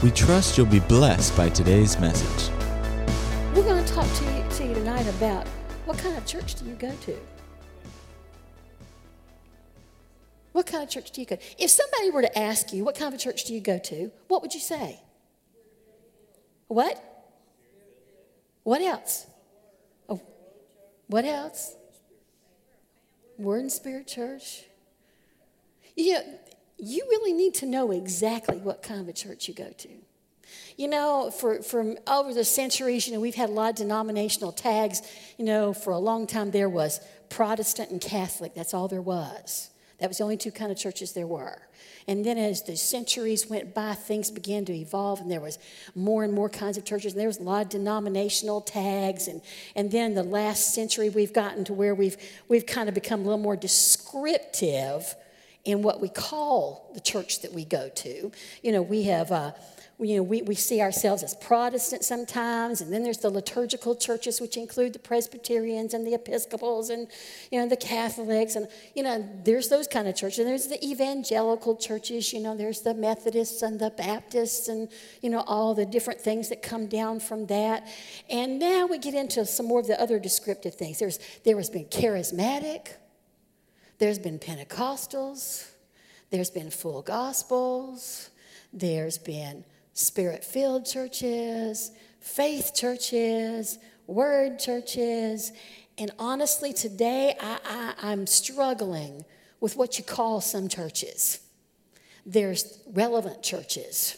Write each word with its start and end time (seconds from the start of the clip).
We 0.00 0.12
trust 0.12 0.56
you'll 0.56 0.66
be 0.66 0.78
blessed 0.78 1.36
by 1.36 1.48
today's 1.48 1.98
message. 1.98 2.52
We're 3.52 3.64
going 3.64 3.84
to 3.84 3.92
talk 3.92 4.06
to 4.06 4.24
you, 4.26 4.44
to 4.48 4.64
you 4.64 4.74
tonight 4.74 5.08
about 5.08 5.44
what 5.86 5.98
kind 5.98 6.16
of 6.16 6.24
church 6.24 6.54
do 6.54 6.66
you 6.66 6.74
go 6.74 6.92
to? 7.06 7.16
What 10.52 10.66
kind 10.66 10.82
of 10.82 10.90
church 10.90 11.12
do 11.12 11.20
you 11.20 11.26
go 11.26 11.36
to? 11.36 11.42
If 11.62 11.70
somebody 11.70 12.10
were 12.10 12.22
to 12.22 12.38
ask 12.38 12.72
you, 12.72 12.84
what 12.84 12.96
kind 12.96 13.14
of 13.14 13.20
church 13.20 13.44
do 13.44 13.54
you 13.54 13.60
go 13.60 13.78
to, 13.78 14.10
what 14.28 14.42
would 14.42 14.54
you 14.54 14.60
say? 14.60 15.00
What? 16.66 17.02
What 18.64 18.80
else? 18.80 19.26
Oh, 20.08 20.20
what 21.06 21.24
else? 21.24 21.74
Word 23.38 23.60
and 23.60 23.72
Spirit 23.72 24.06
Church. 24.06 24.64
You 25.96 26.14
know, 26.14 26.22
you 26.78 27.04
really 27.08 27.32
need 27.32 27.54
to 27.54 27.66
know 27.66 27.90
exactly 27.90 28.56
what 28.56 28.82
kind 28.82 29.00
of 29.00 29.08
a 29.08 29.12
church 29.12 29.48
you 29.48 29.54
go 29.54 29.70
to. 29.78 29.88
You 30.76 30.88
know, 30.88 31.30
for, 31.30 31.62
for 31.62 31.94
over 32.06 32.34
the 32.34 32.44
centuries, 32.44 33.06
you 33.06 33.14
know, 33.14 33.20
we've 33.20 33.34
had 33.34 33.50
a 33.50 33.52
lot 33.52 33.70
of 33.70 33.76
denominational 33.76 34.52
tags. 34.52 35.02
You 35.38 35.44
know, 35.44 35.72
for 35.72 35.92
a 35.92 35.98
long 35.98 36.26
time 36.26 36.50
there 36.50 36.68
was 36.68 37.00
Protestant 37.28 37.90
and 37.90 38.00
Catholic. 38.00 38.54
That's 38.54 38.74
all 38.74 38.88
there 38.88 39.02
was. 39.02 39.70
That 40.00 40.08
was 40.08 40.18
the 40.18 40.24
only 40.24 40.36
two 40.36 40.50
kind 40.50 40.72
of 40.72 40.78
churches 40.78 41.12
there 41.12 41.26
were. 41.26 41.60
And 42.08 42.24
then 42.24 42.38
as 42.38 42.62
the 42.62 42.76
centuries 42.76 43.48
went 43.48 43.74
by, 43.74 43.94
things 43.94 44.30
began 44.30 44.64
to 44.64 44.72
evolve, 44.72 45.20
and 45.20 45.30
there 45.30 45.40
was 45.40 45.58
more 45.94 46.24
and 46.24 46.32
more 46.32 46.48
kinds 46.48 46.76
of 46.76 46.84
churches. 46.84 47.12
And 47.12 47.20
there 47.20 47.28
was 47.28 47.38
a 47.38 47.42
lot 47.42 47.62
of 47.62 47.68
denominational 47.68 48.62
tags. 48.62 49.28
And, 49.28 49.42
and 49.76 49.90
then 49.90 50.14
the 50.14 50.22
last 50.22 50.74
century, 50.74 51.10
we've 51.10 51.32
gotten 51.32 51.64
to 51.64 51.74
where 51.74 51.94
we've, 51.94 52.16
we've 52.48 52.66
kind 52.66 52.88
of 52.88 52.94
become 52.94 53.20
a 53.20 53.24
little 53.24 53.38
more 53.38 53.56
descriptive 53.56 55.14
in 55.64 55.82
what 55.82 56.00
we 56.00 56.08
call 56.08 56.90
the 56.94 57.00
church 57.00 57.42
that 57.42 57.52
we 57.52 57.64
go 57.64 57.90
to. 57.90 58.32
You 58.62 58.72
know, 58.72 58.82
we 58.82 59.04
have 59.04 59.30
uh, 59.30 59.52
you 60.00 60.16
know, 60.16 60.22
we, 60.22 60.42
we 60.42 60.54
see 60.54 60.80
ourselves 60.80 61.22
as 61.22 61.34
Protestant 61.34 62.04
sometimes, 62.04 62.80
and 62.80 62.92
then 62.92 63.02
there's 63.02 63.18
the 63.18 63.28
liturgical 63.28 63.94
churches, 63.94 64.40
which 64.40 64.56
include 64.56 64.92
the 64.92 64.98
Presbyterians 64.98 65.92
and 65.92 66.06
the 66.06 66.14
Episcopals 66.14 66.90
and, 66.90 67.08
you 67.50 67.60
know, 67.60 67.68
the 67.68 67.76
Catholics. 67.76 68.56
And, 68.56 68.66
you 68.94 69.02
know, 69.02 69.28
there's 69.44 69.68
those 69.68 69.86
kind 69.86 70.08
of 70.08 70.16
churches. 70.16 70.38
And 70.38 70.48
there's 70.48 70.68
the 70.68 70.82
evangelical 70.84 71.76
churches, 71.76 72.32
you 72.32 72.40
know, 72.40 72.56
there's 72.56 72.80
the 72.80 72.94
Methodists 72.94 73.62
and 73.62 73.78
the 73.78 73.90
Baptists 73.90 74.68
and, 74.68 74.88
you 75.20 75.28
know, 75.28 75.40
all 75.40 75.74
the 75.74 75.86
different 75.86 76.20
things 76.20 76.48
that 76.48 76.62
come 76.62 76.86
down 76.86 77.20
from 77.20 77.46
that. 77.46 77.86
And 78.30 78.58
now 78.58 78.86
we 78.86 78.98
get 78.98 79.14
into 79.14 79.44
some 79.44 79.66
more 79.66 79.80
of 79.80 79.86
the 79.86 80.00
other 80.00 80.18
descriptive 80.18 80.74
things. 80.74 80.98
There's, 80.98 81.18
there 81.44 81.56
has 81.56 81.68
been 81.68 81.86
charismatic, 81.86 82.94
there's 83.98 84.18
been 84.18 84.38
Pentecostals, 84.38 85.70
there's 86.30 86.50
been 86.50 86.70
full 86.70 87.02
gospels, 87.02 88.30
there's 88.72 89.18
been 89.18 89.64
spirit 90.00 90.44
filled 90.44 90.86
churches, 90.86 91.92
faith 92.20 92.72
churches, 92.74 93.78
word 94.06 94.58
churches. 94.58 95.52
And 95.98 96.10
honestly, 96.18 96.72
today 96.72 97.36
I, 97.40 97.58
I, 97.64 98.10
I'm 98.10 98.26
struggling 98.26 99.24
with 99.60 99.76
what 99.76 99.98
you 99.98 100.04
call 100.04 100.40
some 100.40 100.68
churches. 100.68 101.40
There's 102.24 102.80
relevant 102.92 103.42
churches, 103.42 104.16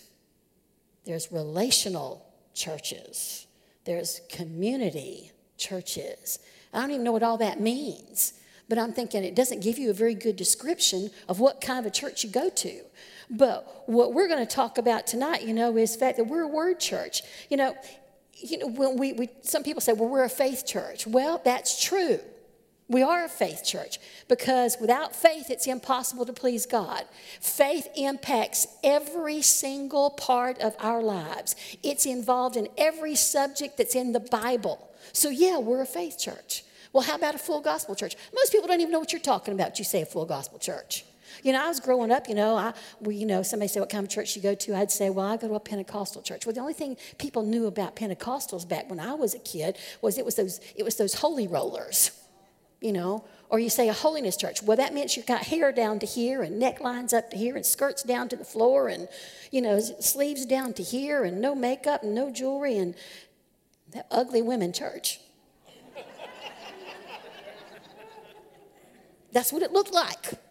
there's 1.05 1.30
relational 1.33 2.27
churches, 2.55 3.47
there's 3.84 4.20
community 4.30 5.33
churches. 5.56 6.38
I 6.72 6.80
don't 6.80 6.91
even 6.92 7.05
know 7.05 7.12
what 7.12 7.22
all 7.22 7.38
that 7.38 7.60
means, 7.60 8.34
but 8.69 8.78
I'm 8.78 8.93
thinking 8.93 9.25
it 9.25 9.34
doesn't 9.34 9.60
give 9.60 9.78
you 9.78 9.91
a 9.91 9.94
very 9.94 10.14
good 10.14 10.37
description 10.37 11.10
of 11.28 11.38
what 11.38 11.60
kind 11.60 11.78
of 11.78 11.87
a 11.87 11.91
church 11.94 12.25
you 12.25 12.31
go 12.31 12.49
to. 12.49 12.81
But 13.32 13.84
what 13.87 14.12
we're 14.12 14.28
going 14.28 14.47
to 14.47 14.54
talk 14.54 14.76
about 14.76 15.06
tonight, 15.06 15.43
you 15.43 15.54
know, 15.54 15.76
is 15.78 15.94
the 15.94 15.98
fact 15.98 16.19
that 16.19 16.25
we're 16.25 16.43
a 16.43 16.48
word 16.48 16.78
church. 16.78 17.22
You 17.48 17.56
know, 17.56 17.75
you 18.34 18.59
know, 18.59 18.66
when 18.66 18.98
we, 18.98 19.15
we 19.15 19.31
some 19.41 19.62
people 19.62 19.81
say, 19.81 19.94
well, 19.94 20.09
we're 20.09 20.25
a 20.25 20.28
faith 20.28 20.66
church. 20.66 21.06
Well, 21.06 21.41
that's 21.43 21.82
true. 21.82 22.20
We 22.88 23.03
are 23.03 23.25
a 23.25 23.28
faith 23.28 23.65
church 23.65 23.98
because 24.28 24.76
without 24.78 25.16
faith, 25.16 25.48
it's 25.48 25.66
impossible 25.66 26.26
to 26.26 26.32
please 26.34 26.66
God. 26.66 27.04
Faith 27.41 27.88
impacts 27.97 28.66
every 28.84 29.41
single 29.41 30.10
part 30.10 30.59
of 30.60 30.76
our 30.78 31.03
lives, 31.03 31.56
it's 31.82 32.04
involved 32.04 32.56
in 32.56 32.69
every 32.76 33.14
subject 33.14 33.78
that's 33.78 33.94
in 33.94 34.12
the 34.12 34.20
Bible. 34.20 34.91
So, 35.14 35.31
yeah, 35.31 35.59
we're 35.59 35.81
a 35.81 35.87
faith 35.87 36.19
church. 36.19 36.64
Well, 36.93 37.03
how 37.03 37.14
about 37.14 37.34
a 37.34 37.38
full 37.38 37.62
gospel 37.62 37.94
church? 37.94 38.14
Most 38.34 38.53
people 38.53 38.69
don't 38.69 38.81
even 38.81 38.93
know 38.93 39.00
what 39.00 39.12
you're 39.12 39.20
talking 39.22 39.54
about. 39.54 39.78
You 39.78 39.87
say 39.87 40.03
a 40.03 40.06
full 40.06 40.26
gospel 40.26 40.59
church. 40.59 41.04
You 41.43 41.53
know, 41.53 41.65
I 41.65 41.69
was 41.69 41.81
growing 41.81 42.10
up, 42.10 42.28
you 42.28 42.34
know, 42.34 42.56
I, 42.56 42.72
we, 43.00 43.16
you 43.16 43.26
know, 43.26 43.43
somebody 43.43 43.69
said, 43.69 43.81
what 43.81 43.91
kind 43.91 44.04
of 44.04 44.10
church 44.10 44.37
you 44.37 44.43
go 44.43 44.54
to? 44.54 44.75
I'd 44.75 44.91
say, 44.91 45.10
well, 45.10 45.26
I 45.26 45.37
go 45.37 45.48
to 45.48 45.54
a 45.54 45.60
Pentecostal 45.60 46.22
church. 46.22 46.47
Well, 46.47 46.54
the 46.54 46.60
only 46.60 46.75
thing 46.75 46.97
people 47.19 47.43
knew 47.43 47.66
about 47.66 47.97
Pentecostals 47.97 48.69
back 48.69 48.88
when 48.91 49.00
I 49.00 49.15
was 49.15 49.34
a 49.34 49.38
kid 49.38 49.76
was 50.00 50.19
it 50.19 50.25
was 50.25 50.37
those, 50.37 50.60
it 50.76 50.84
was 50.84 50.97
those 50.97 51.15
holy 51.15 51.47
rollers, 51.47 52.10
you 52.81 52.93
know, 52.93 53.25
or 53.53 53.59
you 53.59 53.69
say 53.69 53.88
a 53.88 53.93
holiness 53.93 54.37
church. 54.37 54.62
Well, 54.62 54.78
that 54.78 54.94
meant 54.94 55.15
you've 55.15 55.26
got 55.26 55.43
hair 55.43 55.72
down 55.72 55.98
to 55.98 56.06
here 56.06 56.43
and 56.43 56.60
necklines 56.60 57.12
up 57.12 57.31
to 57.31 57.37
here 57.37 57.54
and 57.54 57.66
skirts 57.66 58.03
down 58.03 58.31
to 58.31 58.37
the 58.37 58.47
floor 58.47 58.88
and, 58.88 59.09
you 59.50 59.60
know, 59.60 59.78
sleeves 59.78 60.47
down 60.47 60.72
to 60.75 60.82
here 60.82 61.25
and 61.25 61.41
no 61.41 61.54
makeup 61.54 62.03
and 62.03 62.14
no 62.14 62.31
jewelry 62.31 62.78
and 62.78 62.94
that 63.93 64.06
ugly 64.10 64.41
women 64.41 64.72
church. 64.72 65.20
That's 69.32 69.53
what 69.53 69.62
it 69.62 69.72
looked 69.72 69.93
like. 69.93 70.41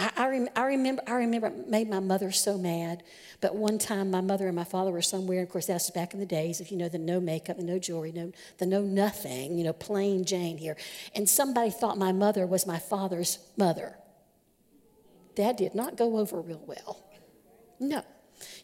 I, 0.00 0.10
I, 0.16 0.28
rem, 0.28 0.48
I, 0.56 0.64
remember, 0.64 1.02
I 1.06 1.12
remember 1.12 1.48
it 1.48 1.68
made 1.68 1.90
my 1.90 2.00
mother 2.00 2.32
so 2.32 2.56
mad. 2.56 3.02
But 3.42 3.54
one 3.54 3.78
time, 3.78 4.10
my 4.10 4.22
mother 4.22 4.46
and 4.46 4.56
my 4.56 4.64
father 4.64 4.90
were 4.90 5.02
somewhere. 5.02 5.42
Of 5.42 5.50
course, 5.50 5.66
that's 5.66 5.90
back 5.90 6.14
in 6.14 6.20
the 6.20 6.26
days 6.26 6.58
of, 6.58 6.70
you 6.70 6.78
know, 6.78 6.88
the 6.88 6.98
no 6.98 7.20
makeup, 7.20 7.58
the 7.58 7.62
no 7.62 7.78
jewelry, 7.78 8.10
no, 8.10 8.32
the 8.56 8.64
no 8.64 8.80
nothing, 8.80 9.58
you 9.58 9.64
know, 9.64 9.74
plain 9.74 10.24
Jane 10.24 10.56
here. 10.56 10.76
And 11.14 11.28
somebody 11.28 11.70
thought 11.70 11.98
my 11.98 12.12
mother 12.12 12.46
was 12.46 12.66
my 12.66 12.78
father's 12.78 13.38
mother. 13.58 13.96
That 15.36 15.58
did 15.58 15.74
not 15.74 15.96
go 15.96 16.16
over 16.16 16.40
real 16.40 16.62
well. 16.66 17.04
No. 17.78 18.02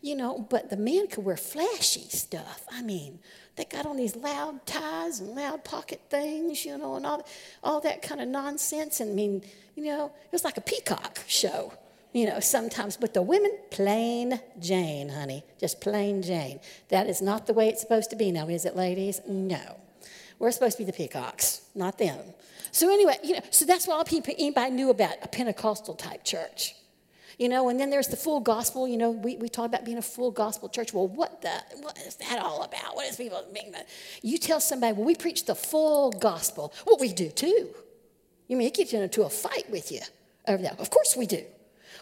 You 0.01 0.17
know, 0.17 0.47
but 0.49 0.71
the 0.71 0.77
men 0.79 1.07
could 1.07 1.25
wear 1.25 1.37
flashy 1.37 2.09
stuff. 2.09 2.65
I 2.73 2.81
mean, 2.81 3.19
they 3.57 3.65
got 3.65 3.87
on 3.87 3.97
these 3.97 4.15
loud 4.15 4.65
ties 4.67 5.21
and 5.21 5.35
loud 5.35 5.65
pocket 5.65 6.01
things, 6.11 6.65
you 6.65 6.77
know, 6.77 6.97
and 6.97 7.07
all, 7.07 7.27
all 7.65 7.81
that 7.81 8.03
kind 8.03 8.21
of 8.21 8.29
nonsense. 8.29 9.01
And 9.01 9.11
I 9.11 9.15
mean, 9.15 9.43
you 9.75 9.85
know, 9.85 10.07
it 10.07 10.33
was 10.33 10.45
like 10.45 10.59
a 10.59 10.61
peacock 10.61 11.21
show, 11.27 11.73
you 12.13 12.27
know, 12.27 12.39
sometimes. 12.39 12.97
But 12.99 13.15
the 13.15 13.23
women, 13.23 13.53
plain 13.71 14.41
Jane, 14.61 15.09
honey, 15.09 15.43
just 15.59 15.81
plain 15.81 16.23
Jane. 16.23 16.61
That 16.91 17.09
is 17.09 17.23
not 17.23 17.47
the 17.47 17.55
way 17.55 17.69
it's 17.69 17.81
supposed 17.81 18.11
to 18.11 18.17
be 18.17 18.31
now, 18.31 18.49
is 18.49 18.67
it, 18.67 18.77
ladies? 18.77 19.23
No. 19.27 19.79
We're 20.39 20.51
supposed 20.51 20.77
to 20.77 20.85
be 20.85 20.91
the 20.91 20.97
peacocks, 20.97 21.63
not 21.75 21.97
them. 21.97 22.19
So, 22.73 22.93
anyway, 22.93 23.17
you 23.25 23.35
know, 23.35 23.41
so 23.51 23.65
that's 23.65 23.87
what 23.87 23.97
all 23.97 24.05
people, 24.05 24.35
anybody 24.37 24.71
knew 24.71 24.91
about 24.91 25.15
a 25.23 25.29
Pentecostal 25.29 25.95
type 25.95 26.25
church. 26.25 26.75
You 27.39 27.51
know, 27.51 27.69
and 27.69 27.79
then 27.79 27.91
there's 27.91 28.09
the 28.09 28.17
full 28.17 28.41
gospel. 28.41 28.89
You 28.89 28.97
know, 28.97 29.11
we, 29.11 29.37
we 29.37 29.49
talk 29.49 29.67
about 29.67 29.85
being 29.85 29.99
a 29.99 30.03
full 30.03 30.31
gospel 30.31 30.69
church. 30.71 30.95
Well, 30.95 31.09
what 31.09 31.43
the 31.43 31.53
what 31.81 31.99
is 31.99 32.15
that 32.17 32.39
all 32.39 32.63
about? 32.63 32.97
What 32.97 33.07
is 33.07 33.17
people 33.17 33.45
mean? 33.53 33.75
You 34.23 34.39
tell 34.39 34.61
somebody, 34.61 34.95
well, 34.95 35.05
we 35.05 35.15
preach 35.15 35.45
the 35.45 35.55
full 35.55 36.11
gospel. 36.13 36.73
Well, 36.87 36.97
we 36.99 37.13
do 37.13 37.29
too. 37.29 37.75
You 38.49 38.57
mean 38.57 38.69
it 38.69 38.75
gets 38.75 38.93
into 38.93 39.25
a 39.25 39.31
fight 39.31 39.69
with 39.71 39.93
you 39.93 40.01
over 40.49 40.63
that? 40.63 40.81
Of 40.81 40.91
course 40.91 41.15
we 41.17 41.27
do. 41.27 41.45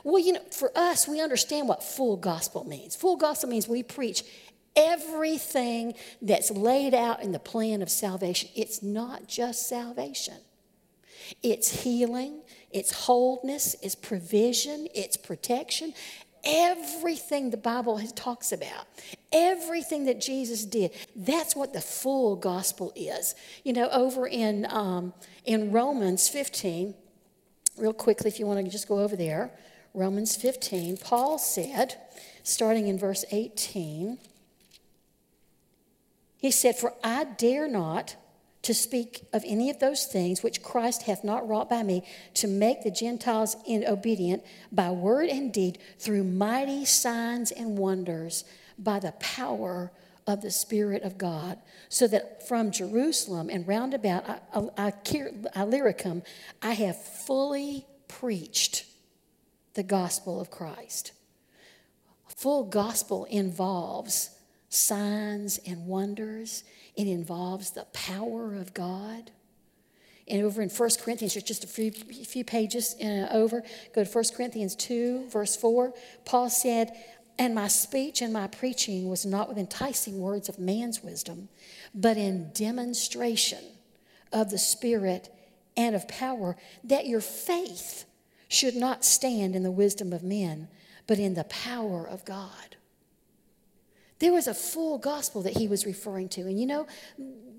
Well, 0.04 0.18
you 0.18 0.34
know, 0.34 0.42
for 0.50 0.70
us, 0.76 1.08
we 1.08 1.20
understand 1.20 1.66
what 1.66 1.82
full 1.82 2.16
gospel 2.16 2.64
means. 2.64 2.94
Full 2.94 3.16
gospel 3.16 3.48
means 3.48 3.66
we 3.66 3.82
preach 3.82 4.22
everything 4.76 5.94
that's 6.20 6.50
laid 6.50 6.94
out 6.94 7.22
in 7.22 7.32
the 7.32 7.38
plan 7.38 7.80
of 7.80 7.88
salvation. 7.88 8.50
It's 8.54 8.82
not 8.82 9.26
just 9.26 9.68
salvation, 9.68 10.38
it's 11.42 11.82
healing, 11.82 12.42
it's 12.74 12.92
wholeness, 12.92 13.76
it's 13.82 13.94
provision, 13.94 14.88
it's 14.94 15.16
protection, 15.16 15.94
everything 16.44 17.50
the 17.50 17.56
Bible 17.56 18.00
talks 18.14 18.50
about, 18.52 18.86
everything 19.32 20.04
that 20.06 20.20
Jesus 20.20 20.64
did. 20.64 20.90
That's 21.14 21.54
what 21.54 21.72
the 21.72 21.80
full 21.80 22.36
gospel 22.36 22.92
is. 22.96 23.36
You 23.62 23.72
know, 23.72 23.88
over 23.90 24.26
in, 24.26 24.66
um, 24.68 25.14
in 25.44 25.70
Romans 25.70 26.28
15, 26.28 26.94
real 27.78 27.92
quickly, 27.92 28.28
if 28.28 28.40
you 28.40 28.46
want 28.46 28.64
to 28.64 28.70
just 28.70 28.88
go 28.88 28.98
over 28.98 29.14
there, 29.14 29.52
Romans 29.94 30.34
15, 30.34 30.96
Paul 30.96 31.38
said, 31.38 31.94
starting 32.42 32.88
in 32.88 32.98
verse 32.98 33.24
18, 33.30 34.18
he 36.38 36.50
said, 36.50 36.76
For 36.76 36.92
I 37.02 37.24
dare 37.24 37.68
not 37.68 38.16
to 38.64 38.74
speak 38.74 39.26
of 39.32 39.44
any 39.46 39.70
of 39.70 39.78
those 39.78 40.06
things 40.06 40.42
which 40.42 40.62
Christ 40.62 41.02
hath 41.02 41.22
not 41.22 41.46
wrought 41.48 41.70
by 41.70 41.82
me, 41.82 42.04
to 42.34 42.48
make 42.48 42.82
the 42.82 42.90
Gentiles 42.90 43.56
obedient 43.68 44.42
by 44.72 44.90
word 44.90 45.28
and 45.28 45.52
deed 45.52 45.78
through 45.98 46.24
mighty 46.24 46.84
signs 46.84 47.50
and 47.50 47.78
wonders 47.78 48.44
by 48.78 48.98
the 48.98 49.12
power 49.12 49.92
of 50.26 50.40
the 50.40 50.50
Spirit 50.50 51.02
of 51.02 51.18
God, 51.18 51.58
so 51.88 52.06
that 52.08 52.48
from 52.48 52.70
Jerusalem 52.70 53.50
and 53.50 53.68
round 53.68 53.92
about 53.92 54.24
Illyricum, 55.54 56.22
I 56.62 56.72
have 56.72 57.00
fully 57.00 57.86
preached 58.08 58.86
the 59.74 59.82
gospel 59.82 60.40
of 60.40 60.50
Christ. 60.50 61.12
Full 62.28 62.64
gospel 62.64 63.26
involves 63.26 64.30
signs 64.70 65.58
and 65.66 65.86
wonders. 65.86 66.64
It 66.96 67.06
involves 67.06 67.70
the 67.70 67.86
power 67.92 68.54
of 68.54 68.74
God. 68.74 69.30
And 70.26 70.42
over 70.42 70.62
in 70.62 70.70
1 70.70 70.90
Corinthians, 71.02 71.34
just 71.34 71.64
a 71.64 71.66
few, 71.66 71.90
few 71.90 72.44
pages 72.44 72.96
uh, 73.02 73.28
over, 73.30 73.62
go 73.94 74.04
to 74.04 74.10
1 74.10 74.24
Corinthians 74.34 74.74
2, 74.76 75.28
verse 75.28 75.54
4. 75.56 75.92
Paul 76.24 76.48
said, 76.48 76.92
And 77.38 77.54
my 77.54 77.68
speech 77.68 78.22
and 78.22 78.32
my 78.32 78.46
preaching 78.46 79.08
was 79.08 79.26
not 79.26 79.48
with 79.48 79.58
enticing 79.58 80.20
words 80.20 80.48
of 80.48 80.58
man's 80.58 81.02
wisdom, 81.02 81.48
but 81.94 82.16
in 82.16 82.50
demonstration 82.54 83.62
of 84.32 84.50
the 84.50 84.58
Spirit 84.58 85.28
and 85.76 85.94
of 85.94 86.08
power, 86.08 86.56
that 86.84 87.06
your 87.06 87.20
faith 87.20 88.04
should 88.48 88.76
not 88.76 89.04
stand 89.04 89.54
in 89.54 89.62
the 89.62 89.70
wisdom 89.70 90.12
of 90.12 90.22
men, 90.22 90.68
but 91.06 91.18
in 91.18 91.34
the 91.34 91.44
power 91.44 92.06
of 92.06 92.24
God. 92.24 92.76
There 94.18 94.32
was 94.32 94.46
a 94.46 94.54
full 94.54 94.98
gospel 94.98 95.42
that 95.42 95.56
he 95.56 95.68
was 95.68 95.86
referring 95.86 96.28
to. 96.30 96.42
And 96.42 96.58
you 96.58 96.66
know, 96.66 96.86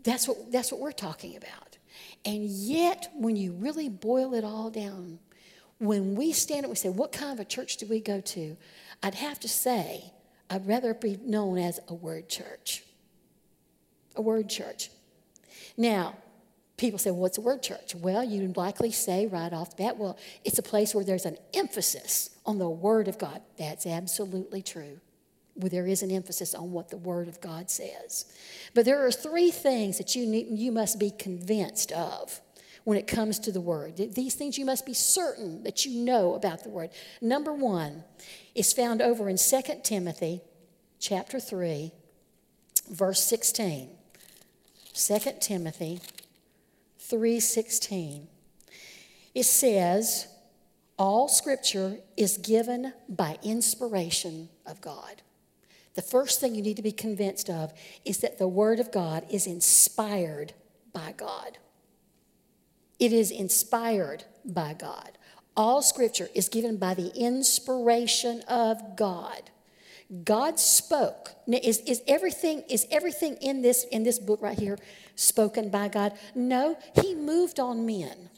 that's 0.04 0.28
what, 0.28 0.52
that's 0.52 0.72
what 0.72 0.82
we're 0.82 0.92
talking 0.92 1.36
about. 1.36 1.78
And 2.24 2.44
yet, 2.46 3.12
when 3.16 3.36
you 3.36 3.54
really 3.54 3.90
boil 3.90 4.34
it 4.34 4.44
all 4.44 4.70
down, 4.70 5.20
when 5.80 6.16
we 6.16 6.32
stand 6.32 6.60
up 6.60 6.64
and 6.66 6.72
we 6.72 6.76
say, 6.76 6.90
What 6.90 7.12
kind 7.12 7.34
of 7.34 7.40
a 7.40 7.46
church 7.46 7.78
do 7.78 7.86
we 7.88 8.00
go 8.00 8.22
to? 8.22 8.58
I'd 9.04 9.16
have 9.16 9.40
to 9.42 9.48
say, 9.48 10.14
I'd 10.50 10.68
rather 10.68 10.94
be 10.94 11.18
known 11.22 11.58
as 11.58 11.80
a 11.88 11.94
word 11.94 12.30
church. 12.30 12.84
A 14.16 14.22
word 14.22 14.50
church. 14.50 14.90
Now, 15.76 16.16
people 16.78 17.00
say, 17.00 17.12
well, 17.12 17.22
what's 17.22 17.38
a 17.38 17.42
word 17.42 17.62
church? 17.64 17.96
Well, 17.96 18.24
you'd 18.24 18.56
likely 18.56 18.92
say 18.92 19.28
right 19.28 19.52
off 19.52 19.76
the 19.76 19.84
bat, 19.84 19.98
well, 19.98 20.18
it's 20.44 20.60
a 20.60 20.64
place 20.64 20.96
where 20.96 21.04
there's 21.04 21.26
an 21.26 21.38
emphasis 21.54 22.30
on 22.46 22.58
the 22.58 22.70
word 22.70 23.08
of 23.08 23.18
God. 23.18 23.42
That's 23.58 23.86
absolutely 23.86 24.62
true 24.62 25.02
where 25.56 25.70
there 25.70 25.88
is 25.88 26.04
an 26.04 26.12
emphasis 26.12 26.54
on 26.54 26.72
what 26.72 26.90
the 26.90 26.98
Word 26.98 27.28
of 27.28 27.42
God 27.42 27.70
says. 27.70 28.26
But 28.74 28.86
there 28.86 29.06
are 29.06 29.12
three 29.12 29.52
things 29.52 29.98
that 29.98 30.16
you, 30.16 30.26
need, 30.26 30.48
you 30.50 30.72
must 30.72 31.00
be 31.00 31.12
convinced 31.12 31.92
of 31.92 32.42
when 32.84 32.98
it 32.98 33.08
comes 33.08 33.40
to 33.40 33.52
the 33.52 33.62
Word. 33.62 33.98
These 33.98 34.36
things 34.36 34.58
you 34.58 34.66
must 34.66 34.86
be 34.86 34.94
certain 34.94 35.64
that 35.64 35.86
you 35.86 36.04
know 36.04 36.36
about 36.36 36.64
the 36.64 36.70
Word. 36.70 36.90
Number 37.22 37.54
one 37.54 38.04
is 38.54 38.74
found 38.74 39.02
over 39.02 39.30
in 39.30 39.38
2 39.38 39.62
Timothy 39.84 40.42
chapter 41.00 41.40
3, 41.40 41.92
verse 42.90 43.24
16. 43.24 43.90
2 44.94 45.20
Timothy 45.42 46.00
3:16. 47.00 48.28
It 49.34 49.44
says, 49.44 50.28
all 50.98 51.28
scripture 51.28 51.98
is 52.16 52.38
given 52.38 52.94
by 53.10 53.38
inspiration 53.44 54.48
of 54.66 54.80
God. 54.80 55.22
The 55.96 56.02
first 56.02 56.40
thing 56.40 56.56
you 56.56 56.62
need 56.62 56.76
to 56.76 56.82
be 56.82 56.92
convinced 56.92 57.50
of 57.50 57.74
is 58.04 58.20
that 58.20 58.38
the 58.38 58.48
Word 58.48 58.80
of 58.80 58.92
God 58.92 59.26
is 59.32 59.48
inspired 59.48 60.54
by 60.94 61.14
God. 61.16 61.58
It 63.00 63.12
is 63.12 63.32
inspired 63.32 64.26
by 64.46 64.74
God. 64.74 65.18
All 65.58 65.82
scripture 65.82 66.30
is 66.34 66.50
given 66.50 66.78
by 66.78 66.94
the 66.94 67.14
inspiration 67.16 68.42
of 68.48 68.98
God. 68.98 69.50
God 70.24 70.60
spoke. 70.60 71.32
Is, 71.48 71.80
is, 71.80 72.02
everything, 72.08 72.64
is 72.70 72.86
everything 72.92 73.38
in 73.42 73.62
this, 73.62 73.86
in 73.86 74.04
this 74.04 74.20
book 74.20 74.42
right 74.42 74.58
here 74.60 74.78
spoken 75.16 75.70
by 75.70 75.88
God? 75.88 76.14
No, 76.36 76.78
He 77.02 77.16
moved 77.16 77.60
on 77.60 77.86
men 77.86 78.30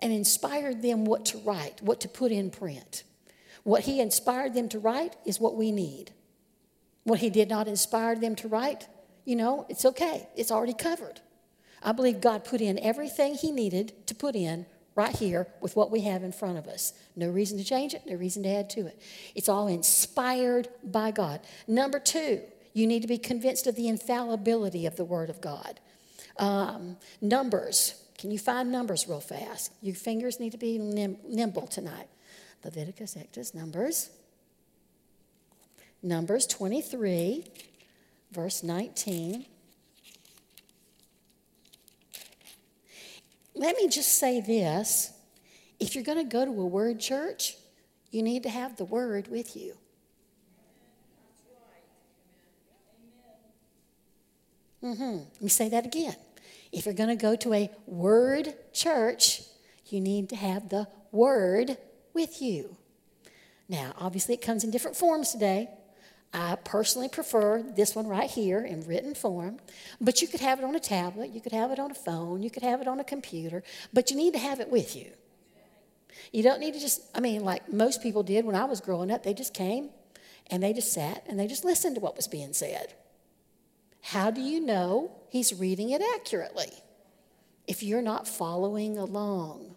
and 0.00 0.12
inspired 0.12 0.82
them 0.82 1.04
what 1.04 1.26
to 1.26 1.38
write, 1.38 1.82
what 1.82 2.00
to 2.00 2.08
put 2.08 2.32
in 2.32 2.50
print. 2.50 3.04
What 3.62 3.82
He 3.82 4.00
inspired 4.00 4.54
them 4.54 4.68
to 4.70 4.78
write 4.78 5.16
is 5.24 5.38
what 5.38 5.54
we 5.54 5.70
need. 5.70 6.12
What 7.06 7.20
he 7.20 7.30
did 7.30 7.48
not 7.48 7.68
inspire 7.68 8.16
them 8.16 8.34
to 8.34 8.48
write, 8.48 8.88
you 9.24 9.36
know, 9.36 9.64
it's 9.68 9.84
okay. 9.84 10.26
It's 10.34 10.50
already 10.50 10.74
covered. 10.74 11.20
I 11.80 11.92
believe 11.92 12.20
God 12.20 12.44
put 12.44 12.60
in 12.60 12.80
everything 12.80 13.36
he 13.36 13.52
needed 13.52 14.08
to 14.08 14.14
put 14.16 14.34
in 14.34 14.66
right 14.96 15.14
here 15.14 15.46
with 15.60 15.76
what 15.76 15.92
we 15.92 16.00
have 16.00 16.24
in 16.24 16.32
front 16.32 16.58
of 16.58 16.66
us. 16.66 16.94
No 17.14 17.28
reason 17.28 17.58
to 17.58 17.64
change 17.64 17.94
it, 17.94 18.02
no 18.06 18.16
reason 18.16 18.42
to 18.42 18.48
add 18.48 18.68
to 18.70 18.86
it. 18.88 19.00
It's 19.36 19.48
all 19.48 19.68
inspired 19.68 20.68
by 20.82 21.12
God. 21.12 21.42
Number 21.68 22.00
two, 22.00 22.40
you 22.72 22.88
need 22.88 23.02
to 23.02 23.08
be 23.08 23.18
convinced 23.18 23.68
of 23.68 23.76
the 23.76 23.86
infallibility 23.86 24.84
of 24.84 24.96
the 24.96 25.04
Word 25.04 25.30
of 25.30 25.40
God. 25.40 25.78
Um, 26.38 26.96
numbers. 27.20 28.02
Can 28.18 28.32
you 28.32 28.38
find 28.40 28.72
numbers 28.72 29.06
real 29.06 29.20
fast? 29.20 29.70
Your 29.80 29.94
fingers 29.94 30.40
need 30.40 30.50
to 30.52 30.58
be 30.58 30.76
nim- 30.76 31.18
nimble 31.24 31.68
tonight. 31.68 32.08
Leviticus, 32.64 33.16
Exodus, 33.16 33.54
Numbers. 33.54 34.10
Numbers 36.06 36.46
23, 36.46 37.44
verse 38.30 38.62
19. 38.62 39.44
Let 43.56 43.76
me 43.76 43.88
just 43.88 44.16
say 44.16 44.40
this 44.40 45.12
if 45.80 45.96
you're 45.96 46.04
going 46.04 46.18
to 46.18 46.24
go 46.24 46.44
to 46.44 46.50
a 46.52 46.66
word 46.66 47.00
church, 47.00 47.56
you 48.12 48.22
need 48.22 48.44
to 48.44 48.48
have 48.48 48.76
the 48.76 48.84
word 48.84 49.26
with 49.26 49.56
you. 49.56 49.76
Mm-hmm. 54.84 55.02
Let 55.02 55.42
me 55.42 55.48
say 55.48 55.68
that 55.70 55.86
again. 55.86 56.14
If 56.70 56.84
you're 56.86 56.94
going 56.94 57.08
to 57.08 57.20
go 57.20 57.34
to 57.34 57.52
a 57.52 57.70
word 57.84 58.54
church, 58.72 59.42
you 59.86 60.00
need 60.00 60.28
to 60.28 60.36
have 60.36 60.68
the 60.68 60.86
word 61.10 61.78
with 62.14 62.40
you. 62.40 62.76
Now, 63.68 63.92
obviously, 63.98 64.34
it 64.34 64.40
comes 64.42 64.62
in 64.62 64.70
different 64.70 64.96
forms 64.96 65.32
today. 65.32 65.68
I 66.38 66.56
personally 66.56 67.08
prefer 67.08 67.62
this 67.62 67.94
one 67.94 68.06
right 68.06 68.30
here 68.30 68.60
in 68.60 68.86
written 68.86 69.14
form, 69.14 69.58
but 70.02 70.20
you 70.20 70.28
could 70.28 70.40
have 70.40 70.58
it 70.58 70.66
on 70.66 70.76
a 70.76 70.80
tablet, 70.80 71.30
you 71.30 71.40
could 71.40 71.52
have 71.52 71.70
it 71.70 71.78
on 71.78 71.90
a 71.90 71.94
phone, 71.94 72.42
you 72.42 72.50
could 72.50 72.62
have 72.62 72.82
it 72.82 72.86
on 72.86 73.00
a 73.00 73.04
computer, 73.04 73.62
but 73.94 74.10
you 74.10 74.18
need 74.18 74.34
to 74.34 74.38
have 74.38 74.60
it 74.60 74.68
with 74.68 74.94
you. 74.94 75.10
You 76.32 76.42
don't 76.42 76.60
need 76.60 76.74
to 76.74 76.80
just, 76.80 77.00
I 77.14 77.20
mean, 77.20 77.42
like 77.42 77.72
most 77.72 78.02
people 78.02 78.22
did 78.22 78.44
when 78.44 78.54
I 78.54 78.66
was 78.66 78.82
growing 78.82 79.10
up, 79.10 79.22
they 79.22 79.32
just 79.32 79.54
came 79.54 79.88
and 80.50 80.62
they 80.62 80.74
just 80.74 80.92
sat 80.92 81.24
and 81.26 81.40
they 81.40 81.46
just 81.46 81.64
listened 81.64 81.94
to 81.94 82.02
what 82.02 82.16
was 82.16 82.28
being 82.28 82.52
said. 82.52 82.92
How 84.02 84.30
do 84.30 84.42
you 84.42 84.60
know 84.60 85.12
he's 85.30 85.54
reading 85.54 85.88
it 85.88 86.02
accurately 86.16 86.70
if 87.66 87.82
you're 87.82 88.02
not 88.02 88.28
following 88.28 88.98
along? 88.98 89.74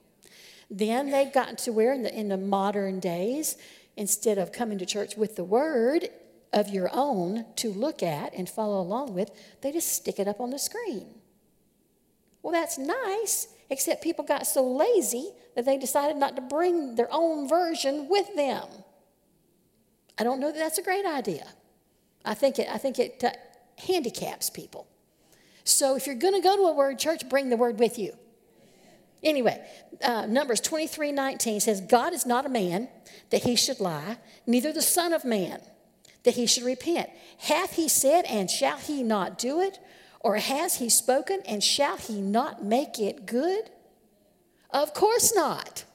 Then 0.69 1.09
they've 1.09 1.31
gotten 1.31 1.55
to 1.57 1.71
where 1.71 1.93
in 1.93 2.03
the, 2.03 2.13
in 2.13 2.27
the 2.27 2.37
modern 2.37 2.99
days, 2.99 3.55
instead 3.95 4.37
of 4.37 4.51
coming 4.51 4.77
to 4.77 4.85
church 4.85 5.15
with 5.15 5.37
the 5.37 5.43
word, 5.45 6.09
of 6.51 6.69
your 6.69 6.89
own 6.91 7.45
to 7.57 7.71
look 7.71 8.01
at 8.01 8.33
and 8.33 8.49
follow 8.49 8.81
along 8.81 9.13
with, 9.13 9.31
they 9.61 9.71
just 9.71 9.91
stick 9.91 10.19
it 10.19 10.27
up 10.27 10.39
on 10.39 10.49
the 10.49 10.59
screen. 10.59 11.07
Well, 12.41 12.53
that's 12.53 12.77
nice, 12.77 13.47
except 13.69 14.03
people 14.03 14.23
got 14.23 14.47
so 14.47 14.65
lazy 14.65 15.31
that 15.55 15.65
they 15.65 15.77
decided 15.77 16.17
not 16.17 16.35
to 16.35 16.41
bring 16.41 16.95
their 16.95 17.09
own 17.11 17.47
version 17.47 18.07
with 18.09 18.35
them. 18.35 18.67
I 20.17 20.23
don't 20.23 20.39
know 20.39 20.51
that 20.51 20.57
that's 20.57 20.77
a 20.77 20.83
great 20.83 21.05
idea. 21.05 21.47
I 22.25 22.33
think 22.33 22.59
it, 22.59 22.67
I 22.69 22.77
think 22.77 22.99
it 22.99 23.23
uh, 23.23 23.31
handicaps 23.77 24.49
people. 24.49 24.87
So 25.63 25.95
if 25.95 26.05
you're 26.05 26.15
going 26.15 26.33
to 26.33 26.41
go 26.41 26.55
to 26.57 26.63
a 26.63 26.73
word 26.73 26.99
church, 26.99 27.29
bring 27.29 27.49
the 27.49 27.57
word 27.57 27.79
with 27.79 27.99
you. 27.99 28.13
Anyway, 29.21 29.61
uh, 30.03 30.25
Numbers 30.25 30.61
23 30.61 31.11
19 31.11 31.59
says, 31.59 31.81
God 31.81 32.13
is 32.13 32.25
not 32.25 32.45
a 32.45 32.49
man 32.49 32.87
that 33.29 33.43
he 33.43 33.55
should 33.55 33.79
lie, 33.79 34.17
neither 34.47 34.71
the 34.71 34.81
Son 34.81 35.13
of 35.13 35.25
Man 35.25 35.61
that 36.23 36.35
he 36.35 36.45
should 36.45 36.63
repent. 36.63 37.09
Hath 37.39 37.73
he 37.73 37.87
said, 37.87 38.25
and 38.25 38.49
shall 38.49 38.77
he 38.77 39.03
not 39.03 39.37
do 39.37 39.61
it? 39.61 39.79
Or 40.19 40.35
has 40.37 40.75
he 40.75 40.89
spoken, 40.89 41.41
and 41.47 41.63
shall 41.63 41.97
he 41.97 42.21
not 42.21 42.63
make 42.63 42.99
it 42.99 43.25
good? 43.25 43.69
Of 44.71 44.93
course 44.93 45.33
not. 45.33 45.85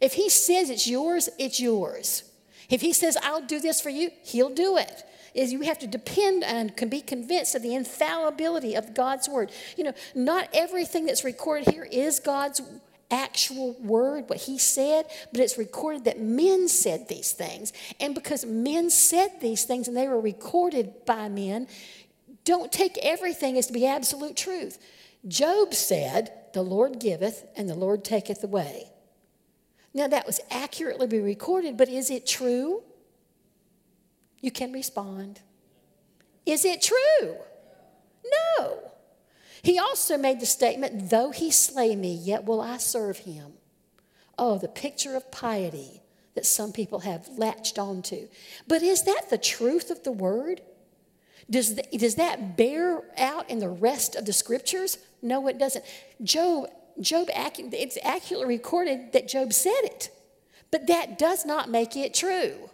If 0.00 0.14
he 0.14 0.28
says 0.28 0.68
it's 0.68 0.88
yours, 0.88 1.28
it's 1.38 1.60
yours. 1.60 2.24
If 2.68 2.80
he 2.80 2.92
says, 2.92 3.16
I'll 3.22 3.42
do 3.42 3.60
this 3.60 3.80
for 3.80 3.90
you, 3.90 4.10
he'll 4.24 4.54
do 4.54 4.76
it. 4.76 5.04
Is 5.34 5.52
you 5.52 5.60
have 5.62 5.78
to 5.78 5.86
depend 5.86 6.44
and 6.44 6.76
can 6.76 6.88
be 6.88 7.00
convinced 7.00 7.54
of 7.54 7.62
the 7.62 7.74
infallibility 7.74 8.74
of 8.74 8.94
God's 8.94 9.28
word. 9.28 9.50
You 9.76 9.84
know, 9.84 9.94
not 10.14 10.48
everything 10.52 11.06
that's 11.06 11.24
recorded 11.24 11.72
here 11.72 11.84
is 11.90 12.18
God's 12.18 12.60
actual 13.12 13.74
word, 13.80 14.28
what 14.28 14.38
he 14.38 14.58
said, 14.58 15.06
but 15.30 15.40
it's 15.40 15.58
recorded 15.58 16.04
that 16.06 16.20
men 16.20 16.66
said 16.66 17.08
these 17.08 17.32
things. 17.32 17.72
And 18.00 18.14
because 18.14 18.44
men 18.44 18.90
said 18.90 19.40
these 19.40 19.64
things 19.64 19.86
and 19.86 19.96
they 19.96 20.08
were 20.08 20.20
recorded 20.20 21.04
by 21.06 21.28
men, 21.28 21.68
don't 22.44 22.72
take 22.72 22.98
everything 22.98 23.58
as 23.58 23.66
to 23.68 23.72
be 23.72 23.86
absolute 23.86 24.36
truth. 24.36 24.78
Job 25.28 25.74
said, 25.74 26.32
The 26.54 26.62
Lord 26.62 26.98
giveth 26.98 27.46
and 27.56 27.68
the 27.68 27.74
Lord 27.74 28.02
taketh 28.04 28.42
away. 28.42 28.88
Now, 29.94 30.08
that 30.08 30.26
was 30.26 30.40
accurately 30.50 31.06
be 31.06 31.20
recorded, 31.20 31.76
but 31.76 31.88
is 31.88 32.10
it 32.10 32.26
true? 32.26 32.82
You 34.40 34.50
can 34.50 34.72
respond. 34.72 35.40
Is 36.46 36.64
it 36.64 36.82
true? 36.82 37.36
No. 38.58 38.91
He 39.62 39.78
also 39.78 40.18
made 40.18 40.40
the 40.40 40.46
statement, 40.46 41.10
Though 41.10 41.30
he 41.30 41.50
slay 41.50 41.94
me, 41.94 42.12
yet 42.14 42.44
will 42.44 42.60
I 42.60 42.78
serve 42.78 43.18
him. 43.18 43.52
Oh, 44.38 44.58
the 44.58 44.68
picture 44.68 45.14
of 45.14 45.30
piety 45.30 46.02
that 46.34 46.46
some 46.46 46.72
people 46.72 47.00
have 47.00 47.28
latched 47.36 47.78
onto. 47.78 48.28
But 48.66 48.82
is 48.82 49.04
that 49.04 49.26
the 49.30 49.38
truth 49.38 49.90
of 49.90 50.02
the 50.02 50.12
word? 50.12 50.62
Does, 51.50 51.74
the, 51.74 51.82
does 51.96 52.14
that 52.16 52.56
bear 52.56 53.02
out 53.18 53.50
in 53.50 53.58
the 53.58 53.68
rest 53.68 54.16
of 54.16 54.24
the 54.24 54.32
scriptures? 54.32 54.98
No, 55.20 55.46
it 55.48 55.58
doesn't. 55.58 55.84
Job, 56.22 56.70
Job, 57.00 57.28
it's 57.28 57.98
accurately 58.02 58.46
recorded 58.46 59.12
that 59.12 59.28
Job 59.28 59.52
said 59.52 59.80
it, 59.82 60.10
but 60.70 60.86
that 60.86 61.18
does 61.18 61.44
not 61.44 61.68
make 61.68 61.96
it 61.96 62.14
true. 62.14 62.70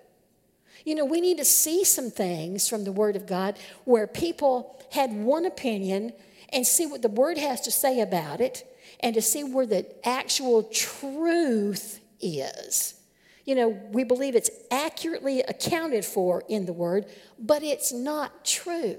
You 0.84 0.94
know, 0.94 1.04
we 1.04 1.20
need 1.20 1.38
to 1.38 1.44
see 1.44 1.84
some 1.84 2.10
things 2.10 2.68
from 2.68 2.84
the 2.84 2.92
Word 2.92 3.16
of 3.16 3.26
God 3.26 3.58
where 3.84 4.06
people 4.06 4.80
had 4.92 5.12
one 5.12 5.44
opinion 5.44 6.12
and 6.52 6.66
see 6.66 6.86
what 6.86 7.02
the 7.02 7.08
Word 7.08 7.38
has 7.38 7.60
to 7.62 7.70
say 7.70 8.00
about 8.00 8.40
it 8.40 8.64
and 9.00 9.14
to 9.14 9.22
see 9.22 9.44
where 9.44 9.66
the 9.66 9.86
actual 10.06 10.62
truth 10.64 12.00
is. 12.20 12.94
You 13.44 13.54
know, 13.54 13.68
we 13.68 14.04
believe 14.04 14.34
it's 14.34 14.50
accurately 14.70 15.40
accounted 15.40 16.04
for 16.04 16.44
in 16.48 16.66
the 16.66 16.72
Word, 16.72 17.06
but 17.38 17.62
it's 17.62 17.92
not 17.92 18.44
true. 18.44 18.98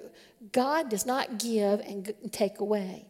God 0.52 0.90
does 0.90 1.06
not 1.06 1.38
give 1.38 1.82
and 1.82 2.14
take 2.32 2.60
away. 2.60 3.06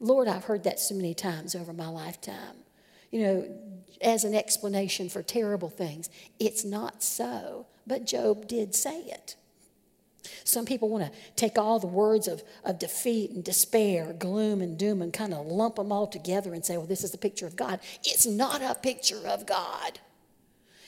Lord, 0.00 0.28
I've 0.28 0.44
heard 0.44 0.64
that 0.64 0.78
so 0.78 0.94
many 0.94 1.14
times 1.14 1.54
over 1.54 1.72
my 1.72 1.88
lifetime. 1.88 2.56
You 3.10 3.22
know, 3.22 3.58
as 4.00 4.24
an 4.24 4.34
explanation 4.34 5.08
for 5.08 5.22
terrible 5.22 5.68
things. 5.68 6.10
It's 6.38 6.64
not 6.64 7.02
so, 7.02 7.66
but 7.86 8.06
Job 8.06 8.46
did 8.46 8.74
say 8.74 9.00
it. 9.02 9.36
Some 10.56 10.64
people 10.64 10.88
want 10.88 11.04
to 11.04 11.18
take 11.36 11.58
all 11.58 11.78
the 11.78 11.86
words 11.86 12.28
of, 12.28 12.42
of 12.64 12.78
defeat 12.78 13.30
and 13.30 13.44
despair, 13.44 14.14
gloom 14.14 14.62
and 14.62 14.78
doom, 14.78 15.02
and 15.02 15.12
kind 15.12 15.34
of 15.34 15.44
lump 15.44 15.76
them 15.76 15.92
all 15.92 16.06
together 16.06 16.54
and 16.54 16.64
say, 16.64 16.78
well, 16.78 16.86
this 16.86 17.04
is 17.04 17.10
the 17.10 17.18
picture 17.18 17.46
of 17.46 17.56
God. 17.56 17.78
It's 18.02 18.24
not 18.24 18.62
a 18.62 18.74
picture 18.74 19.20
of 19.26 19.44
God. 19.44 19.98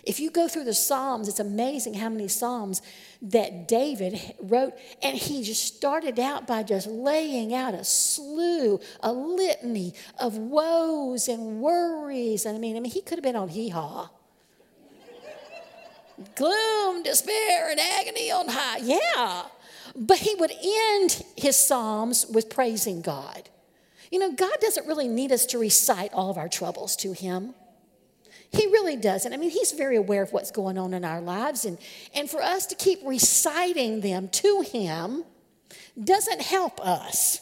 If 0.04 0.20
you 0.20 0.30
go 0.30 0.48
through 0.48 0.64
the 0.64 0.72
Psalms, 0.72 1.28
it's 1.28 1.38
amazing 1.38 1.92
how 1.92 2.08
many 2.08 2.28
Psalms 2.28 2.80
that 3.20 3.68
David 3.68 4.18
wrote. 4.40 4.72
And 5.02 5.18
he 5.18 5.42
just 5.42 5.76
started 5.76 6.18
out 6.18 6.46
by 6.46 6.62
just 6.62 6.86
laying 6.86 7.52
out 7.52 7.74
a 7.74 7.84
slew, 7.84 8.80
a 9.02 9.12
litany 9.12 9.92
of 10.18 10.38
woes 10.38 11.28
and 11.28 11.60
worries. 11.60 12.46
And 12.46 12.56
I 12.56 12.58
mean, 12.58 12.74
I 12.74 12.80
mean, 12.80 12.90
he 12.90 13.02
could 13.02 13.18
have 13.18 13.22
been 13.22 13.36
on 13.36 13.48
hee 13.48 13.68
haw. 13.68 14.08
Gloom, 16.36 17.02
despair, 17.02 17.70
and 17.70 17.78
agony 17.78 18.30
on 18.30 18.48
high. 18.48 18.78
Yeah. 18.78 19.42
But 19.98 20.18
he 20.18 20.34
would 20.36 20.52
end 20.52 21.24
his 21.36 21.56
Psalms 21.56 22.24
with 22.32 22.48
praising 22.48 23.02
God. 23.02 23.48
You 24.12 24.20
know, 24.20 24.32
God 24.32 24.56
doesn't 24.60 24.86
really 24.86 25.08
need 25.08 25.32
us 25.32 25.44
to 25.46 25.58
recite 25.58 26.12
all 26.14 26.30
of 26.30 26.38
our 26.38 26.48
troubles 26.48 26.94
to 26.96 27.12
him. 27.12 27.54
He 28.50 28.66
really 28.66 28.96
doesn't. 28.96 29.32
I 29.32 29.36
mean, 29.36 29.50
he's 29.50 29.72
very 29.72 29.96
aware 29.96 30.22
of 30.22 30.32
what's 30.32 30.50
going 30.50 30.78
on 30.78 30.94
in 30.94 31.04
our 31.04 31.20
lives. 31.20 31.64
And, 31.64 31.78
and 32.14 32.30
for 32.30 32.40
us 32.40 32.66
to 32.66 32.74
keep 32.74 33.00
reciting 33.04 34.00
them 34.00 34.28
to 34.28 34.62
him 34.62 35.24
doesn't 36.02 36.40
help 36.40 36.80
us. 36.80 37.40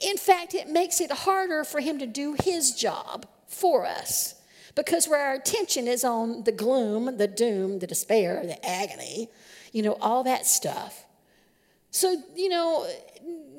In 0.00 0.16
fact, 0.16 0.54
it 0.54 0.68
makes 0.68 1.00
it 1.00 1.10
harder 1.10 1.64
for 1.64 1.80
him 1.80 1.98
to 1.98 2.06
do 2.06 2.36
his 2.42 2.74
job 2.74 3.26
for 3.46 3.84
us 3.84 4.36
because 4.74 5.06
where 5.06 5.20
our 5.20 5.34
attention 5.34 5.86
is 5.86 6.04
on 6.04 6.44
the 6.44 6.52
gloom, 6.52 7.18
the 7.18 7.28
doom, 7.28 7.80
the 7.80 7.86
despair, 7.86 8.42
the 8.44 8.64
agony, 8.66 9.28
you 9.72 9.82
know, 9.82 9.96
all 10.00 10.22
that 10.24 10.46
stuff. 10.46 11.04
So, 11.90 12.16
you 12.36 12.48
know, 12.48 12.86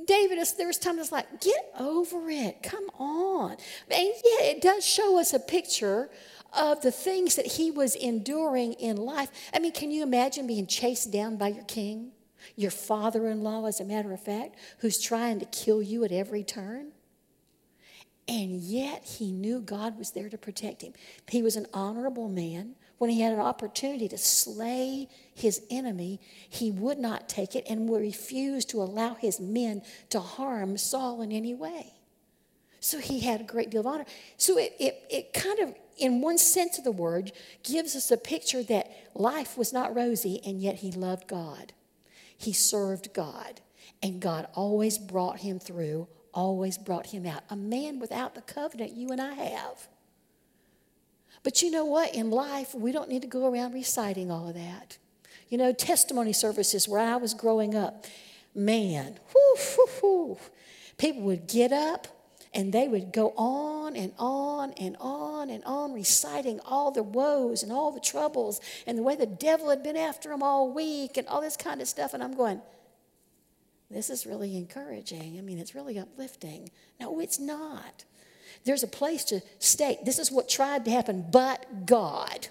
David, 0.05 0.39
there 0.57 0.67
was 0.67 0.77
times 0.77 1.11
like, 1.11 1.41
get 1.41 1.71
over 1.79 2.29
it. 2.29 2.63
Come 2.63 2.89
on. 2.97 3.51
And 3.51 3.59
yeah, 3.91 4.45
it 4.45 4.61
does 4.61 4.85
show 4.85 5.19
us 5.19 5.33
a 5.33 5.39
picture 5.39 6.09
of 6.57 6.81
the 6.81 6.91
things 6.91 7.35
that 7.35 7.45
he 7.45 7.71
was 7.71 7.95
enduring 7.95 8.73
in 8.73 8.97
life. 8.97 9.29
I 9.53 9.59
mean, 9.59 9.71
can 9.71 9.91
you 9.91 10.03
imagine 10.03 10.47
being 10.47 10.67
chased 10.67 11.11
down 11.11 11.37
by 11.37 11.49
your 11.49 11.63
king, 11.63 12.11
your 12.55 12.71
father 12.71 13.27
in 13.27 13.41
law, 13.41 13.65
as 13.65 13.79
a 13.79 13.85
matter 13.85 14.13
of 14.13 14.21
fact, 14.21 14.55
who's 14.79 15.01
trying 15.01 15.39
to 15.39 15.45
kill 15.45 15.81
you 15.81 16.03
at 16.03 16.11
every 16.11 16.43
turn? 16.43 16.91
And 18.27 18.51
yet 18.61 19.03
he 19.03 19.31
knew 19.31 19.59
God 19.59 19.97
was 19.97 20.11
there 20.11 20.29
to 20.29 20.37
protect 20.37 20.81
him. 20.81 20.93
He 21.27 21.41
was 21.41 21.55
an 21.55 21.67
honorable 21.73 22.29
man 22.29 22.75
when 22.97 23.09
he 23.09 23.21
had 23.21 23.33
an 23.33 23.39
opportunity 23.39 24.07
to 24.07 24.17
slay 24.17 25.09
his 25.33 25.61
enemy, 25.69 26.19
he 26.49 26.71
would 26.71 26.99
not 26.99 27.27
take 27.27 27.55
it 27.55 27.65
and 27.69 27.91
refused 27.91 28.69
to 28.69 28.81
allow 28.81 29.15
his 29.15 29.39
men 29.39 29.81
to 30.09 30.19
harm 30.19 30.77
Saul 30.77 31.21
in 31.21 31.31
any 31.31 31.53
way. 31.53 31.93
So 32.79 32.99
he 32.99 33.21
had 33.21 33.39
a 33.41 33.45
great 33.45 33.69
deal 33.69 33.79
of 33.79 33.87
honor. 33.87 34.05
So 34.37 34.57
it, 34.57 34.73
it, 34.79 35.03
it 35.09 35.33
kind 35.33 35.59
of, 35.59 35.73
in 35.97 36.21
one 36.21 36.37
sense 36.37 36.77
of 36.77 36.83
the 36.83 36.91
word, 36.91 37.31
gives 37.63 37.95
us 37.95 38.11
a 38.11 38.17
picture 38.17 38.61
that 38.63 38.91
life 39.15 39.57
was 39.57 39.71
not 39.71 39.95
rosy, 39.95 40.41
and 40.45 40.61
yet 40.61 40.75
he 40.75 40.91
loved 40.91 41.27
God. 41.27 41.71
He 42.37 42.51
served 42.51 43.13
God, 43.13 43.61
and 44.01 44.19
God 44.19 44.47
always 44.53 44.97
brought 44.97 45.39
him 45.39 45.59
through, 45.59 46.09
always 46.33 46.77
brought 46.77 47.07
him 47.07 47.25
out. 47.25 47.43
A 47.49 47.55
man 47.55 47.99
without 47.99 48.35
the 48.35 48.41
covenant 48.41 48.91
you 48.91 49.09
and 49.09 49.21
I 49.21 49.33
have. 49.33 49.87
But 51.41 51.61
you 51.61 51.71
know 51.71 51.85
what? 51.85 52.13
In 52.13 52.31
life, 52.31 52.75
we 52.75 52.91
don't 52.91 53.09
need 53.09 53.21
to 53.21 53.27
go 53.27 53.51
around 53.51 53.73
reciting 53.73 54.29
all 54.29 54.49
of 54.49 54.55
that. 54.55 54.97
You 55.49 55.57
know, 55.57 55.73
testimony 55.73 56.33
services 56.33 56.87
where 56.87 56.99
I 56.99 57.17
was 57.17 57.33
growing 57.33 57.75
up, 57.75 58.05
man, 58.55 59.19
whoo, 59.33 59.55
whoo, 59.77 59.87
whoo, 60.01 60.37
people 60.97 61.21
would 61.23 61.47
get 61.47 61.71
up 61.71 62.07
and 62.53 62.71
they 62.71 62.87
would 62.87 63.11
go 63.11 63.33
on 63.35 63.95
and 63.95 64.13
on 64.19 64.73
and 64.73 64.95
on 64.99 65.49
and 65.49 65.63
on, 65.63 65.93
reciting 65.93 66.59
all 66.65 66.91
the 66.91 67.03
woes 67.03 67.63
and 67.63 67.71
all 67.71 67.91
the 67.91 67.99
troubles 67.99 68.61
and 68.85 68.97
the 68.97 69.03
way 69.03 69.15
the 69.15 69.25
devil 69.25 69.69
had 69.69 69.81
been 69.81 69.97
after 69.97 70.29
them 70.29 70.43
all 70.43 70.71
week 70.71 71.17
and 71.17 71.27
all 71.27 71.41
this 71.41 71.57
kind 71.57 71.81
of 71.81 71.87
stuff. 71.87 72.13
And 72.13 72.23
I'm 72.23 72.35
going, 72.35 72.61
this 73.89 74.09
is 74.09 74.25
really 74.25 74.55
encouraging. 74.55 75.37
I 75.37 75.41
mean, 75.41 75.57
it's 75.57 75.75
really 75.75 75.97
uplifting. 75.97 76.69
No, 76.99 77.19
it's 77.19 77.39
not. 77.39 78.05
There's 78.65 78.83
a 78.83 78.87
place 78.87 79.23
to 79.25 79.41
state 79.59 80.05
this 80.05 80.19
is 80.19 80.31
what 80.31 80.47
tried 80.47 80.85
to 80.85 80.91
happen, 80.91 81.25
but 81.31 81.85
God. 81.85 82.47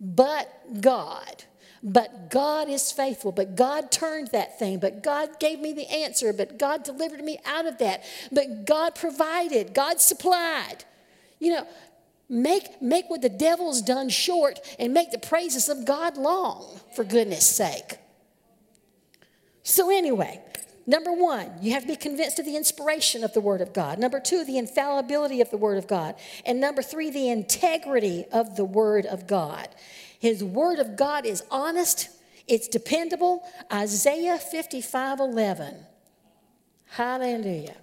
But 0.00 0.80
God. 0.80 1.44
But 1.82 2.30
God 2.30 2.68
is 2.68 2.90
faithful. 2.90 3.32
But 3.32 3.56
God 3.56 3.90
turned 3.90 4.28
that 4.28 4.58
thing. 4.58 4.78
But 4.78 5.02
God 5.02 5.38
gave 5.38 5.60
me 5.60 5.72
the 5.72 5.88
answer. 5.88 6.32
But 6.32 6.58
God 6.58 6.82
delivered 6.82 7.22
me 7.22 7.38
out 7.44 7.66
of 7.66 7.78
that. 7.78 8.02
But 8.32 8.64
God 8.64 8.94
provided. 8.94 9.74
God 9.74 10.00
supplied. 10.00 10.84
You 11.38 11.54
know, 11.54 11.66
make, 12.28 12.82
make 12.82 13.08
what 13.08 13.22
the 13.22 13.28
devil's 13.28 13.82
done 13.82 14.08
short 14.08 14.58
and 14.78 14.92
make 14.92 15.10
the 15.10 15.18
praises 15.18 15.68
of 15.68 15.84
God 15.84 16.16
long, 16.16 16.80
for 16.94 17.04
goodness 17.04 17.46
sake. 17.46 17.98
So, 19.62 19.90
anyway, 19.90 20.40
Number 20.88 21.12
one, 21.12 21.50
you 21.60 21.72
have 21.72 21.82
to 21.82 21.88
be 21.88 21.96
convinced 21.96 22.38
of 22.38 22.46
the 22.46 22.56
inspiration 22.56 23.22
of 23.22 23.34
the 23.34 23.42
Word 23.42 23.60
of 23.60 23.74
God. 23.74 23.98
Number 23.98 24.18
two, 24.18 24.42
the 24.46 24.56
infallibility 24.56 25.42
of 25.42 25.50
the 25.50 25.58
Word 25.58 25.76
of 25.76 25.86
God. 25.86 26.14
And 26.46 26.60
number 26.60 26.80
three, 26.80 27.10
the 27.10 27.28
integrity 27.28 28.24
of 28.32 28.56
the 28.56 28.64
Word 28.64 29.04
of 29.04 29.26
God. 29.26 29.68
His 30.18 30.42
Word 30.42 30.78
of 30.78 30.96
God 30.96 31.26
is 31.26 31.42
honest, 31.50 32.08
it's 32.46 32.68
dependable. 32.68 33.46
Isaiah 33.72 34.38
55 34.38 35.20
11. 35.20 35.76
Hallelujah. 36.86 37.76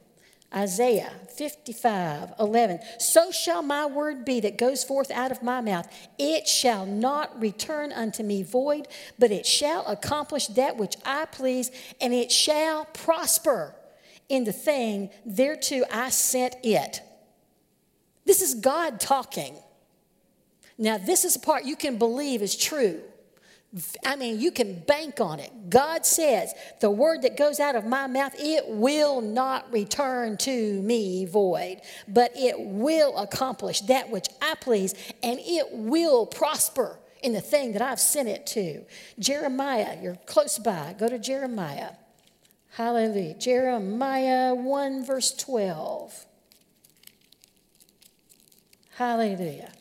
Isaiah 0.54 1.12
55, 1.36 2.34
11. 2.40 2.80
So 2.98 3.30
shall 3.32 3.62
my 3.62 3.86
word 3.86 4.24
be 4.24 4.40
that 4.40 4.58
goes 4.58 4.86
forth 4.86 5.12
out 5.12 5.32
of 5.32 5.44
my 5.44 5.60
mouth. 5.60 5.88
It 6.18 6.48
shall 6.48 6.86
not 6.86 7.40
return 7.40 7.92
unto 7.92 8.24
me 8.24 8.42
void, 8.42 8.88
but 9.20 9.32
it 9.32 9.46
shall 9.46 9.86
accomplish 9.86 10.48
that 10.48 10.78
which 10.78 10.96
I 11.06 11.26
please, 11.26 11.72
and 12.00 12.14
it 12.14 12.32
shall 12.32 12.86
prosper 12.86 13.76
in 14.30 14.46
the 14.46 14.54
thing 14.54 15.10
thereto 15.26 15.84
I 15.92 16.10
sent 16.10 16.56
it. 16.64 17.02
This 18.26 18.42
is 18.42 18.56
God 18.56 19.00
talking. 19.00 19.58
Now, 20.78 20.98
this 20.98 21.24
is 21.24 21.36
a 21.36 21.40
part 21.40 21.64
you 21.66 21.76
can 21.76 21.98
believe 21.98 22.42
is 22.42 22.56
true. 22.56 23.02
I 24.06 24.16
mean, 24.16 24.40
you 24.40 24.52
can 24.52 24.80
bank 24.80 25.20
on 25.20 25.40
it. 25.40 25.52
God 25.70 26.06
says, 26.06 26.54
the 26.80 26.90
word 26.90 27.24
that 27.24 27.36
goes 27.36 27.60
out 27.60 27.76
of 27.76 27.86
my 27.86 28.08
mouth, 28.08 28.34
it 28.38 28.68
will 28.68 29.20
not 29.20 29.72
return 29.72 30.38
to 30.38 30.82
me 30.82 31.26
void, 31.26 31.82
but 32.08 32.32
it 32.36 32.56
will 32.58 33.18
accomplish 33.18 33.82
that 33.82 34.10
which 34.10 34.28
I 34.42 34.56
please, 34.56 34.94
and 35.22 35.40
it 35.42 35.68
will 35.72 36.26
prosper 36.26 37.00
in 37.22 37.34
the 37.34 37.42
thing 37.42 37.74
that 37.74 37.82
I've 37.82 38.00
sent 38.00 38.30
it 38.30 38.46
to. 38.48 38.86
Jeremiah, 39.20 39.98
you're 40.02 40.20
close 40.26 40.58
by. 40.58 40.96
Go 40.98 41.10
to 41.10 41.20
Jeremiah. 41.20 41.92
Hallelujah. 42.72 43.34
Jeremiah 43.34 44.54
1, 44.54 45.06
verse 45.06 45.34
12. 45.36 46.26
Hallelujah. 48.96 49.72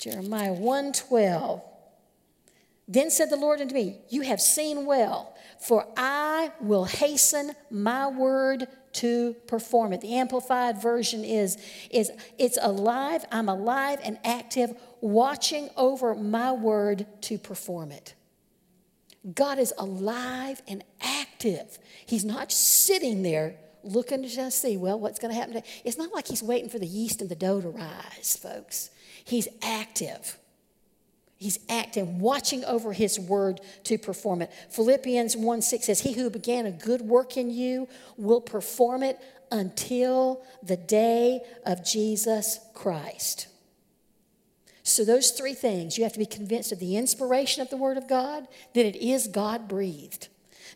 Jeremiah 0.00 0.52
1 0.52 0.92
12. 0.92 1.62
Then 2.88 3.10
said 3.10 3.30
the 3.30 3.36
Lord 3.36 3.60
unto 3.60 3.74
me, 3.74 4.00
You 4.08 4.22
have 4.22 4.40
seen 4.40 4.84
well, 4.84 5.36
for 5.60 5.86
I 5.96 6.50
will 6.60 6.86
hasten 6.86 7.52
my 7.70 8.08
word 8.08 8.66
to 8.94 9.36
perform 9.46 9.92
it. 9.92 10.00
The 10.00 10.16
amplified 10.16 10.82
version 10.82 11.24
is, 11.24 11.56
is 11.90 12.10
it's 12.36 12.58
alive, 12.60 13.24
I'm 13.30 13.48
alive 13.48 14.00
and 14.02 14.18
active, 14.24 14.72
watching 15.00 15.70
over 15.76 16.16
my 16.16 16.50
word 16.50 17.06
to 17.22 17.38
perform 17.38 17.92
it. 17.92 18.14
God 19.34 19.58
is 19.58 19.72
alive 19.78 20.62
and 20.66 20.82
active. 21.00 21.78
He's 22.06 22.24
not 22.24 22.50
sitting 22.50 23.22
there 23.22 23.54
looking 23.84 24.22
to 24.22 24.50
see, 24.50 24.76
well, 24.76 24.98
what's 24.98 25.18
going 25.18 25.32
to 25.32 25.38
happen 25.38 25.54
today. 25.54 25.66
It's 25.84 25.96
not 25.96 26.12
like 26.12 26.26
he's 26.26 26.42
waiting 26.42 26.68
for 26.68 26.78
the 26.78 26.86
yeast 26.86 27.20
and 27.20 27.30
the 27.30 27.36
dough 27.36 27.60
to 27.60 27.68
rise, 27.68 28.36
folks. 28.36 28.90
He's 29.24 29.48
active. 29.62 30.38
He's 31.36 31.58
acting, 31.70 32.18
watching 32.18 32.64
over 32.66 32.92
his 32.92 33.18
word 33.18 33.62
to 33.84 33.96
perform 33.96 34.42
it. 34.42 34.52
Philippians 34.68 35.38
1 35.38 35.62
6 35.62 35.86
says, 35.86 36.00
He 36.00 36.12
who 36.12 36.28
began 36.28 36.66
a 36.66 36.70
good 36.70 37.00
work 37.00 37.38
in 37.38 37.50
you 37.50 37.88
will 38.18 38.42
perform 38.42 39.02
it 39.02 39.18
until 39.50 40.42
the 40.62 40.76
day 40.76 41.40
of 41.64 41.84
Jesus 41.84 42.60
Christ. 42.74 43.48
So, 44.82 45.04
those 45.04 45.30
three 45.30 45.54
things 45.54 45.96
you 45.96 46.04
have 46.04 46.12
to 46.12 46.18
be 46.18 46.26
convinced 46.26 46.72
of 46.72 46.78
the 46.78 46.96
inspiration 46.96 47.62
of 47.62 47.70
the 47.70 47.76
Word 47.76 47.96
of 47.96 48.08
God, 48.08 48.46
that 48.74 48.84
it 48.84 48.96
is 48.96 49.26
God 49.26 49.66
breathed. 49.66 50.28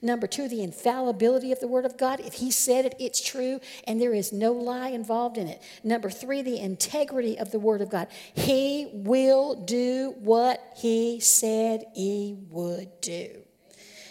Number 0.02 0.26
two, 0.26 0.48
the 0.48 0.62
infallibility 0.62 1.52
of 1.52 1.60
the 1.60 1.68
Word 1.68 1.84
of 1.84 1.96
God. 1.96 2.20
If 2.20 2.34
He 2.34 2.50
said 2.50 2.84
it, 2.84 2.94
it's 2.98 3.22
true, 3.22 3.60
and 3.86 4.00
there 4.00 4.14
is 4.14 4.32
no 4.32 4.52
lie 4.52 4.88
involved 4.88 5.38
in 5.38 5.48
it. 5.48 5.62
Number 5.82 6.10
three, 6.10 6.42
the 6.42 6.60
integrity 6.60 7.38
of 7.38 7.50
the 7.50 7.58
Word 7.58 7.80
of 7.80 7.90
God. 7.90 8.08
He 8.34 8.88
will 8.92 9.54
do 9.54 10.14
what 10.18 10.60
He 10.76 11.20
said 11.20 11.84
He 11.94 12.36
would 12.50 13.00
do. 13.00 13.44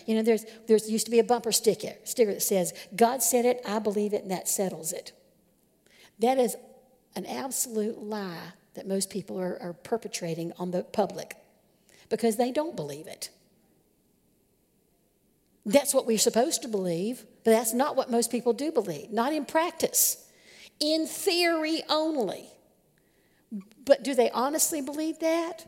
You 0.05 0.15
know, 0.15 0.21
there's, 0.21 0.45
there's 0.67 0.89
used 0.89 1.05
to 1.05 1.11
be 1.11 1.19
a 1.19 1.23
bumper 1.23 1.51
sticker, 1.51 1.93
sticker 2.03 2.33
that 2.33 2.41
says, 2.41 2.73
God 2.95 3.23
said 3.23 3.45
it, 3.45 3.61
I 3.65 3.79
believe 3.79 4.13
it, 4.13 4.23
and 4.23 4.31
that 4.31 4.47
settles 4.47 4.91
it. 4.91 5.13
That 6.19 6.37
is 6.37 6.55
an 7.15 7.25
absolute 7.25 7.99
lie 7.99 8.53
that 8.73 8.87
most 8.87 9.09
people 9.09 9.39
are, 9.39 9.61
are 9.61 9.73
perpetrating 9.73 10.51
on 10.57 10.71
the 10.71 10.83
public 10.83 11.37
because 12.09 12.37
they 12.37 12.51
don't 12.51 12.75
believe 12.75 13.07
it. 13.07 13.29
That's 15.65 15.93
what 15.93 16.05
we're 16.05 16.17
supposed 16.17 16.61
to 16.63 16.67
believe, 16.67 17.23
but 17.43 17.51
that's 17.51 17.73
not 17.73 17.95
what 17.95 18.11
most 18.11 18.31
people 18.31 18.53
do 18.53 18.71
believe, 18.71 19.11
not 19.11 19.33
in 19.33 19.45
practice, 19.45 20.29
in 20.79 21.07
theory 21.07 21.83
only. 21.89 22.49
But 23.85 24.03
do 24.03 24.13
they 24.13 24.29
honestly 24.31 24.81
believe 24.81 25.19
that? 25.19 25.65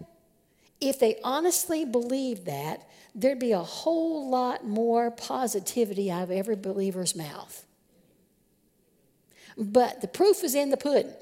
If 0.81 0.99
they 0.99 1.17
honestly 1.23 1.85
believe 1.85 2.45
that, 2.45 2.87
there'd 3.13 3.39
be 3.39 3.53
a 3.53 3.59
whole 3.59 4.29
lot 4.29 4.65
more 4.65 5.11
positivity 5.11 6.11
out 6.11 6.23
of 6.23 6.31
every 6.31 6.57
believer's 6.57 7.15
mouth. 7.15 7.65
But 9.57 10.01
the 10.01 10.07
proof 10.07 10.43
is 10.43 10.53
in 10.53 10.69
the 10.69 10.77
pudding. 10.77 11.13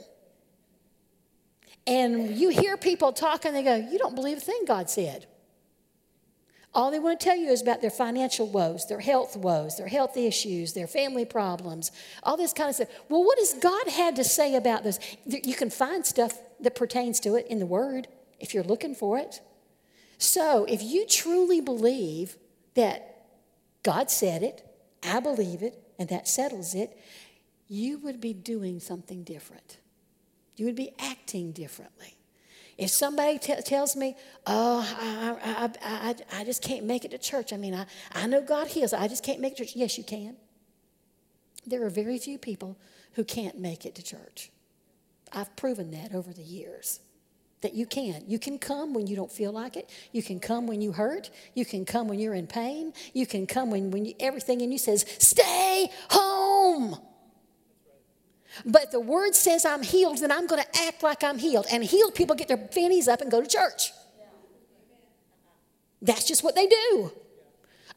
And 1.85 2.35
you 2.35 2.49
hear 2.49 2.77
people 2.77 3.13
talking, 3.13 3.49
and 3.49 3.57
they 3.57 3.63
go, 3.63 3.75
You 3.75 3.99
don't 3.99 4.15
believe 4.15 4.37
a 4.37 4.41
thing 4.41 4.63
God 4.65 4.89
said. 4.89 5.27
All 6.75 6.89
they 6.89 6.99
want 6.99 7.19
to 7.19 7.23
tell 7.23 7.37
you 7.37 7.49
is 7.49 7.61
about 7.61 7.81
their 7.81 7.91
financial 7.91 8.47
woes, 8.47 8.87
their 8.87 8.99
health 8.99 9.37
woes, 9.37 9.77
their 9.77 9.87
health 9.87 10.17
issues, 10.17 10.73
their 10.73 10.87
family 10.87 11.23
problems, 11.23 11.91
all 12.23 12.35
this 12.35 12.51
kind 12.51 12.69
of 12.69 12.75
stuff. 12.75 12.89
Well, 13.09 13.23
what 13.23 13.37
has 13.37 13.53
God 13.53 13.87
had 13.89 14.15
to 14.15 14.23
say 14.23 14.55
about 14.55 14.83
this? 14.83 14.99
You 15.25 15.53
can 15.53 15.69
find 15.69 16.05
stuff 16.05 16.39
that 16.61 16.75
pertains 16.75 17.19
to 17.21 17.35
it 17.35 17.45
in 17.47 17.59
the 17.59 17.67
Word 17.67 18.07
if 18.39 18.53
you're 18.53 18.63
looking 18.63 18.95
for 18.95 19.19
it. 19.19 19.41
So, 20.17 20.65
if 20.65 20.81
you 20.81 21.05
truly 21.05 21.61
believe 21.61 22.37
that 22.73 23.25
God 23.83 24.09
said 24.09 24.41
it, 24.41 24.65
I 25.03 25.19
believe 25.19 25.61
it, 25.61 25.79
and 25.99 26.09
that 26.09 26.27
settles 26.27 26.73
it, 26.73 26.97
you 27.67 27.99
would 27.99 28.19
be 28.19 28.33
doing 28.33 28.79
something 28.79 29.23
different. 29.23 29.77
You 30.55 30.65
would 30.65 30.75
be 30.75 30.93
acting 30.97 31.51
differently. 31.51 32.15
If 32.77 32.89
somebody 32.89 33.37
t- 33.37 33.61
tells 33.61 33.95
me, 33.95 34.15
oh, 34.47 34.87
I, 34.99 35.35
I, 35.43 35.69
I, 35.83 36.15
I, 36.41 36.43
just 36.43 36.63
can't 36.63 36.85
make 36.85 37.05
it 37.05 37.11
to 37.11 37.17
church, 37.17 37.53
I 37.53 37.57
mean, 37.57 37.75
I, 37.75 37.85
I 38.13 38.25
know 38.27 38.41
God 38.41 38.67
heals, 38.67 38.93
I 38.93 39.07
just 39.07 39.23
can't 39.23 39.39
make 39.39 39.55
church. 39.57 39.75
Yes, 39.75 39.97
you 39.97 40.03
can. 40.03 40.35
There 41.65 41.85
are 41.85 41.89
very 41.89 42.17
few 42.17 42.37
people 42.37 42.77
who 43.13 43.23
can't 43.23 43.59
make 43.59 43.85
it 43.85 43.95
to 43.95 44.03
church. 44.03 44.51
I've 45.31 45.55
proven 45.55 45.91
that 45.91 46.13
over 46.13 46.33
the 46.33 46.43
years. 46.43 46.99
That 47.61 47.73
you 47.73 47.85
can. 47.85 48.23
You 48.27 48.39
can 48.39 48.59
come 48.59 48.93
when 48.93 49.07
you 49.07 49.15
don't 49.15 49.31
feel 49.31 49.53
like 49.53 49.77
it. 49.77 49.89
You 50.11 50.21
can 50.21 50.41
come 50.41 50.67
when 50.67 50.81
you 50.81 50.91
hurt. 50.91 51.29
You 51.53 51.63
can 51.63 51.85
come 51.85 52.09
when 52.09 52.19
you're 52.19 52.33
in 52.33 52.45
pain. 52.45 52.91
You 53.13 53.25
can 53.25 53.47
come 53.47 53.71
when, 53.71 53.89
when 53.89 54.03
you, 54.03 54.13
everything 54.19 54.59
in 54.59 54.71
you 54.71 54.77
says, 54.77 55.05
stay 55.19 55.87
home. 56.09 56.97
But 58.65 58.91
the 58.91 58.99
word 58.99 59.35
says 59.35 59.65
I'm 59.65 59.83
healed, 59.83 60.19
then 60.19 60.31
I'm 60.31 60.47
going 60.47 60.61
to 60.61 60.81
act 60.83 61.03
like 61.03 61.23
I'm 61.23 61.37
healed. 61.37 61.65
And 61.71 61.83
healed 61.83 62.15
people 62.15 62.35
get 62.35 62.47
their 62.47 62.57
fannies 62.57 63.07
up 63.07 63.21
and 63.21 63.31
go 63.31 63.41
to 63.41 63.47
church. 63.47 63.91
That's 66.01 66.27
just 66.27 66.43
what 66.43 66.55
they 66.55 66.67
do. 66.67 67.11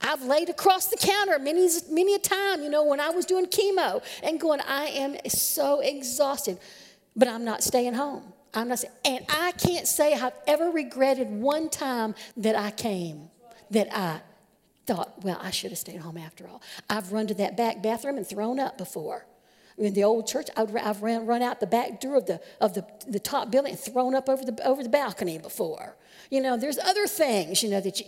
I've 0.01 0.23
laid 0.23 0.49
across 0.49 0.89
the 0.89 0.97
counter 0.97 1.39
many, 1.39 1.69
many 1.91 2.15
a 2.15 2.19
time, 2.19 2.63
you 2.63 2.69
know, 2.69 2.85
when 2.85 3.01
I 3.01 3.11
was 3.11 3.25
doing 3.25 3.47
chemo 3.47 4.03
and 4.23 4.39
going, 4.39 4.61
I 4.61 4.87
am 4.87 5.17
so 5.29 5.81
exhausted, 5.81 6.59
but 7.15 7.29
I'm 7.29 7.45
not 7.45 7.63
staying 7.63 7.95
home. 7.95 8.33
I'm 8.55 8.69
not, 8.69 8.85
and 9.05 9.25
I 9.29 9.53
can't 9.53 9.87
say 9.87 10.15
I've 10.15 10.35
ever 10.47 10.71
regretted 10.71 11.31
one 11.31 11.69
time 11.71 12.15
that 12.37 12.57
I 12.57 12.71
came, 12.71 13.31
that 13.71 13.89
I 13.97 14.21
thought, 14.87 15.23
well, 15.23 15.39
I 15.41 15.51
should 15.51 15.71
have 15.71 15.79
stayed 15.79 16.01
home 16.01 16.19
after 16.19 16.47
all. 16.47 16.63
I've 16.89 17.13
run 17.13 17.27
to 17.29 17.35
that 17.35 17.57
back 17.57 17.83
bathroom 17.83 18.19
and 18.19 18.27
thrown 18.27 18.61
up 18.61 18.79
before 18.79 19.27
in 19.79 19.93
the 19.93 20.05
old 20.05 20.27
church, 20.27 20.49
I 20.57 20.61
have 20.81 21.03
ran, 21.03 21.27
run 21.27 21.43
out 21.43 21.61
the 21.61 21.67
back 21.67 22.01
door 22.01 22.17
of 22.17 22.27
the, 22.27 22.41
of 22.61 22.75
the, 22.75 22.87
the 23.07 23.21
top 23.21 23.51
building 23.51 23.73
and 23.73 23.81
thrown 23.81 24.15
up 24.15 24.29
over 24.29 24.45
the, 24.45 24.67
over 24.67 24.83
the 24.83 24.89
balcony 24.89 25.39
before. 25.39 25.97
You 26.31 26.41
know, 26.41 26.57
there's 26.57 26.79
other 26.79 27.07
things, 27.07 27.63
you 27.63 27.71
know, 27.71 27.81
that 27.81 28.01
you, 28.01 28.07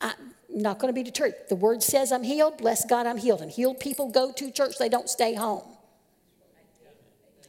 I'm 0.00 0.34
not 0.50 0.78
going 0.78 0.92
to 0.92 0.94
be 0.94 1.04
deterred. 1.04 1.34
The 1.48 1.54
word 1.54 1.82
says 1.82 2.10
I'm 2.10 2.24
healed. 2.24 2.58
Bless 2.58 2.84
God, 2.84 3.06
I'm 3.06 3.16
healed. 3.16 3.42
And 3.42 3.50
healed 3.50 3.78
people 3.78 4.10
go 4.10 4.32
to 4.32 4.50
church, 4.50 4.76
they 4.78 4.88
don't 4.88 5.08
stay 5.08 5.34
home. 5.34 5.62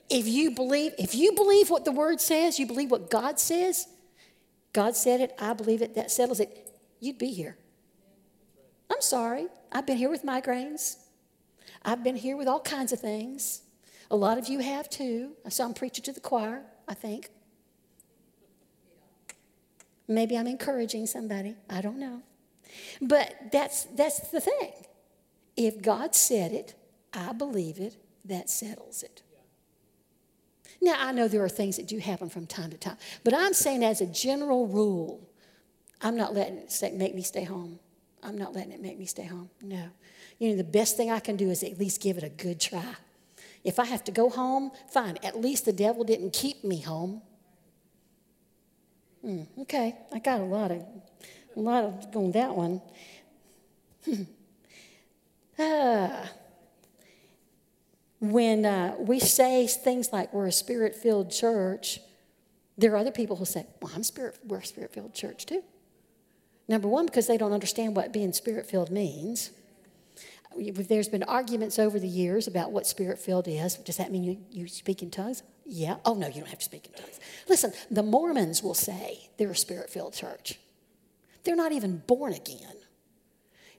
If 0.10 0.28
you 0.28 0.52
believe, 0.52 0.94
if 1.00 1.16
you 1.16 1.32
believe 1.32 1.72
what 1.72 1.86
the 1.86 1.92
word 1.92 2.22
says, 2.22 2.60
you 2.60 2.68
believe 2.68 2.92
what 2.92 3.10
God 3.10 3.40
says, 3.40 3.88
God 4.72 4.96
said 4.96 5.22
it, 5.22 5.34
I 5.40 5.54
believe 5.54 5.82
it, 5.82 5.96
that 5.96 6.12
settles 6.12 6.40
it, 6.40 6.72
you'd 7.00 7.18
be 7.18 7.32
here. 7.32 7.58
I'm 8.92 9.02
sorry. 9.02 9.48
I've 9.72 9.88
been 9.88 9.98
here 9.98 10.12
with 10.12 10.24
migraines. 10.24 10.98
I've 11.86 12.04
been 12.04 12.16
here 12.16 12.36
with 12.36 12.48
all 12.48 12.60
kinds 12.60 12.92
of 12.92 13.00
things. 13.00 13.62
A 14.10 14.16
lot 14.16 14.40
of 14.40 14.48
you 14.48 14.60
have 14.60 14.90
too. 14.90 15.34
So 15.50 15.64
I'm 15.64 15.76
preaching 15.76 16.04
to 16.06 16.14
the 16.14 16.20
choir, 16.20 16.64
I 16.88 16.96
think. 16.96 17.30
Maybe 20.08 20.38
I'm 20.38 20.48
encouraging 20.48 21.06
somebody. 21.06 21.56
I 21.70 21.82
don't 21.82 22.00
know. 22.00 22.24
But 23.02 23.36
that's, 23.52 23.86
that's 23.86 24.32
the 24.32 24.42
thing. 24.42 24.74
If 25.56 25.82
God 25.82 26.16
said 26.16 26.52
it, 26.52 26.74
I 27.14 27.34
believe 27.34 27.80
it, 27.80 27.98
that 28.26 28.50
settles 28.50 29.04
it. 29.04 29.22
Now, 30.82 30.96
I 30.98 31.12
know 31.12 31.28
there 31.28 31.44
are 31.44 31.50
things 31.50 31.78
that 31.78 31.88
do 31.88 32.00
happen 32.00 32.30
from 32.30 32.46
time 32.46 32.72
to 32.72 32.78
time, 32.78 32.98
but 33.24 33.34
I'm 33.34 33.54
saying 33.54 33.84
as 33.84 34.02
a 34.02 34.06
general 34.06 34.68
rule, 34.68 35.28
I'm 36.02 36.18
not 36.18 36.34
letting 36.34 36.58
it 36.58 36.94
make 36.94 37.16
me 37.16 37.22
stay 37.22 37.44
home. 37.44 37.80
I'm 38.22 38.38
not 38.38 38.54
letting 38.54 38.72
it 38.72 38.82
make 38.82 39.00
me 39.00 39.06
stay 39.06 39.24
home. 39.24 39.50
No 39.62 39.90
you 40.40 40.50
know, 40.50 40.58
the 40.58 40.64
best 40.64 40.98
thing 40.98 41.12
I 41.12 41.20
can 41.20 41.36
do 41.36 41.50
is 41.50 41.64
at 41.64 41.80
least 41.80 42.02
give 42.02 42.18
it 42.18 42.24
a 42.24 42.30
good 42.30 42.60
try. 42.60 42.96
If 43.64 43.80
I 43.80 43.86
have 43.86 44.04
to 44.06 44.12
go 44.12 44.30
home, 44.30 44.72
fine. 44.92 45.18
At 45.24 45.40
least 45.40 45.66
the 45.66 45.74
devil 45.74 46.04
didn't 46.04 46.34
keep 46.34 46.64
me 46.64 46.82
home. 46.82 47.22
Hmm, 49.22 49.44
okay, 49.62 49.96
I 50.14 50.20
got 50.20 50.40
a 50.40 50.44
lot 50.44 50.72
of, 50.72 50.84
a 51.56 51.60
lot 51.60 51.84
of 51.84 52.16
on 52.16 52.32
that 52.34 52.56
one. 52.56 52.82
ah. 55.60 56.30
When 58.20 58.66
uh, 58.66 58.96
we 59.00 59.20
say 59.20 59.68
things 59.68 60.10
like 60.14 60.34
we're 60.34 60.48
a 60.48 60.52
spirit-filled 60.52 61.32
church, 61.32 62.00
there 62.78 62.94
are 62.94 62.98
other 62.98 63.12
people 63.12 63.36
who 63.36 63.46
say, 63.46 63.66
"Well, 63.82 63.92
I'm 63.96 64.04
spirit. 64.04 64.38
We're 64.46 64.60
a 64.60 64.66
spirit-filled 64.66 65.14
church 65.14 65.46
too." 65.46 65.64
Number 66.68 66.88
one, 66.88 67.06
because 67.06 67.28
they 67.28 67.38
don't 67.38 67.52
understand 67.52 67.96
what 67.96 68.12
being 68.14 68.32
spirit-filled 68.34 68.90
means 68.90 69.52
there's 70.58 71.10
been 71.10 71.24
arguments 71.24 71.80
over 71.80 72.00
the 72.00 72.08
years 72.08 72.48
about 72.48 72.72
what 72.72 72.88
spirit 72.88 73.20
filled 73.20 73.48
is. 73.48 73.76
Does 73.76 73.98
that 73.98 74.12
mean 74.12 74.24
you, 74.24 74.38
you 74.52 74.68
speak 74.68 75.02
in 75.02 75.12
tongues? 75.12 75.44
Yeah. 75.66 75.98
Oh, 76.06 76.14
no, 76.14 76.28
you 76.28 76.36
don't 76.36 76.50
have 76.50 76.60
to 76.60 76.66
speak 76.66 76.88
in 76.88 76.94
tongues. 76.94 77.20
Listen, 77.50 77.74
the 77.90 78.04
Mormons 78.04 78.62
will 78.64 78.74
say 78.74 79.30
they're 79.38 79.52
a 79.52 79.56
spirit 79.56 79.90
filled 79.90 80.14
church. 80.14 80.60
They're 81.44 81.56
not 81.56 81.72
even 81.72 81.98
born 82.08 82.34
again. 82.34 82.76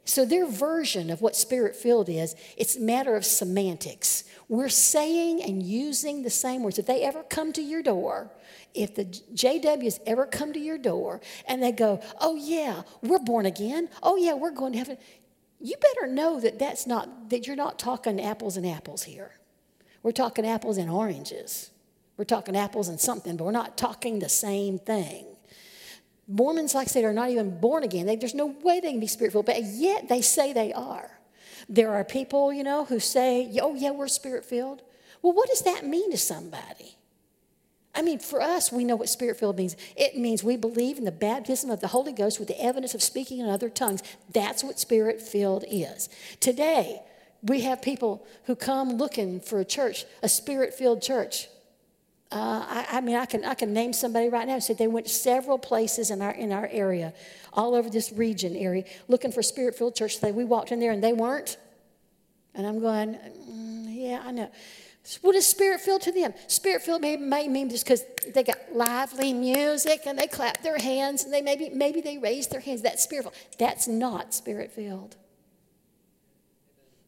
So 0.04 0.24
their 0.24 0.46
version 0.46 1.10
of 1.10 1.20
what 1.20 1.34
spirit 1.34 1.74
filled 1.74 2.08
is, 2.08 2.36
it's 2.56 2.76
a 2.76 2.80
matter 2.80 3.16
of 3.16 3.24
semantics. 3.24 4.22
We're 4.48 4.68
saying 4.68 5.42
and 5.42 5.60
using 5.62 6.22
the 6.22 6.30
same 6.30 6.62
words. 6.62 6.78
If 6.78 6.86
they 6.86 7.02
ever 7.02 7.24
come 7.24 7.52
to 7.54 7.60
your 7.60 7.82
door, 7.82 8.30
if 8.72 8.94
the 8.94 9.04
JWs 9.04 9.98
ever 10.06 10.26
come 10.26 10.52
to 10.52 10.60
your 10.60 10.78
door 10.78 11.20
and 11.48 11.60
they 11.60 11.72
go, 11.72 12.00
"Oh 12.20 12.36
yeah, 12.36 12.82
we're 13.02 13.18
born 13.18 13.46
again. 13.46 13.88
Oh 14.00 14.16
yeah, 14.16 14.34
we're 14.34 14.52
going 14.52 14.72
to 14.72 14.78
heaven." 14.78 14.98
You 15.60 15.76
better 15.80 16.06
know 16.06 16.40
that 16.40 16.58
that's 16.58 16.86
not 16.86 17.30
that 17.30 17.46
you're 17.46 17.56
not 17.56 17.78
talking 17.78 18.20
apples 18.20 18.56
and 18.56 18.66
apples 18.66 19.04
here. 19.04 19.32
We're 20.02 20.12
talking 20.12 20.46
apples 20.46 20.76
and 20.76 20.90
oranges. 20.90 21.70
We're 22.16 22.24
talking 22.24 22.56
apples 22.56 22.88
and 22.88 23.00
something, 23.00 23.36
but 23.36 23.44
we're 23.44 23.50
not 23.50 23.76
talking 23.76 24.18
the 24.18 24.28
same 24.28 24.78
thing. 24.78 25.26
Mormons, 26.28 26.74
like 26.74 26.88
I 26.88 26.90
said, 26.90 27.04
are 27.04 27.12
not 27.12 27.30
even 27.30 27.60
born 27.60 27.84
again. 27.84 28.06
They, 28.06 28.16
there's 28.16 28.34
no 28.34 28.46
way 28.46 28.80
they 28.80 28.90
can 28.90 29.00
be 29.00 29.06
spirit 29.06 29.32
filled, 29.32 29.46
but 29.46 29.62
yet 29.62 30.08
they 30.08 30.22
say 30.22 30.52
they 30.52 30.72
are. 30.72 31.10
There 31.68 31.92
are 31.92 32.04
people, 32.04 32.52
you 32.52 32.64
know, 32.64 32.84
who 32.84 33.00
say, 33.00 33.50
oh, 33.60 33.74
yeah, 33.74 33.90
we're 33.90 34.08
spirit 34.08 34.44
filled. 34.44 34.82
Well, 35.22 35.32
what 35.32 35.48
does 35.48 35.62
that 35.62 35.86
mean 35.86 36.10
to 36.10 36.18
somebody? 36.18 36.96
I 37.96 38.02
mean, 38.02 38.18
for 38.18 38.42
us, 38.42 38.70
we 38.70 38.84
know 38.84 38.94
what 38.94 39.08
spirit 39.08 39.38
filled 39.38 39.56
means. 39.56 39.74
It 39.96 40.18
means 40.18 40.44
we 40.44 40.56
believe 40.56 40.98
in 40.98 41.04
the 41.04 41.10
baptism 41.10 41.70
of 41.70 41.80
the 41.80 41.88
Holy 41.88 42.12
Ghost 42.12 42.38
with 42.38 42.48
the 42.48 42.62
evidence 42.62 42.94
of 42.94 43.02
speaking 43.02 43.38
in 43.38 43.48
other 43.48 43.70
tongues. 43.70 44.02
That's 44.32 44.62
what 44.62 44.78
spirit 44.78 45.22
filled 45.22 45.64
is. 45.70 46.10
Today, 46.38 47.00
we 47.42 47.62
have 47.62 47.80
people 47.80 48.26
who 48.44 48.54
come 48.54 48.98
looking 48.98 49.40
for 49.40 49.60
a 49.60 49.64
church, 49.64 50.04
a 50.22 50.28
spirit 50.28 50.74
filled 50.74 51.00
church. 51.00 51.48
Uh, 52.30 52.66
I, 52.68 52.86
I, 52.98 53.00
mean, 53.00 53.16
I 53.16 53.24
can, 53.24 53.44
I 53.44 53.54
can 53.54 53.72
name 53.72 53.92
somebody 53.92 54.28
right 54.28 54.46
now 54.46 54.58
said 54.58 54.76
they 54.76 54.88
went 54.88 55.06
to 55.06 55.12
several 55.12 55.58
places 55.58 56.10
in 56.10 56.20
our, 56.20 56.32
in 56.32 56.52
our 56.52 56.68
area, 56.70 57.14
all 57.52 57.74
over 57.74 57.88
this 57.88 58.12
region 58.12 58.56
area, 58.56 58.84
looking 59.08 59.32
for 59.32 59.42
spirit 59.42 59.74
filled 59.74 59.94
church. 59.94 60.20
They, 60.20 60.32
we 60.32 60.44
walked 60.44 60.70
in 60.70 60.80
there 60.80 60.92
and 60.92 61.02
they 61.02 61.12
weren't. 61.14 61.56
And 62.54 62.66
I'm 62.66 62.80
going, 62.80 63.14
mm, 63.48 63.86
yeah, 63.88 64.22
I 64.24 64.32
know. 64.32 64.50
What 65.22 65.36
is 65.36 65.46
spirit 65.46 65.80
filled 65.80 66.02
to 66.02 66.12
them? 66.12 66.34
Spirit 66.48 66.82
filled 66.82 67.02
may, 67.02 67.16
may 67.16 67.46
mean 67.46 67.70
just 67.70 67.84
because 67.84 68.04
they 68.34 68.42
got 68.42 68.58
lively 68.72 69.32
music 69.32 70.02
and 70.06 70.18
they 70.18 70.26
clap 70.26 70.62
their 70.62 70.78
hands 70.78 71.22
and 71.22 71.32
they 71.32 71.42
maybe, 71.42 71.68
maybe 71.70 72.00
they 72.00 72.18
raise 72.18 72.48
their 72.48 72.60
hands. 72.60 72.82
That's 72.82 73.04
spirit 73.04 73.22
filled. 73.22 73.34
That's 73.58 73.86
not 73.86 74.34
spirit 74.34 74.72
filled. 74.72 75.16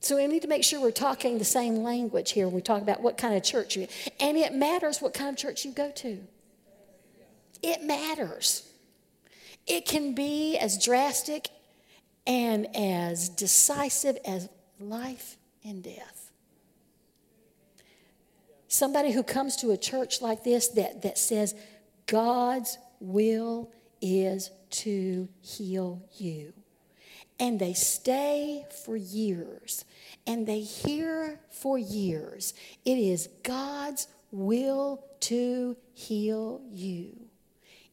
So 0.00 0.16
we 0.16 0.26
need 0.28 0.42
to 0.42 0.48
make 0.48 0.62
sure 0.62 0.80
we're 0.80 0.92
talking 0.92 1.38
the 1.38 1.44
same 1.44 1.82
language 1.82 2.32
here 2.32 2.46
when 2.46 2.54
we 2.54 2.62
talk 2.62 2.82
about 2.82 3.02
what 3.02 3.18
kind 3.18 3.34
of 3.34 3.42
church 3.42 3.76
you 3.76 3.88
And 4.20 4.37
it 4.37 4.54
matters 4.54 5.02
what 5.02 5.12
kind 5.12 5.30
of 5.30 5.37
church 5.37 5.64
you 5.64 5.72
go 5.72 5.90
to. 5.90 6.20
It 7.62 7.82
matters. 7.82 8.68
It 9.66 9.87
can 9.87 10.14
be 10.14 10.56
as 10.56 10.82
drastic 10.82 11.48
and 12.26 12.68
as 12.76 13.28
decisive 13.28 14.18
as 14.24 14.48
life 14.78 15.37
and 15.64 15.82
death. 15.82 16.17
Somebody 18.68 19.12
who 19.12 19.22
comes 19.22 19.57
to 19.57 19.70
a 19.70 19.76
church 19.76 20.20
like 20.20 20.44
this 20.44 20.68
that, 20.68 21.02
that 21.02 21.18
says, 21.18 21.54
God's 22.07 22.78
will 23.00 23.72
is 24.00 24.50
to 24.70 25.28
heal 25.40 26.02
you 26.16 26.52
and 27.40 27.59
they 27.59 27.72
stay 27.72 28.64
for 28.85 28.96
years 28.96 29.85
and 30.26 30.46
they 30.46 30.61
hear 30.61 31.40
for 31.50 31.78
years. 31.78 32.54
It 32.85 32.98
is 32.98 33.28
God's 33.42 34.09
will 34.31 35.04
to 35.20 35.76
heal 35.94 36.61
you. 36.70 37.16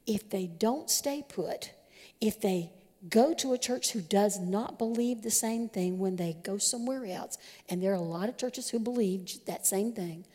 If 0.06 0.30
they 0.30 0.48
don't 0.48 0.90
stay 0.90 1.24
put, 1.28 1.72
if 2.20 2.40
they 2.42 2.72
go 3.10 3.34
to 3.36 3.54
a 3.54 3.58
church 3.58 3.92
who 3.92 4.02
does 4.02 4.40
not 4.40 4.78
believe 4.78 5.22
the 5.22 5.32
same 5.32 5.70
thing 5.70 6.00
when 6.00 6.16
they 6.16 6.36
go 6.44 6.58
somewhere 6.58 7.06
else, 7.06 7.38
and 7.70 7.82
there 7.82 7.92
are 7.92 7.96
a 7.96 8.02
lot 8.02 8.30
of 8.30 8.38
churches 8.38 8.70
who 8.70 8.80
believe 8.80 9.46
that 9.46 9.66
same 9.66 9.94
thing 9.94 10.26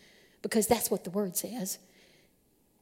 because 0.42 0.66
that's 0.66 0.90
what 0.90 1.04
the 1.04 1.10
word 1.10 1.36
says 1.36 1.78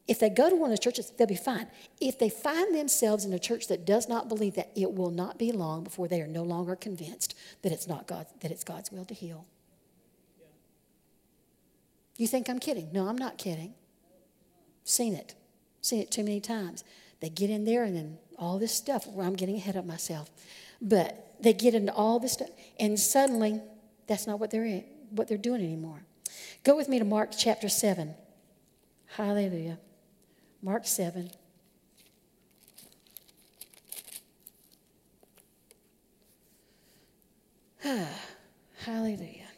if 0.08 0.18
they 0.18 0.30
go 0.30 0.48
to 0.48 0.56
one 0.56 0.72
of 0.72 0.76
the 0.76 0.82
churches, 0.82 1.12
they'll 1.16 1.26
be 1.26 1.36
fine. 1.36 1.66
If 2.00 2.18
they 2.18 2.30
find 2.30 2.74
themselves 2.74 3.26
in 3.26 3.32
a 3.34 3.38
church 3.38 3.68
that 3.68 3.84
does 3.84 4.08
not 4.08 4.26
believe 4.28 4.54
that, 4.54 4.70
it 4.74 4.94
will 4.94 5.10
not 5.10 5.38
be 5.38 5.52
long 5.52 5.84
before 5.84 6.08
they 6.08 6.22
are 6.22 6.26
no 6.26 6.42
longer 6.42 6.74
convinced 6.74 7.34
that 7.60 7.72
it's 7.72 7.86
not 7.86 8.06
God, 8.06 8.26
that 8.40 8.50
it's 8.50 8.64
God's 8.64 8.90
will 8.90 9.04
to 9.04 9.12
heal. 9.12 9.44
You 12.16 12.26
think 12.26 12.48
I'm 12.48 12.58
kidding? 12.58 12.88
No, 12.90 13.06
I'm 13.06 13.18
not 13.18 13.36
kidding. 13.36 13.74
Seen 14.82 15.14
it. 15.14 15.34
Seen 15.82 16.00
it 16.00 16.10
too 16.10 16.24
many 16.24 16.40
times. 16.40 16.84
They 17.20 17.28
get 17.28 17.50
in 17.50 17.64
there 17.64 17.84
and 17.84 17.94
then 17.94 18.18
all 18.38 18.58
this 18.58 18.74
stuff. 18.74 19.06
Well, 19.06 19.26
I'm 19.26 19.36
getting 19.36 19.56
ahead 19.56 19.76
of 19.76 19.84
myself. 19.84 20.30
But 20.80 21.34
they 21.38 21.52
get 21.52 21.74
into 21.74 21.92
all 21.92 22.18
this 22.18 22.32
stuff, 22.32 22.48
and 22.80 22.98
suddenly 22.98 23.60
that's 24.06 24.26
not 24.26 24.40
what 24.40 24.50
they're 24.50 24.64
in, 24.64 24.84
what 25.10 25.28
they're 25.28 25.36
doing 25.36 25.60
anymore. 25.60 26.00
Go 26.64 26.76
with 26.76 26.88
me 26.88 26.98
to 26.98 27.04
Mark 27.04 27.30
chapter 27.36 27.68
7. 27.68 28.14
Hallelujah. 29.16 29.78
Mark 30.62 30.86
7. 30.86 31.30
Hallelujah. 38.84 39.48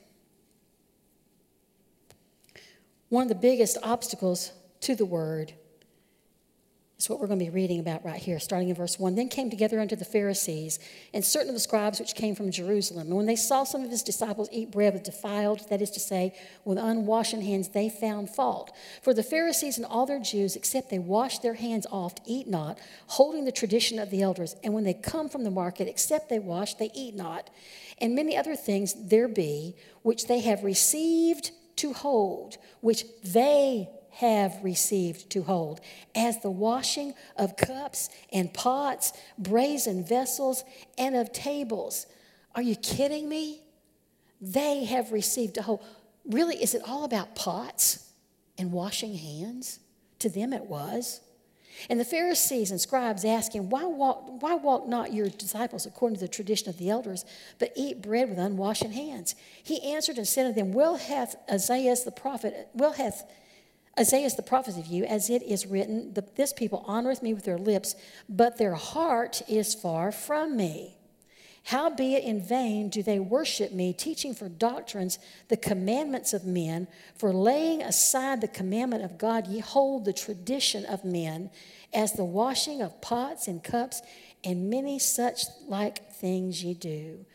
One 3.08 3.22
of 3.24 3.28
the 3.28 3.34
biggest 3.34 3.76
obstacles 3.82 4.52
to 4.82 4.94
the 4.94 5.04
word 5.04 5.54
that's 7.00 7.08
what 7.08 7.18
we're 7.18 7.28
going 7.28 7.38
to 7.38 7.46
be 7.46 7.50
reading 7.50 7.80
about 7.80 8.04
right 8.04 8.20
here, 8.20 8.38
starting 8.38 8.68
in 8.68 8.74
verse 8.74 8.98
1. 8.98 9.14
Then 9.14 9.30
came 9.30 9.48
together 9.48 9.80
unto 9.80 9.96
the 9.96 10.04
Pharisees 10.04 10.78
and 11.14 11.24
certain 11.24 11.48
of 11.48 11.54
the 11.54 11.60
scribes 11.60 11.98
which 11.98 12.14
came 12.14 12.34
from 12.34 12.50
Jerusalem. 12.50 13.06
And 13.06 13.16
when 13.16 13.24
they 13.24 13.36
saw 13.36 13.64
some 13.64 13.82
of 13.82 13.90
his 13.90 14.02
disciples 14.02 14.50
eat 14.52 14.70
bread 14.70 14.92
with 14.92 15.04
defiled, 15.04 15.66
that 15.70 15.80
is 15.80 15.90
to 15.92 15.98
say, 15.98 16.34
with 16.66 16.76
unwashed 16.76 17.32
hands, 17.32 17.70
they 17.70 17.88
found 17.88 18.28
fault. 18.28 18.76
For 19.00 19.14
the 19.14 19.22
Pharisees 19.22 19.78
and 19.78 19.86
all 19.86 20.04
their 20.04 20.18
Jews, 20.18 20.56
except 20.56 20.90
they 20.90 20.98
wash 20.98 21.38
their 21.38 21.54
hands 21.54 21.86
oft, 21.90 22.20
eat 22.26 22.46
not, 22.46 22.78
holding 23.06 23.46
the 23.46 23.50
tradition 23.50 23.98
of 23.98 24.10
the 24.10 24.20
elders. 24.20 24.54
And 24.62 24.74
when 24.74 24.84
they 24.84 24.92
come 24.92 25.30
from 25.30 25.44
the 25.44 25.50
market, 25.50 25.88
except 25.88 26.28
they 26.28 26.38
wash, 26.38 26.74
they 26.74 26.90
eat 26.92 27.14
not. 27.14 27.48
And 27.96 28.14
many 28.14 28.36
other 28.36 28.56
things 28.56 28.94
there 29.08 29.26
be, 29.26 29.74
which 30.02 30.26
they 30.26 30.40
have 30.40 30.64
received 30.64 31.52
to 31.76 31.94
hold, 31.94 32.58
which 32.82 33.06
they 33.24 33.88
have 34.12 34.58
received 34.62 35.30
to 35.30 35.42
hold, 35.42 35.80
as 36.14 36.40
the 36.40 36.50
washing 36.50 37.14
of 37.36 37.56
cups 37.56 38.10
and 38.32 38.52
pots, 38.52 39.12
brazen 39.38 40.04
vessels, 40.04 40.64
and 40.98 41.16
of 41.16 41.32
tables. 41.32 42.06
Are 42.54 42.62
you 42.62 42.76
kidding 42.76 43.28
me? 43.28 43.62
They 44.40 44.84
have 44.84 45.12
received 45.12 45.54
to 45.54 45.62
hold. 45.62 45.84
Really, 46.24 46.62
is 46.62 46.74
it 46.74 46.82
all 46.86 47.04
about 47.04 47.34
pots 47.34 48.10
and 48.58 48.72
washing 48.72 49.14
hands? 49.14 49.80
To 50.20 50.28
them 50.28 50.52
it 50.52 50.64
was. 50.66 51.20
And 51.88 51.98
the 51.98 52.04
Pharisees 52.04 52.70
and 52.70 52.80
scribes 52.80 53.24
asked 53.24 53.54
him, 53.54 53.70
why 53.70 53.84
walk, 53.84 54.42
why 54.42 54.54
walk 54.54 54.86
not 54.88 55.14
your 55.14 55.28
disciples 55.28 55.86
according 55.86 56.16
to 56.16 56.24
the 56.24 56.28
tradition 56.28 56.68
of 56.68 56.76
the 56.76 56.90
elders, 56.90 57.24
but 57.58 57.72
eat 57.74 58.02
bread 58.02 58.28
with 58.28 58.38
unwashed 58.38 58.82
hands? 58.82 59.34
He 59.62 59.80
answered 59.82 60.18
and 60.18 60.28
said 60.28 60.46
unto 60.46 60.56
them, 60.56 60.72
Well 60.72 60.96
hath 60.96 61.36
Isaiah 61.50 61.94
the 62.04 62.10
prophet, 62.10 62.68
well 62.74 62.92
hath 62.92 63.24
Isaiah 63.98 64.26
is 64.26 64.36
the 64.36 64.42
prophet 64.42 64.78
of 64.78 64.86
you, 64.86 65.04
as 65.04 65.28
it 65.28 65.42
is 65.42 65.66
written, 65.66 66.16
This 66.36 66.52
people 66.52 66.84
honoreth 66.86 67.22
me 67.22 67.34
with 67.34 67.44
their 67.44 67.58
lips, 67.58 67.94
but 68.28 68.56
their 68.56 68.74
heart 68.74 69.42
is 69.48 69.74
far 69.74 70.12
from 70.12 70.56
me. 70.56 70.96
Howbeit 71.64 72.24
in 72.24 72.40
vain 72.40 72.88
do 72.88 73.02
they 73.02 73.18
worship 73.18 73.72
me, 73.72 73.92
teaching 73.92 74.34
for 74.34 74.48
doctrines 74.48 75.18
the 75.48 75.56
commandments 75.56 76.32
of 76.32 76.46
men, 76.46 76.88
for 77.14 77.32
laying 77.32 77.82
aside 77.82 78.40
the 78.40 78.48
commandment 78.48 79.04
of 79.04 79.18
God, 79.18 79.46
ye 79.46 79.58
hold 79.58 80.04
the 80.04 80.12
tradition 80.12 80.86
of 80.86 81.04
men, 81.04 81.50
as 81.92 82.12
the 82.12 82.24
washing 82.24 82.80
of 82.80 83.00
pots 83.00 83.46
and 83.46 83.62
cups, 83.62 84.00
and 84.42 84.70
many 84.70 84.98
such 84.98 85.44
like 85.68 86.10
things 86.12 86.64
ye 86.64 86.72
do. 86.72 87.26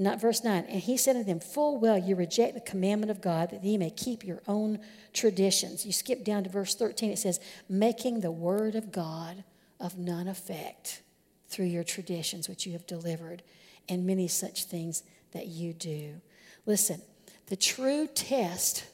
Not 0.00 0.20
verse 0.20 0.44
9. 0.44 0.66
And 0.68 0.80
he 0.80 0.96
said 0.96 1.14
to 1.14 1.24
them, 1.24 1.40
Full 1.40 1.78
well, 1.78 1.98
you 1.98 2.14
reject 2.14 2.54
the 2.54 2.60
commandment 2.60 3.10
of 3.10 3.20
God 3.20 3.50
that 3.50 3.64
ye 3.64 3.76
may 3.76 3.90
keep 3.90 4.24
your 4.24 4.40
own 4.46 4.78
traditions. 5.12 5.84
You 5.84 5.92
skip 5.92 6.24
down 6.24 6.44
to 6.44 6.50
verse 6.50 6.76
13. 6.76 7.10
It 7.10 7.18
says, 7.18 7.40
Making 7.68 8.20
the 8.20 8.30
word 8.30 8.76
of 8.76 8.92
God 8.92 9.42
of 9.80 9.98
none 9.98 10.28
effect 10.28 11.02
through 11.48 11.66
your 11.66 11.82
traditions 11.82 12.48
which 12.48 12.64
you 12.64 12.72
have 12.72 12.86
delivered, 12.86 13.42
and 13.88 14.06
many 14.06 14.28
such 14.28 14.64
things 14.64 15.02
that 15.32 15.48
you 15.48 15.72
do. 15.72 16.20
Listen, 16.64 17.02
the 17.46 17.56
true 17.56 18.06
test 18.06 18.84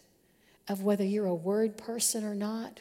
of 0.69 0.83
whether 0.83 1.05
you're 1.05 1.27
a 1.27 1.35
word 1.35 1.77
person 1.77 2.25
or 2.25 2.35
not 2.35 2.81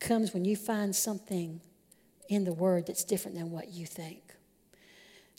comes 0.00 0.32
when 0.32 0.44
you 0.44 0.56
find 0.56 0.96
something 0.96 1.60
in 2.28 2.44
the 2.44 2.52
word 2.52 2.86
that's 2.86 3.04
different 3.04 3.36
than 3.36 3.50
what 3.50 3.68
you 3.68 3.84
think. 3.84 4.22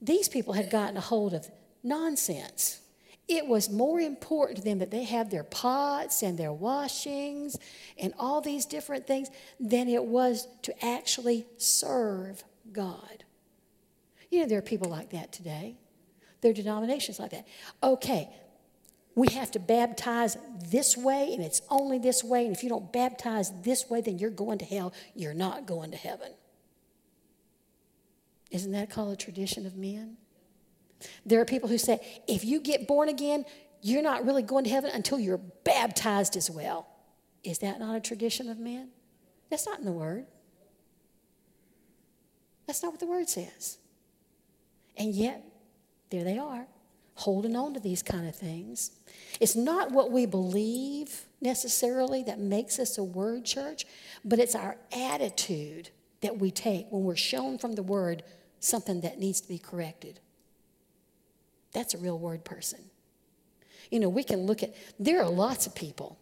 These 0.01 0.29
people 0.29 0.53
had 0.53 0.69
gotten 0.69 0.97
a 0.97 1.01
hold 1.01 1.33
of 1.33 1.49
nonsense. 1.83 2.81
It 3.27 3.45
was 3.45 3.69
more 3.69 3.99
important 3.99 4.57
to 4.57 4.63
them 4.63 4.79
that 4.79 4.89
they 4.89 5.03
have 5.03 5.29
their 5.29 5.43
pots 5.43 6.23
and 6.23 6.37
their 6.37 6.51
washings 6.51 7.57
and 7.97 8.13
all 8.17 8.41
these 8.41 8.65
different 8.65 9.05
things 9.05 9.29
than 9.59 9.87
it 9.87 10.03
was 10.03 10.47
to 10.63 10.85
actually 10.85 11.45
serve 11.57 12.43
God. 12.71 13.23
You 14.31 14.41
know, 14.41 14.47
there 14.47 14.57
are 14.57 14.63
people 14.63 14.89
like 14.89 15.11
that 15.11 15.31
today. 15.31 15.75
There 16.41 16.51
are 16.51 16.55
denominations 16.55 17.19
like 17.19 17.31
that. 17.31 17.47
Okay, 17.83 18.29
we 19.15 19.27
have 19.33 19.51
to 19.51 19.59
baptize 19.59 20.37
this 20.69 20.95
way, 20.95 21.33
and 21.33 21.43
it's 21.43 21.61
only 21.69 21.99
this 21.99 22.23
way. 22.23 22.45
And 22.45 22.55
if 22.55 22.63
you 22.63 22.69
don't 22.69 22.91
baptize 22.91 23.51
this 23.63 23.89
way, 23.89 24.01
then 24.01 24.17
you're 24.17 24.29
going 24.29 24.57
to 24.59 24.65
hell. 24.65 24.93
You're 25.13 25.33
not 25.33 25.65
going 25.65 25.91
to 25.91 25.97
heaven. 25.97 26.31
Isn't 28.49 28.71
that 28.71 28.89
called 28.89 29.13
a 29.13 29.15
tradition 29.15 29.65
of 29.65 29.75
men? 29.75 30.17
There 31.25 31.39
are 31.41 31.45
people 31.45 31.69
who 31.69 31.77
say, 31.77 31.99
if 32.27 32.43
you 32.43 32.59
get 32.59 32.88
born 32.88 33.09
again, 33.09 33.45
you're 33.81 34.01
not 34.01 34.25
really 34.25 34.43
going 34.43 34.65
to 34.65 34.69
heaven 34.69 34.91
until 34.93 35.19
you're 35.19 35.38
baptized 35.38 36.35
as 36.35 36.49
well. 36.49 36.88
Is 37.43 37.59
that 37.59 37.79
not 37.79 37.95
a 37.95 37.99
tradition 37.99 38.49
of 38.49 38.59
men? 38.59 38.89
That's 39.49 39.65
not 39.65 39.79
in 39.79 39.85
the 39.85 39.91
Word. 39.91 40.25
That's 42.67 42.83
not 42.83 42.91
what 42.91 42.99
the 42.99 43.07
Word 43.07 43.29
says. 43.29 43.77
And 44.97 45.13
yet, 45.15 45.43
there 46.09 46.23
they 46.23 46.38
are, 46.38 46.67
holding 47.15 47.55
on 47.55 47.73
to 47.73 47.79
these 47.79 48.03
kind 48.03 48.27
of 48.27 48.35
things. 48.35 48.91
It's 49.39 49.55
not 49.55 49.91
what 49.91 50.12
we 50.12 50.25
believe 50.25 51.25
necessarily 51.41 52.23
that 52.23 52.39
makes 52.39 52.77
us 52.77 52.97
a 52.97 53.03
Word 53.03 53.45
church, 53.45 53.85
but 54.25 54.39
it's 54.39 54.55
our 54.55 54.75
attitude 54.91 55.89
that 56.21 56.38
we 56.38 56.51
take 56.51 56.88
when 56.89 57.03
we're 57.03 57.15
shown 57.15 57.57
from 57.57 57.73
the 57.73 57.83
Word 57.83 58.23
something 58.59 59.01
that 59.01 59.19
needs 59.19 59.39
to 59.39 59.47
be 59.47 59.57
corrected. 59.57 60.19
That's 61.73 61.93
a 61.93 61.97
real 61.97 62.17
Word 62.17 62.43
person. 62.43 62.79
You 63.89 63.99
know, 63.99 64.10
we 64.10 64.23
can 64.23 64.45
look 64.45 64.63
at, 64.63 64.75
there 64.99 65.21
are 65.21 65.29
lots 65.29 65.65
of 65.65 65.75
people 65.75 66.17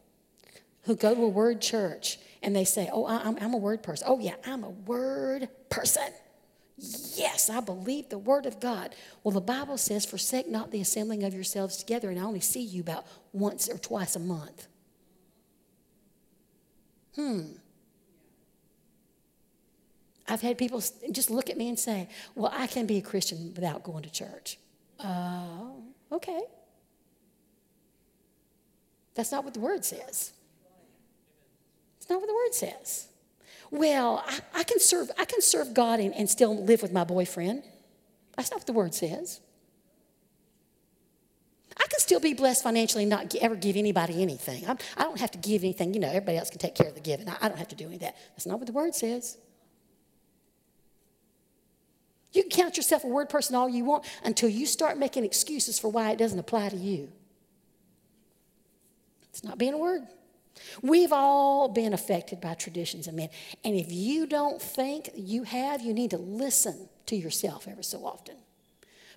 who 0.84 0.96
go 0.96 1.14
to 1.14 1.22
a 1.22 1.28
word 1.28 1.62
church 1.62 2.18
and 2.42 2.56
they 2.56 2.64
say, 2.64 2.90
Oh, 2.92 3.06
I'm, 3.06 3.38
I'm 3.42 3.54
a 3.54 3.58
word 3.58 3.84
person. 3.84 4.08
Oh, 4.10 4.20
yeah, 4.20 4.36
I'm 4.46 4.64
a 4.64 4.70
word 4.70 5.50
person. 5.70 6.08
Yes, 6.78 7.50
I 7.50 7.60
believe 7.60 8.10
the 8.10 8.18
word 8.18 8.46
of 8.46 8.60
God. 8.60 8.96
Well, 9.24 9.34
the 9.34 9.42
Bible 9.42 9.78
says, 9.78 10.06
Forsake 10.06 10.48
not 10.48 10.72
the 10.72 10.80
assembling 10.80 11.24
of 11.24 11.34
yourselves 11.34 11.78
together, 11.78 12.10
and 12.10 12.20
I 12.20 12.24
only 12.24 12.40
see 12.40 12.62
you 12.62 12.82
about 12.82 13.06
once 13.34 13.68
or 13.68 13.78
twice 13.78 14.16
a 14.16 14.20
month. 14.20 14.68
Hmm. 17.16 17.42
I've 20.30 20.42
had 20.42 20.58
people 20.58 20.82
just 21.12 21.32
look 21.32 21.50
at 21.50 21.58
me 21.58 21.68
and 21.68 21.80
say, 21.80 22.08
Well, 22.36 22.52
I 22.56 22.68
can 22.68 22.86
be 22.86 22.98
a 22.98 23.02
Christian 23.02 23.54
without 23.56 23.84
going 23.84 24.04
to 24.04 24.12
church. 24.12 24.58
Oh, 25.04 25.84
okay. 26.12 26.42
That's 29.16 29.32
not 29.32 29.44
what 29.44 29.54
the 29.54 29.60
word 29.60 29.84
says. 29.84 30.32
It's 31.98 32.10
not 32.10 32.20
what 32.22 32.28
the 32.28 32.36
word 32.36 32.54
says. 32.54 33.08
Well, 33.72 34.24
I, 34.26 34.40
I 34.60 34.64
can 34.64 34.80
serve, 34.80 35.12
I 35.18 35.26
can 35.26 35.42
serve 35.42 35.74
God 35.74 36.00
and, 36.00 36.14
and 36.14 36.30
still 36.30 36.56
live 36.64 36.82
with 36.82 36.94
my 36.94 37.04
boyfriend. 37.04 37.64
That's 38.36 38.52
not 38.52 38.62
what 38.62 38.68
the 38.68 38.74
word 38.74 38.94
says. 38.94 39.42
I 41.76 41.86
can 41.88 42.00
still 42.00 42.20
be 42.20 42.34
blessed 42.34 42.64
financially 42.64 43.04
and 43.04 43.10
not 43.10 43.36
ever 43.36 43.56
give 43.56 43.76
anybody 43.76 44.22
anything. 44.22 44.68
I'm, 44.68 44.78
I 44.96 45.04
do 45.04 45.10
not 45.10 45.20
have 45.20 45.32
to 45.32 45.38
give 45.38 45.64
anything. 45.64 45.94
You 45.94 46.00
know, 46.00 46.08
everybody 46.08 46.38
else 46.38 46.50
can 46.50 46.60
take 46.60 46.76
care 46.76 46.88
of 46.88 46.96
the 46.96 47.02
giving. 47.02 47.30
I, 47.30 47.38
I 47.42 47.50
don't 47.50 47.58
have 47.58 47.68
to 47.70 47.76
do 47.76 47.86
any 47.86 47.96
of 47.96 48.02
that. 48.02 48.16
That's 48.32 48.46
not 48.46 48.58
what 48.58 48.68
the 48.68 48.74
word 48.74 48.96
says. 48.96 49.38
You 52.34 52.44
can 52.44 52.52
count 52.52 52.78
yourself 52.78 53.04
a 53.04 53.08
word 53.08 53.30
person 53.30 53.56
all 53.56 53.70
you 53.70 53.86
want 53.86 54.06
until 54.24 54.50
you 54.50 54.66
start 54.66 54.98
making 54.98 55.24
excuses 55.24 55.80
for 55.80 55.90
why 55.90 56.12
it 56.12 56.18
doesn't 56.18 56.40
apply 56.40 56.70
to 56.70 56.76
you. 56.76 57.10
It's 59.30 59.44
not 59.44 59.58
being 59.58 59.74
a 59.74 59.78
word. 59.78 60.02
We've 60.82 61.14
all 61.14 61.68
been 61.70 61.94
affected 61.94 62.42
by 62.42 62.56
traditions 62.56 63.08
of 63.08 63.14
men. 63.14 63.30
And 63.64 63.76
if 63.76 63.92
you 63.92 64.26
don't 64.26 64.62
think 64.62 65.10
you 65.16 65.44
have, 65.44 65.82
you 65.82 65.94
need 65.94 66.12
to 66.12 66.18
listen 66.18 66.90
to 67.06 67.16
yourself 67.16 67.68
every 67.68 67.84
so 67.84 68.06
often. 68.06 68.36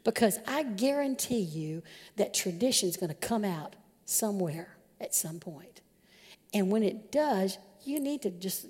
Because 0.05 0.39
I 0.47 0.63
guarantee 0.63 1.41
you 1.41 1.83
that 2.17 2.33
tradition 2.33 2.89
is 2.89 2.97
going 2.97 3.09
to 3.09 3.15
come 3.15 3.45
out 3.45 3.77
somewhere 4.05 4.77
at 5.01 5.15
some 5.15 5.41
point. 5.41 5.81
And 6.53 6.71
when 6.71 6.83
it 6.83 7.13
does, 7.13 7.59
you 7.85 8.01
need 8.01 8.23
to 8.23 8.31
just 8.31 8.67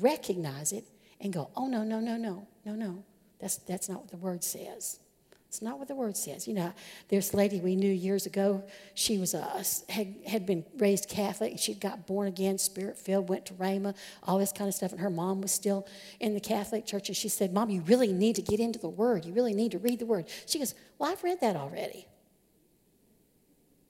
recognize 0.00 0.72
it 0.72 0.84
and 1.20 1.32
go, 1.32 1.50
oh, 1.56 1.66
no, 1.66 1.84
no, 1.84 2.00
no, 2.00 2.16
no, 2.16 2.46
no, 2.64 2.74
no. 2.74 3.04
That's, 3.44 3.56
that's 3.56 3.90
not 3.90 4.00
what 4.00 4.10
the 4.10 4.16
word 4.16 4.42
says. 4.42 5.00
It's 5.48 5.60
not 5.60 5.78
what 5.78 5.86
the 5.86 5.94
word 5.94 6.16
says. 6.16 6.48
You 6.48 6.54
know, 6.54 6.72
there's 7.10 7.34
a 7.34 7.36
lady 7.36 7.60
we 7.60 7.76
knew 7.76 7.92
years 7.92 8.24
ago. 8.24 8.64
She 8.94 9.18
was 9.18 9.34
a, 9.34 9.62
had, 9.92 10.14
had 10.26 10.46
been 10.46 10.64
raised 10.78 11.10
Catholic. 11.10 11.58
She 11.58 11.74
got 11.74 12.06
born 12.06 12.26
again, 12.26 12.56
spirit 12.56 12.96
filled, 12.96 13.28
went 13.28 13.44
to 13.44 13.52
Rhema, 13.52 13.94
all 14.22 14.38
this 14.38 14.50
kind 14.50 14.66
of 14.66 14.74
stuff. 14.74 14.92
And 14.92 15.00
her 15.02 15.10
mom 15.10 15.42
was 15.42 15.52
still 15.52 15.86
in 16.20 16.32
the 16.32 16.40
Catholic 16.40 16.86
church. 16.86 17.08
And 17.08 17.16
she 17.18 17.28
said, 17.28 17.52
Mom, 17.52 17.68
you 17.68 17.82
really 17.82 18.14
need 18.14 18.34
to 18.36 18.42
get 18.42 18.60
into 18.60 18.78
the 18.78 18.88
word. 18.88 19.26
You 19.26 19.34
really 19.34 19.52
need 19.52 19.72
to 19.72 19.78
read 19.78 19.98
the 19.98 20.06
word. 20.06 20.24
She 20.46 20.58
goes, 20.58 20.74
Well, 20.98 21.12
I've 21.12 21.22
read 21.22 21.42
that 21.42 21.54
already. 21.54 22.06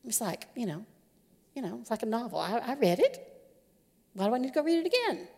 It's 0.04 0.20
like, 0.20 0.48
you 0.56 0.66
know, 0.66 0.84
you 1.54 1.62
know, 1.62 1.78
it's 1.80 1.92
like 1.92 2.02
a 2.02 2.06
novel. 2.06 2.40
I, 2.40 2.58
I 2.58 2.74
read 2.74 2.98
it. 2.98 3.24
Why 4.14 4.26
do 4.26 4.34
I 4.34 4.38
need 4.38 4.48
to 4.48 4.54
go 4.54 4.64
read 4.64 4.84
it 4.84 4.86
again? 4.86 5.28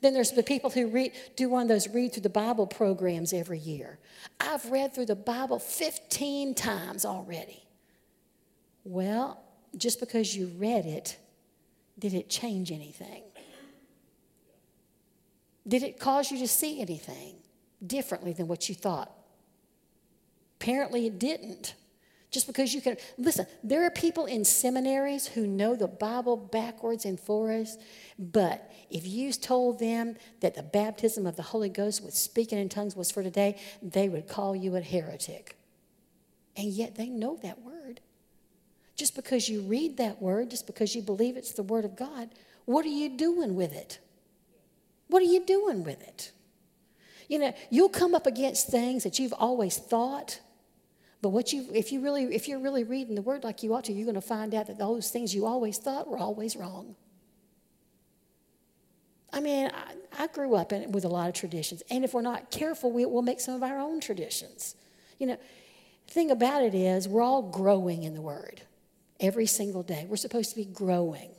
Then 0.00 0.14
there's 0.14 0.30
the 0.30 0.42
people 0.42 0.70
who 0.70 0.86
read, 0.88 1.12
do 1.36 1.48
one 1.48 1.62
of 1.62 1.68
those 1.68 1.88
read 1.88 2.12
through 2.12 2.22
the 2.22 2.28
Bible 2.28 2.66
programs 2.66 3.32
every 3.32 3.58
year. 3.58 3.98
I've 4.38 4.64
read 4.70 4.94
through 4.94 5.06
the 5.06 5.16
Bible 5.16 5.58
15 5.58 6.54
times 6.54 7.04
already. 7.04 7.64
Well, 8.84 9.42
just 9.76 9.98
because 10.00 10.34
you 10.36 10.52
read 10.56 10.86
it, 10.86 11.18
did 11.98 12.14
it 12.14 12.30
change 12.30 12.70
anything? 12.70 13.24
Did 15.66 15.82
it 15.82 15.98
cause 15.98 16.30
you 16.30 16.38
to 16.38 16.48
see 16.48 16.80
anything 16.80 17.34
differently 17.84 18.32
than 18.32 18.46
what 18.48 18.68
you 18.68 18.74
thought? 18.74 19.12
Apparently, 20.60 21.06
it 21.06 21.18
didn't. 21.18 21.74
Just 22.30 22.46
because 22.46 22.74
you 22.74 22.82
can, 22.82 22.96
listen, 23.16 23.46
there 23.64 23.84
are 23.84 23.90
people 23.90 24.26
in 24.26 24.44
seminaries 24.44 25.26
who 25.26 25.46
know 25.46 25.74
the 25.74 25.88
Bible 25.88 26.36
backwards 26.36 27.06
and 27.06 27.18
forwards, 27.18 27.78
but 28.18 28.70
if 28.90 29.06
you 29.06 29.32
told 29.32 29.78
them 29.78 30.16
that 30.40 30.54
the 30.54 30.62
baptism 30.62 31.26
of 31.26 31.36
the 31.36 31.42
Holy 31.42 31.70
Ghost 31.70 32.04
with 32.04 32.14
speaking 32.14 32.58
in 32.58 32.68
tongues 32.68 32.94
was 32.94 33.10
for 33.10 33.22
today, 33.22 33.58
they 33.80 34.10
would 34.10 34.28
call 34.28 34.54
you 34.54 34.76
a 34.76 34.80
heretic. 34.80 35.56
And 36.54 36.68
yet 36.68 36.96
they 36.96 37.08
know 37.08 37.38
that 37.42 37.62
word. 37.62 38.00
Just 38.94 39.14
because 39.14 39.48
you 39.48 39.62
read 39.62 39.96
that 39.96 40.20
word, 40.20 40.50
just 40.50 40.66
because 40.66 40.94
you 40.94 41.00
believe 41.02 41.36
it's 41.36 41.52
the 41.52 41.62
word 41.62 41.84
of 41.84 41.96
God, 41.96 42.30
what 42.66 42.84
are 42.84 42.88
you 42.90 43.08
doing 43.08 43.54
with 43.54 43.72
it? 43.72 44.00
What 45.06 45.22
are 45.22 45.26
you 45.26 45.46
doing 45.46 45.82
with 45.84 46.02
it? 46.02 46.32
You 47.28 47.38
know, 47.38 47.54
you'll 47.70 47.88
come 47.88 48.14
up 48.14 48.26
against 48.26 48.68
things 48.68 49.04
that 49.04 49.18
you've 49.18 49.32
always 49.34 49.78
thought 49.78 50.40
but 51.20 51.30
what 51.30 51.52
you, 51.52 51.66
if 51.74 51.90
you 51.90 52.00
really, 52.00 52.24
if 52.34 52.46
you're 52.46 52.60
really 52.60 52.84
reading 52.84 53.14
the 53.14 53.22
word 53.22 53.42
like 53.42 53.62
you 53.62 53.74
ought 53.74 53.84
to, 53.84 53.92
you're 53.92 54.04
going 54.04 54.14
to 54.14 54.20
find 54.20 54.54
out 54.54 54.68
that 54.68 54.78
those 54.78 55.10
things 55.10 55.34
you 55.34 55.46
always 55.46 55.78
thought 55.78 56.06
were 56.08 56.18
always 56.18 56.54
wrong. 56.54 56.94
I 59.32 59.40
mean, 59.40 59.70
I, 59.74 60.22
I 60.24 60.26
grew 60.28 60.54
up 60.54 60.72
in, 60.72 60.92
with 60.92 61.04
a 61.04 61.08
lot 61.08 61.28
of 61.28 61.34
traditions, 61.34 61.82
and 61.90 62.04
if 62.04 62.14
we're 62.14 62.22
not 62.22 62.50
careful, 62.50 62.92
we, 62.92 63.04
we'll 63.04 63.22
make 63.22 63.40
some 63.40 63.54
of 63.54 63.62
our 63.62 63.78
own 63.78 64.00
traditions. 64.00 64.76
You 65.18 65.26
know, 65.26 65.38
the 66.06 66.12
thing 66.12 66.30
about 66.30 66.62
it 66.62 66.74
is, 66.74 67.08
we're 67.08 67.22
all 67.22 67.42
growing 67.42 68.04
in 68.04 68.14
the 68.14 68.22
Word 68.22 68.62
every 69.20 69.46
single 69.46 69.82
day. 69.82 70.06
We're 70.08 70.16
supposed 70.16 70.50
to 70.50 70.56
be 70.56 70.64
growing, 70.64 71.30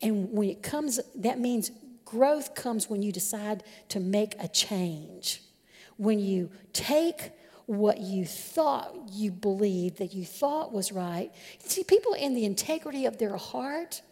and 0.00 0.32
when 0.32 0.48
it 0.48 0.62
comes, 0.62 0.98
that 1.16 1.38
means 1.38 1.70
growth 2.04 2.54
comes 2.54 2.90
when 2.90 3.02
you 3.02 3.12
decide 3.12 3.62
to 3.90 4.00
make 4.00 4.34
a 4.40 4.48
change. 4.48 5.42
When 5.98 6.18
you 6.18 6.50
take 6.72 7.30
what 7.78 7.98
you 7.98 8.24
thought 8.24 8.94
you 9.10 9.30
believed 9.30 9.98
that 9.98 10.12
you 10.12 10.24
thought 10.24 10.72
was 10.72 10.92
right. 10.92 11.30
See, 11.60 11.84
people 11.84 12.14
in 12.14 12.34
the 12.34 12.44
integrity 12.44 13.06
of 13.06 13.18
their 13.18 13.36
heart 13.36 14.02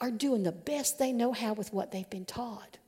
are 0.00 0.10
doing 0.10 0.42
the 0.42 0.52
best 0.52 0.98
they 0.98 1.12
know 1.12 1.32
how 1.32 1.54
with 1.54 1.72
what 1.72 1.90
they've 1.90 2.08
been 2.08 2.24
taught. 2.24 2.78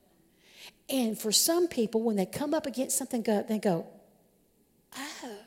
And 0.89 1.17
for 1.17 1.31
some 1.31 1.67
people, 1.67 2.01
when 2.01 2.15
they 2.15 2.25
come 2.25 2.53
up 2.53 2.65
against 2.65 2.97
something, 2.97 3.23
they 3.23 3.59
go, 3.59 3.87
Oh, 4.97 5.37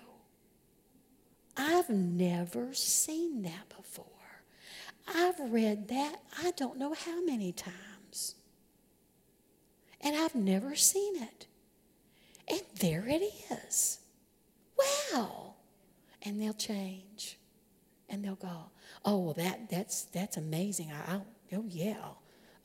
I've 1.56 1.90
never 1.90 2.74
seen 2.74 3.42
that 3.42 3.68
before. 3.76 4.04
I've 5.06 5.38
read 5.38 5.88
that 5.88 6.16
I 6.42 6.52
don't 6.52 6.78
know 6.78 6.94
how 6.94 7.22
many 7.24 7.52
times. 7.52 8.34
And 10.00 10.16
I've 10.16 10.34
never 10.34 10.74
seen 10.74 11.22
it. 11.22 11.46
And 12.48 12.62
there 12.80 13.04
it 13.06 13.22
is 13.68 13.98
wow. 14.78 15.54
And 16.22 16.40
they'll 16.40 16.52
change. 16.54 17.38
And 18.08 18.24
they'll 18.24 18.34
go, 18.34 18.70
oh, 19.04 19.18
well, 19.18 19.34
that, 19.34 19.70
that's, 19.70 20.04
that's 20.04 20.36
amazing. 20.36 20.92
I, 20.92 21.14
I, 21.14 21.20
oh, 21.54 21.64
yeah. 21.68 21.96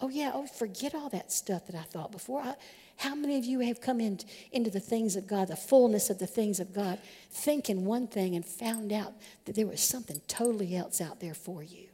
Oh, 0.01 0.09
yeah. 0.09 0.31
Oh, 0.33 0.45
forget 0.47 0.95
all 0.95 1.09
that 1.09 1.31
stuff 1.31 1.67
that 1.67 1.75
I 1.75 1.83
thought 1.83 2.11
before. 2.11 2.41
I, 2.41 2.55
how 2.97 3.15
many 3.15 3.37
of 3.37 3.45
you 3.45 3.61
have 3.61 3.79
come 3.79 4.01
in, 4.01 4.19
into 4.51 4.69
the 4.69 4.81
things 4.81 5.15
of 5.15 5.25
God, 5.25 5.47
the 5.47 5.55
fullness 5.55 6.09
of 6.09 6.19
the 6.19 6.27
things 6.27 6.59
of 6.59 6.73
God, 6.73 6.99
thinking 7.31 7.85
one 7.85 8.07
thing 8.07 8.35
and 8.35 8.45
found 8.45 8.91
out 8.91 9.13
that 9.45 9.55
there 9.55 9.67
was 9.67 9.81
something 9.81 10.21
totally 10.27 10.75
else 10.75 10.99
out 10.99 11.21
there 11.21 11.33
for 11.33 11.63
you? 11.63 11.87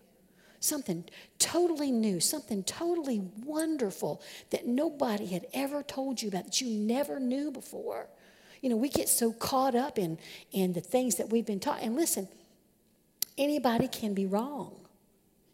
Something 0.60 1.06
totally 1.38 1.91
new, 1.91 2.19
something 2.19 2.63
totally 2.63 3.21
wonderful 3.43 4.23
that 4.49 4.65
nobody 4.65 5.28
had 5.28 5.45
ever 5.54 5.84
told 5.84 6.23
you 6.23 6.30
about, 6.30 6.45
that 6.45 6.60
you 6.60 6.69
never 6.71 7.19
knew 7.19 7.51
before. 7.51 8.08
You 8.62 8.70
know, 8.70 8.76
we 8.76 8.89
get 8.89 9.10
so 9.10 9.32
caught 9.34 9.76
up 9.76 9.98
in, 9.98 10.18
in 10.52 10.74
the 10.74 10.82
things 10.82 11.15
that 11.15 11.30
we've 11.30 11.46
been 11.46 11.60
taught. 11.60 11.82
And 11.82 11.96
listen, 11.96 12.28
anybody 13.38 13.88
can 13.88 14.13
be 14.13 14.26
wrong. 14.26 14.76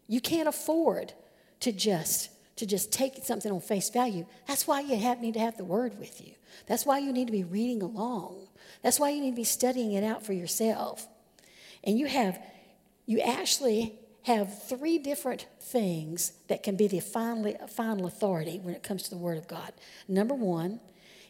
You 0.08 0.20
can't 0.20 0.48
afford 0.48 1.12
to 1.60 1.72
just 1.72 2.30
to 2.56 2.66
just 2.66 2.92
take 2.92 3.24
something 3.24 3.50
on 3.50 3.60
face 3.60 3.90
value. 3.90 4.26
That's 4.46 4.66
why 4.66 4.80
you 4.80 4.96
have, 4.96 5.20
need 5.20 5.34
to 5.34 5.40
have 5.40 5.56
the 5.56 5.64
word 5.64 5.98
with 5.98 6.24
you. 6.24 6.32
That's 6.66 6.84
why 6.84 6.98
you 6.98 7.12
need 7.12 7.26
to 7.26 7.32
be 7.32 7.44
reading 7.44 7.82
along. 7.82 8.46
That's 8.82 9.00
why 9.00 9.10
you 9.10 9.20
need 9.20 9.30
to 9.30 9.36
be 9.36 9.44
studying 9.44 9.92
it 9.92 10.04
out 10.04 10.24
for 10.24 10.32
yourself. 10.32 11.08
And 11.82 11.98
you 11.98 12.06
have, 12.06 12.38
you 13.06 13.20
actually 13.20 13.94
have 14.22 14.62
three 14.68 14.98
different 14.98 15.46
things 15.60 16.32
that 16.48 16.62
can 16.62 16.76
be 16.76 16.86
the 16.86 17.00
final, 17.00 17.52
final 17.68 18.06
authority 18.06 18.60
when 18.62 18.74
it 18.74 18.82
comes 18.82 19.02
to 19.04 19.10
the 19.10 19.16
Word 19.16 19.38
of 19.38 19.48
God. 19.48 19.72
Number 20.06 20.34
one, 20.34 20.78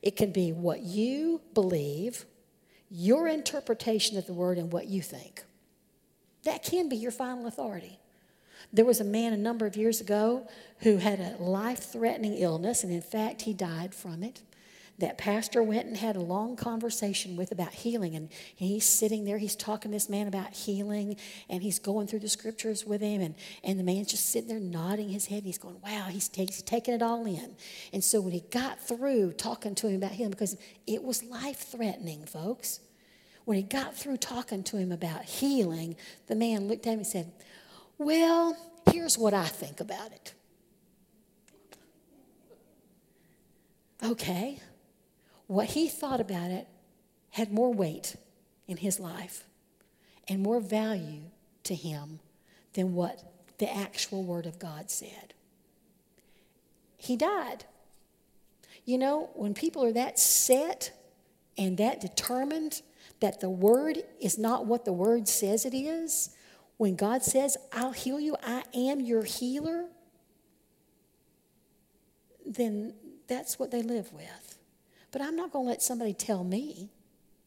it 0.03 0.17
can 0.17 0.33
be 0.33 0.53
what 0.53 0.81
you 0.81 1.41
believe, 1.55 2.25
your 2.91 3.29
interpretation 3.29 4.19
of 4.19 4.27
the 4.27 4.35
Word, 4.35 4.59
and 4.59 4.73
what 4.73 4.89
you 4.89 5.01
think. 5.01 5.45
That 6.45 6.63
can 6.63 6.89
be 6.89 6.97
your 6.97 7.13
final 7.13 7.47
authority. 7.47 7.99
There 8.73 8.85
was 8.85 9.01
a 9.01 9.05
man 9.05 9.33
a 9.33 9.37
number 9.39 9.67
of 9.67 9.77
years 9.77 10.01
ago 10.01 10.49
who 10.81 10.97
had 10.97 11.21
a 11.21 11.43
life 11.43 11.93
threatening 11.93 12.35
illness, 12.35 12.83
and 12.83 12.93
in 12.93 13.03
fact, 13.03 13.43
he 13.43 13.53
died 13.53 13.95
from 13.95 14.23
it 14.23 14.43
that 15.03 15.19
pastor 15.19 15.63
went 15.65 15.87
and 15.87 15.97
had 15.97 16.15
a 16.15 16.21
long 16.21 16.55
conversation 16.55 17.37
with 17.37 17.51
about 17.51 17.73
healing. 17.73 18.15
And 18.15 18.31
he's 18.55 18.85
sitting 18.85 19.25
there, 19.25 19.37
he's 19.37 19.57
talking 19.57 19.91
to 19.91 19.97
this 19.97 20.09
man 20.09 20.29
about 20.29 20.55
healing, 20.55 21.17
and 21.51 21.61
he's 21.61 21.81
going 21.81 22.07
through 22.07 22.21
the 22.21 22.29
scriptures 22.29 22.87
with 22.87 23.01
him. 23.01 23.21
And, 23.21 23.35
and 23.65 23.79
the 23.79 23.85
man's 23.85 24.09
just 24.13 24.31
sitting 24.31 24.49
there 24.49 24.61
nodding 24.61 25.09
his 25.09 25.27
head. 25.27 25.39
And 25.39 25.47
he's 25.47 25.59
going, 25.59 25.77
Wow, 25.83 26.07
he's, 26.09 26.31
he's 26.33 26.63
taking 26.63 26.95
it 26.95 27.03
all 27.03 27.27
in. 27.27 27.57
And 27.93 28.03
so 28.03 28.21
when 28.21 28.33
he 28.33 28.45
got 28.51 28.81
through 28.81 29.33
talking 29.33 29.75
to 29.75 29.89
him 29.89 29.97
about 29.97 30.13
healing, 30.13 30.31
because 30.31 30.57
it 30.87 31.03
was 31.03 31.25
life 31.25 31.59
threatening, 31.59 32.25
folks, 32.25 32.79
when 33.45 33.57
he 33.57 33.65
got 33.65 33.97
through 33.97 34.19
talking 34.19 34.63
to 34.63 34.77
him 34.77 34.93
about 34.93 35.25
healing, 35.25 35.97
the 36.29 36.37
man 36.37 36.69
looked 36.69 36.87
at 36.87 36.93
him 36.93 37.01
and 37.01 37.07
said, 37.07 37.33
Well, 37.99 38.57
here's 38.91 39.19
what 39.19 39.35
I 39.35 39.47
think 39.47 39.81
about 39.81 40.13
it. 40.13 40.35
Okay 44.05 44.61
what 45.47 45.69
he 45.71 45.89
thought 45.89 46.21
about 46.21 46.51
it 46.51 46.67
had 47.31 47.53
more 47.53 47.73
weight 47.73 48.17
in 48.69 48.77
his 48.79 49.01
life 49.01 49.45
and 50.29 50.43
more 50.43 50.61
value 50.61 51.23
to 51.65 51.75
him 51.75 52.21
than 52.75 52.95
what 52.95 53.23
the 53.59 53.75
actual 53.75 54.25
Word 54.25 54.47
of 54.47 54.59
God 54.59 54.91
said. 54.91 55.35
He 56.97 57.17
died. 57.17 57.65
You 58.85 58.99
know, 58.99 59.31
when 59.35 59.55
people 59.55 59.85
are 59.85 59.93
that 59.93 60.19
set 60.19 60.93
and 61.57 61.79
that 61.79 62.01
determined 62.01 62.83
that 63.21 63.41
the 63.41 63.51
Word 63.51 64.03
is 64.21 64.39
not 64.39 64.67
what 64.67 64.85
the 64.85 64.93
Word 64.93 65.29
says 65.29 65.65
it 65.65 65.75
is, 65.75 66.31
when 66.77 66.97
God 66.97 67.23
says, 67.23 67.57
I'll 67.73 67.93
heal 67.93 68.19
you, 68.19 68.37
I 68.43 68.65
am 68.75 69.01
your 69.01 69.23
healer, 69.23 69.87
then 72.45 72.95
that's 73.29 73.59
what 73.59 73.71
they 73.71 73.83
live 73.83 74.13
with. 74.13 74.52
But 75.13 75.21
I'm 75.23 75.37
not 75.37 75.53
going 75.53 75.67
to 75.67 75.69
let 75.71 75.83
somebody 75.83 76.15
tell 76.15 76.43
me. 76.43 76.91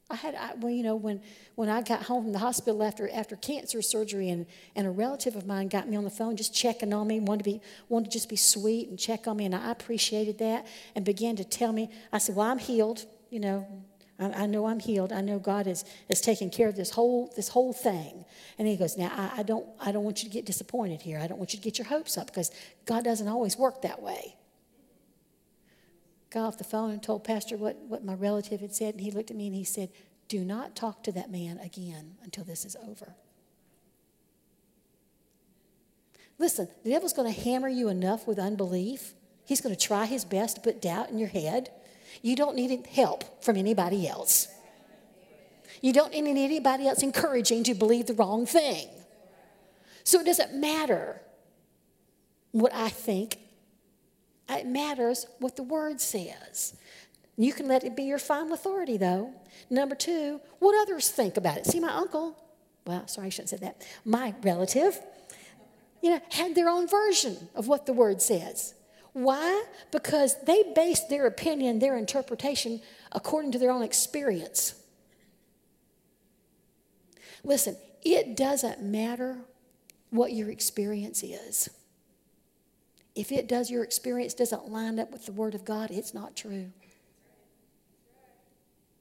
I 0.08 0.15
had, 0.15 0.36
I, 0.36 0.54
well, 0.60 0.71
you 0.71 0.84
know, 0.84 0.95
when, 0.95 1.19
when 1.56 1.67
I 1.67 1.82
got 1.82 2.04
home 2.04 2.25
from 2.25 2.32
the 2.32 2.39
hospital 2.39 2.84
after, 2.84 3.10
after 3.12 3.36
cancer 3.36 3.82
surgery 3.82 4.30
and, 4.30 4.45
and 4.75 4.86
a 4.86 4.91
relative 4.91 5.36
of 5.36 5.47
mine 5.47 5.67
got 5.67 5.89
me 5.89 5.97
on 5.97 6.04
the 6.04 6.12
phone 6.12 6.38
just 6.38 6.54
checking 6.54 6.93
on 6.93 7.08
me, 7.08 7.19
wanted 7.19 7.43
to, 7.43 7.49
be, 7.49 7.62
wanted 7.89 8.06
to 8.06 8.12
just 8.12 8.30
be 8.30 8.36
sweet 8.36 8.88
and 8.89 8.99
check 8.99 9.28
on 9.28 9.38
me, 9.38 9.45
and 9.45 9.56
I 9.56 9.71
appreciated 9.71 10.38
that 10.38 10.67
and 10.93 11.04
began 11.04 11.36
to 11.38 11.43
tell 11.43 11.73
me, 11.73 11.89
I 12.13 12.19
said, 12.19 12.36
well, 12.36 12.47
I'm 12.47 12.60
healed, 12.60 13.04
you 13.32 13.39
know, 13.39 13.67
I, 14.19 14.43
I 14.43 14.45
know 14.45 14.67
I'm 14.67 14.80
healed. 14.80 15.12
I 15.12 15.21
know 15.21 15.39
God 15.39 15.67
is, 15.67 15.84
is 16.08 16.21
taking 16.21 16.49
care 16.49 16.69
of 16.69 16.75
this 16.75 16.91
whole, 16.91 17.34
this 17.36 17.49
whole 17.49 17.73
thing. 17.73 18.23
And 18.58 18.67
he 18.67 18.78
goes, 18.78 18.97
now, 18.97 19.12
I, 19.13 19.39
I, 19.39 19.43
don't, 19.43 19.65
I 19.80 19.91
don't 19.91 20.04
want 20.06 20.23
you 20.23 20.30
to 20.30 20.34
get 20.34 20.45
disappointed 20.45 21.01
here. 21.01 21.19
I 21.19 21.28
don't 21.28 21.38
want 21.38 21.51
you 21.54 21.60
to 21.60 21.63
get 21.63 21.78
your 21.78 21.88
hopes 21.88 22.17
up 22.17 22.28
because 22.28 22.51
God 22.86 23.04
doesn't 23.04 23.28
always 23.28 23.58
work 23.58 23.82
that 23.82 24.01
way 24.01 24.36
got 26.30 26.46
off 26.46 26.58
the 26.58 26.64
phone 26.64 26.92
and 26.92 27.02
told 27.02 27.24
Pastor 27.24 27.58
what, 27.58 27.78
what 27.88 28.04
my 28.04 28.14
relative 28.14 28.62
had 28.62 28.74
said, 28.74 28.96
and 28.96 29.02
he 29.02 29.12
looked 29.12 29.32
at 29.32 29.38
me 29.38 29.48
and 29.48 29.56
he 29.56 29.64
said, 29.64 29.90
Do 30.28 30.44
not 30.44 30.76
talk 30.76 31.04
to 31.04 31.12
that 31.14 31.32
man 31.32 31.60
again 31.60 32.16
until 32.24 32.44
this 32.44 32.66
is 32.66 32.76
over. 32.88 33.16
Listen, 36.38 36.68
the 36.84 36.90
devil's 36.90 37.14
going 37.14 37.34
to 37.34 37.42
hammer 37.42 37.70
you 37.70 37.88
enough 37.88 38.28
with 38.28 38.40
unbelief. 38.40 39.14
He's 39.46 39.62
going 39.62 39.76
to 39.76 39.82
try 39.82 40.06
his 40.06 40.26
best 40.26 40.58
to 40.58 40.62
put 40.62 40.82
doubt 40.82 41.10
in 41.10 41.18
your 41.18 41.30
head. 41.30 41.70
You 42.22 42.36
don't 42.36 42.56
need 42.56 42.86
help 42.88 43.44
from 43.44 43.56
anybody 43.56 44.08
else. 44.08 44.48
You 45.82 45.94
don't 45.94 46.12
need 46.12 46.38
anybody 46.38 46.88
else 46.88 47.04
encouraging 47.04 47.64
to 47.66 47.74
believe 47.74 48.08
the 48.08 48.14
wrong 48.14 48.46
thing. 48.46 48.88
So 50.04 50.20
it 50.20 50.26
doesn't 50.26 50.54
matter 50.54 51.22
what 52.52 52.74
I 52.74 52.90
think 52.90 53.38
it 54.50 54.68
matters 54.68 55.26
what 55.40 55.56
the 55.56 55.64
word 55.64 56.00
says. 56.00 56.76
You 57.38 57.52
can 57.52 57.68
let 57.68 57.84
it 57.84 57.96
be 57.96 58.04
your 58.04 58.20
final 58.20 58.54
authority, 58.54 58.98
though. 58.98 59.34
Number 59.70 59.96
two, 59.96 60.40
what 60.60 60.80
others 60.82 61.10
think 61.10 61.38
about 61.38 61.58
it. 61.58 61.66
See, 61.66 61.80
my 61.80 61.94
uncle, 61.94 62.38
well, 62.86 63.08
sorry, 63.08 63.28
I 63.28 63.30
shouldn't 63.30 63.50
said 63.50 63.62
that. 63.62 63.86
My 64.06 64.34
relative, 64.42 65.00
you 66.02 66.12
know, 66.12 66.22
had 66.32 66.56
their 66.56 66.70
own 66.70 66.88
version 66.88 67.50
of 67.56 67.68
what 67.68 67.86
the 67.86 67.94
word 67.94 68.22
says. 68.22 68.74
Why? 69.14 69.64
Because 69.92 70.36
they 70.44 70.64
based 70.76 71.10
their 71.10 71.26
opinion, 71.26 71.80
their 71.80 71.98
interpretation, 71.98 72.82
according 73.12 73.52
to 73.54 73.60
their 73.60 73.72
own 73.72 73.82
experience. 73.82 74.76
Listen, 77.44 77.78
it 78.04 78.36
doesn't 78.36 78.82
matter 78.82 79.38
what 80.10 80.34
your 80.34 80.50
experience 80.50 81.24
is. 81.24 81.70
If 83.15 83.32
it 83.32 83.47
does, 83.47 83.71
your 83.71 83.84
experience 83.84 84.34
doesn't 84.34 84.69
line 84.69 84.99
up 84.99 85.12
with 85.12 85.25
the 85.25 85.32
Word 85.32 85.56
of 85.56 85.63
God, 85.63 85.89
it's 85.89 86.13
not 86.13 86.36
true. 86.36 86.71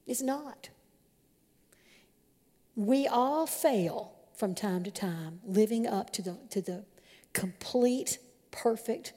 It's 0.07 0.21
not. 0.21 0.69
We 2.75 3.07
all 3.07 3.45
fail 3.45 4.13
from 4.37 4.55
time 4.55 4.83
to 4.83 4.91
time 4.91 5.39
living 5.45 5.87
up 5.87 6.11
to 6.13 6.21
the, 6.21 6.37
to 6.51 6.61
the 6.61 6.85
complete, 7.33 8.19
perfect 8.51 9.13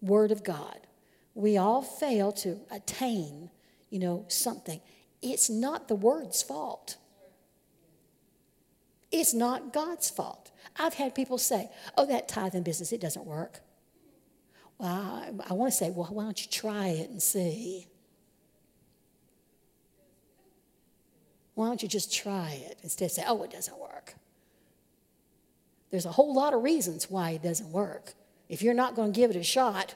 Word 0.00 0.30
of 0.30 0.44
God. 0.44 0.78
We 1.34 1.56
all 1.56 1.82
fail 1.82 2.32
to 2.32 2.60
attain, 2.70 3.50
you 3.90 3.98
know, 3.98 4.24
something. 4.28 4.80
It's 5.22 5.50
not 5.50 5.88
the 5.88 5.94
Word's 5.94 6.42
fault. 6.42 6.96
It's 9.12 9.34
not 9.34 9.72
God's 9.72 10.08
fault. 10.08 10.50
I've 10.78 10.94
had 10.94 11.14
people 11.14 11.38
say, 11.38 11.68
oh, 11.98 12.06
that 12.06 12.28
tithing 12.28 12.62
business, 12.62 12.92
it 12.92 13.00
doesn't 13.00 13.26
work. 13.26 13.60
I, 14.82 15.30
I 15.48 15.52
want 15.52 15.72
to 15.72 15.76
say, 15.76 15.90
well, 15.90 16.08
why 16.10 16.24
don't 16.24 16.40
you 16.40 16.50
try 16.50 16.88
it 16.88 17.10
and 17.10 17.22
see? 17.22 17.86
Why 21.54 21.66
don't 21.66 21.82
you 21.82 21.88
just 21.88 22.14
try 22.14 22.52
it 22.66 22.78
instead 22.82 23.06
of 23.06 23.10
say, 23.12 23.24
oh, 23.26 23.42
it 23.42 23.50
doesn't 23.50 23.78
work? 23.78 24.14
There's 25.90 26.06
a 26.06 26.12
whole 26.12 26.34
lot 26.34 26.54
of 26.54 26.62
reasons 26.62 27.10
why 27.10 27.30
it 27.32 27.42
doesn't 27.42 27.70
work. 27.70 28.14
If 28.48 28.62
you're 28.62 28.74
not 28.74 28.94
going 28.94 29.12
to 29.12 29.20
give 29.20 29.30
it 29.30 29.36
a 29.36 29.42
shot, 29.42 29.94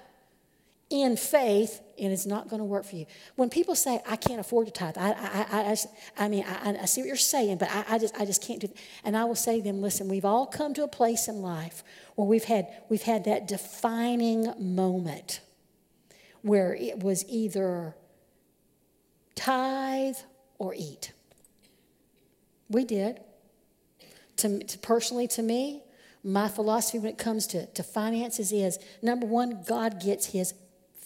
in 1.03 1.17
faith 1.17 1.81
and 1.99 2.13
it's 2.13 2.27
not 2.27 2.49
going 2.49 2.61
to 2.61 2.65
work 2.65 2.85
for 2.85 2.97
you. 2.97 3.07
When 3.37 3.51
people 3.51 3.75
say, 3.75 4.01
I 4.07 4.17
can't 4.17 4.41
afford 4.41 4.67
to 4.67 4.73
tithe, 4.73 4.97
I, 4.99 5.11
I, 5.11 5.47
I, 5.51 5.77
I, 6.25 6.29
mean, 6.29 6.45
I, 6.45 6.77
I, 6.83 6.85
see 6.85 7.01
what 7.01 7.09
you're 7.09 7.17
saying, 7.17 7.59
but 7.59 7.71
I, 7.71 7.85
I, 7.91 7.99
just, 7.99 8.15
I 8.17 8.25
just 8.25 8.43
can't 8.43 8.61
do 8.61 8.69
that. 8.69 8.77
And 9.05 9.17
I 9.17 9.25
will 9.25 9.35
say 9.35 9.59
to 9.59 9.63
them, 9.63 9.81
listen, 9.81 10.09
we've 10.09 10.25
all 10.25 10.47
come 10.47 10.75
to 10.75 10.83
a 10.83 10.89
place 10.89 11.29
in 11.29 11.43
life 11.43 11.85
where 12.15 12.27
we've 12.27 12.45
had, 12.45 12.69
we've 12.89 13.03
had 13.03 13.25
that 13.25 13.47
defining 13.49 14.53
moment 14.59 15.41
where 16.43 16.75
it 16.75 17.03
was 17.03 17.25
either 17.29 17.97
tithe 19.35 20.17
or 20.59 20.75
eat. 20.75 21.13
We 22.69 22.85
did. 22.85 23.21
To, 24.39 24.63
to 24.63 24.79
personally, 24.79 25.29
to 25.29 25.43
me, 25.43 25.83
my 26.25 26.49
philosophy 26.49 26.99
when 26.99 27.11
it 27.11 27.19
comes 27.19 27.47
to, 27.49 27.67
to 27.67 27.83
finances 27.83 28.51
is 28.51 28.79
number 29.03 29.27
one, 29.27 29.63
God 29.67 30.01
gets 30.01 30.27
his 30.27 30.55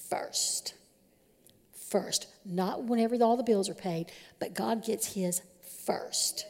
first. 0.08 0.74
First. 1.90 2.26
Not 2.44 2.84
whenever 2.84 3.16
all 3.22 3.36
the 3.36 3.42
bills 3.42 3.68
are 3.68 3.74
paid, 3.74 4.12
but 4.38 4.54
God 4.54 4.84
gets 4.84 5.14
his 5.14 5.42
first. 5.84 6.46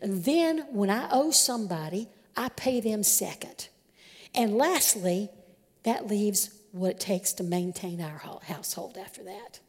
And 0.00 0.24
then 0.24 0.66
when 0.70 0.90
I 0.90 1.08
owe 1.10 1.30
somebody, 1.30 2.08
I 2.36 2.48
pay 2.48 2.80
them 2.80 3.02
second. 3.02 3.68
And 4.34 4.56
lastly, 4.56 5.30
that 5.84 6.06
leaves 6.06 6.50
what 6.72 6.92
it 6.92 7.00
takes 7.00 7.32
to 7.34 7.44
maintain 7.44 8.00
our 8.00 8.40
household 8.42 8.96
after 8.96 9.22
that. 9.24 9.60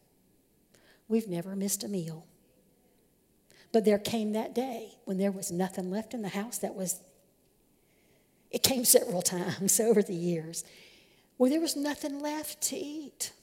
We've 1.07 1.27
never 1.27 1.55
missed 1.55 1.83
a 1.83 1.87
meal. 1.87 2.25
But 3.71 3.85
there 3.85 3.99
came 3.99 4.33
that 4.33 4.55
day 4.55 4.93
when 5.05 5.17
there 5.17 5.31
was 5.31 5.51
nothing 5.51 5.91
left 5.91 6.13
in 6.13 6.21
the 6.21 6.29
house 6.29 6.59
that 6.59 6.75
was, 6.75 7.01
it 8.51 8.63
came 8.63 8.85
several 8.85 9.21
times 9.21 9.79
over 9.79 10.01
the 10.01 10.15
years 10.15 10.63
where 11.43 11.49
there 11.49 11.59
was 11.59 11.75
nothing 11.75 12.21
left 12.21 12.61
to 12.61 12.77
eat. 12.77 13.33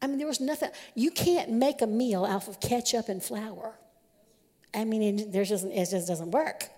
I 0.00 0.06
mean, 0.06 0.18
there 0.18 0.26
was 0.28 0.38
nothing. 0.38 0.70
You 0.94 1.10
can't 1.10 1.50
make 1.50 1.82
a 1.82 1.86
meal 1.88 2.24
out 2.24 2.46
of 2.46 2.60
ketchup 2.60 3.08
and 3.08 3.20
flour. 3.20 3.74
I 4.72 4.84
mean, 4.84 5.18
it, 5.18 5.44
just, 5.44 5.64
it 5.64 5.90
just 5.90 6.06
doesn't 6.06 6.30
work. 6.30 6.68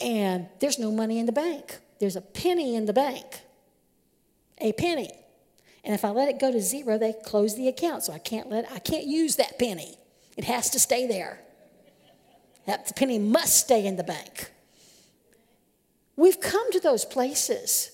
And 0.00 0.48
there's 0.58 0.76
no 0.76 0.90
money 0.90 1.20
in 1.20 1.26
the 1.26 1.32
bank. 1.32 1.78
There's 2.00 2.16
a 2.16 2.20
penny 2.20 2.74
in 2.74 2.86
the 2.86 2.92
bank. 2.92 3.42
A 4.58 4.72
penny. 4.72 5.12
And 5.84 5.94
if 5.94 6.04
I 6.04 6.10
let 6.10 6.28
it 6.28 6.40
go 6.40 6.50
to 6.50 6.60
zero, 6.60 6.98
they 6.98 7.12
close 7.12 7.54
the 7.54 7.68
account. 7.68 8.02
So 8.02 8.12
I 8.12 8.18
can't 8.18 8.50
let 8.50 8.68
I 8.72 8.80
can't 8.80 9.06
use 9.06 9.36
that 9.36 9.56
penny. 9.56 9.98
It 10.36 10.42
has 10.42 10.68
to 10.70 10.80
stay 10.80 11.06
there. 11.06 11.38
That 12.66 12.96
penny 12.96 13.20
must 13.20 13.54
stay 13.54 13.86
in 13.86 13.94
the 13.94 14.02
bank. 14.02 14.50
We've 16.16 16.40
come 16.40 16.72
to 16.72 16.80
those 16.80 17.04
places. 17.04 17.92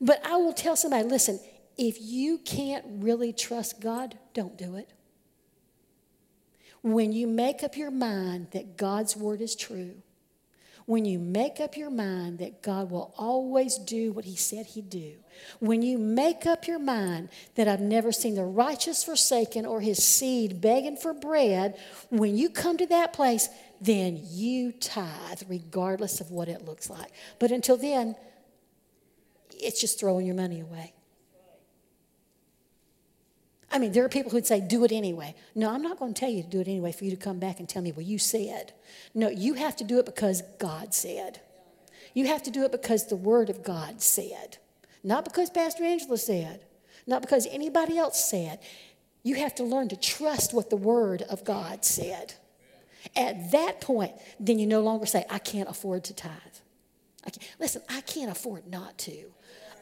But 0.00 0.24
I 0.24 0.36
will 0.36 0.52
tell 0.52 0.76
somebody 0.76 1.08
listen, 1.08 1.40
if 1.76 2.00
you 2.00 2.38
can't 2.38 2.84
really 2.88 3.32
trust 3.32 3.80
God, 3.80 4.18
don't 4.34 4.56
do 4.56 4.76
it. 4.76 4.90
When 6.82 7.12
you 7.12 7.26
make 7.26 7.62
up 7.62 7.76
your 7.76 7.90
mind 7.90 8.48
that 8.52 8.76
God's 8.76 9.16
word 9.16 9.40
is 9.40 9.56
true, 9.56 9.94
when 10.86 11.04
you 11.04 11.18
make 11.18 11.60
up 11.60 11.76
your 11.76 11.90
mind 11.90 12.38
that 12.38 12.62
God 12.62 12.90
will 12.90 13.12
always 13.18 13.76
do 13.76 14.10
what 14.12 14.24
He 14.24 14.36
said 14.36 14.64
He'd 14.64 14.88
do, 14.88 15.16
when 15.60 15.82
you 15.82 15.98
make 15.98 16.46
up 16.46 16.66
your 16.66 16.78
mind 16.78 17.28
that 17.56 17.68
I've 17.68 17.80
never 17.80 18.10
seen 18.10 18.34
the 18.34 18.44
righteous 18.44 19.04
forsaken 19.04 19.66
or 19.66 19.80
his 19.82 20.02
seed 20.02 20.62
begging 20.62 20.96
for 20.96 21.12
bread, 21.12 21.78
when 22.08 22.36
you 22.36 22.48
come 22.48 22.78
to 22.78 22.86
that 22.86 23.12
place, 23.12 23.50
then 23.82 24.18
you 24.24 24.72
tithe 24.72 25.42
regardless 25.46 26.22
of 26.22 26.30
what 26.30 26.48
it 26.48 26.64
looks 26.64 26.88
like. 26.88 27.12
But 27.38 27.50
until 27.50 27.76
then, 27.76 28.16
it's 29.60 29.80
just 29.80 29.98
throwing 29.98 30.26
your 30.26 30.34
money 30.34 30.60
away. 30.60 30.94
I 33.70 33.78
mean, 33.78 33.92
there 33.92 34.04
are 34.04 34.08
people 34.08 34.30
who'd 34.30 34.46
say, 34.46 34.60
do 34.60 34.84
it 34.84 34.92
anyway. 34.92 35.34
No, 35.54 35.70
I'm 35.70 35.82
not 35.82 35.98
going 35.98 36.14
to 36.14 36.18
tell 36.18 36.30
you 36.30 36.42
to 36.42 36.48
do 36.48 36.60
it 36.60 36.68
anyway 36.68 36.92
for 36.92 37.04
you 37.04 37.10
to 37.10 37.16
come 37.16 37.38
back 37.38 37.58
and 37.58 37.68
tell 37.68 37.82
me, 37.82 37.92
well, 37.92 38.06
you 38.06 38.18
said. 38.18 38.72
No, 39.14 39.28
you 39.28 39.54
have 39.54 39.76
to 39.76 39.84
do 39.84 39.98
it 39.98 40.06
because 40.06 40.42
God 40.58 40.94
said. 40.94 41.40
You 42.14 42.26
have 42.28 42.42
to 42.44 42.50
do 42.50 42.64
it 42.64 42.72
because 42.72 43.08
the 43.08 43.16
Word 43.16 43.50
of 43.50 43.62
God 43.62 44.00
said. 44.00 44.56
Not 45.04 45.24
because 45.24 45.50
Pastor 45.50 45.84
Angela 45.84 46.16
said, 46.16 46.64
not 47.06 47.22
because 47.22 47.46
anybody 47.50 47.98
else 47.98 48.28
said. 48.28 48.60
You 49.22 49.34
have 49.36 49.54
to 49.56 49.64
learn 49.64 49.88
to 49.88 49.96
trust 49.96 50.54
what 50.54 50.70
the 50.70 50.76
Word 50.76 51.22
of 51.22 51.44
God 51.44 51.84
said. 51.84 52.34
At 53.14 53.52
that 53.52 53.80
point, 53.80 54.12
then 54.40 54.58
you 54.58 54.66
no 54.66 54.80
longer 54.80 55.06
say, 55.06 55.24
I 55.28 55.38
can't 55.38 55.68
afford 55.68 56.04
to 56.04 56.14
tithe. 56.14 56.32
I 57.26 57.30
Listen, 57.58 57.82
I 57.88 58.00
can't 58.02 58.30
afford 58.30 58.66
not 58.66 58.96
to. 58.98 59.32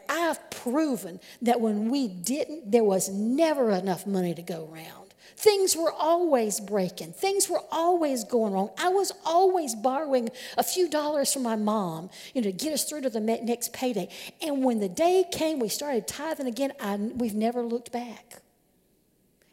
I've 0.08 0.50
proven 0.50 1.20
that 1.42 1.60
when 1.60 1.90
we 1.90 2.08
didn't, 2.08 2.70
there 2.70 2.84
was 2.84 3.08
never 3.08 3.70
enough 3.70 4.06
money 4.06 4.34
to 4.34 4.42
go 4.42 4.68
around. 4.72 5.06
Things 5.36 5.76
were 5.76 5.92
always 5.92 6.60
breaking. 6.60 7.12
Things 7.12 7.48
were 7.50 7.60
always 7.70 8.24
going 8.24 8.54
wrong. 8.54 8.70
I 8.78 8.88
was 8.88 9.12
always 9.24 9.74
borrowing 9.74 10.30
a 10.56 10.62
few 10.62 10.88
dollars 10.88 11.32
from 11.32 11.42
my 11.42 11.56
mom, 11.56 12.08
you 12.34 12.40
know, 12.40 12.50
to 12.50 12.56
get 12.56 12.72
us 12.72 12.84
through 12.84 13.02
to 13.02 13.10
the 13.10 13.20
next 13.20 13.74
payday. 13.74 14.08
And 14.40 14.64
when 14.64 14.80
the 14.80 14.88
day 14.88 15.24
came, 15.30 15.58
we 15.58 15.68
started 15.68 16.08
tithing 16.08 16.46
again. 16.46 16.72
I, 16.80 16.96
we've 16.96 17.34
never 17.34 17.62
looked 17.62 17.92
back. 17.92 18.40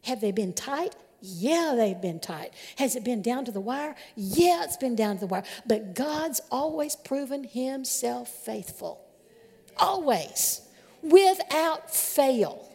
Have 0.03 0.21
they 0.21 0.31
been 0.31 0.53
tight? 0.53 0.95
Yeah, 1.21 1.73
they've 1.75 1.99
been 1.99 2.19
tight. 2.19 2.53
Has 2.77 2.95
it 2.95 3.03
been 3.03 3.21
down 3.21 3.45
to 3.45 3.51
the 3.51 3.61
wire? 3.61 3.95
Yeah, 4.15 4.63
it's 4.63 4.77
been 4.77 4.95
down 4.95 5.15
to 5.15 5.19
the 5.21 5.27
wire. 5.27 5.43
But 5.65 5.95
God's 5.95 6.41
always 6.49 6.95
proven 6.95 7.43
Himself 7.43 8.29
faithful. 8.29 9.02
Always, 9.77 10.61
without 11.01 11.93
fail, 11.93 12.69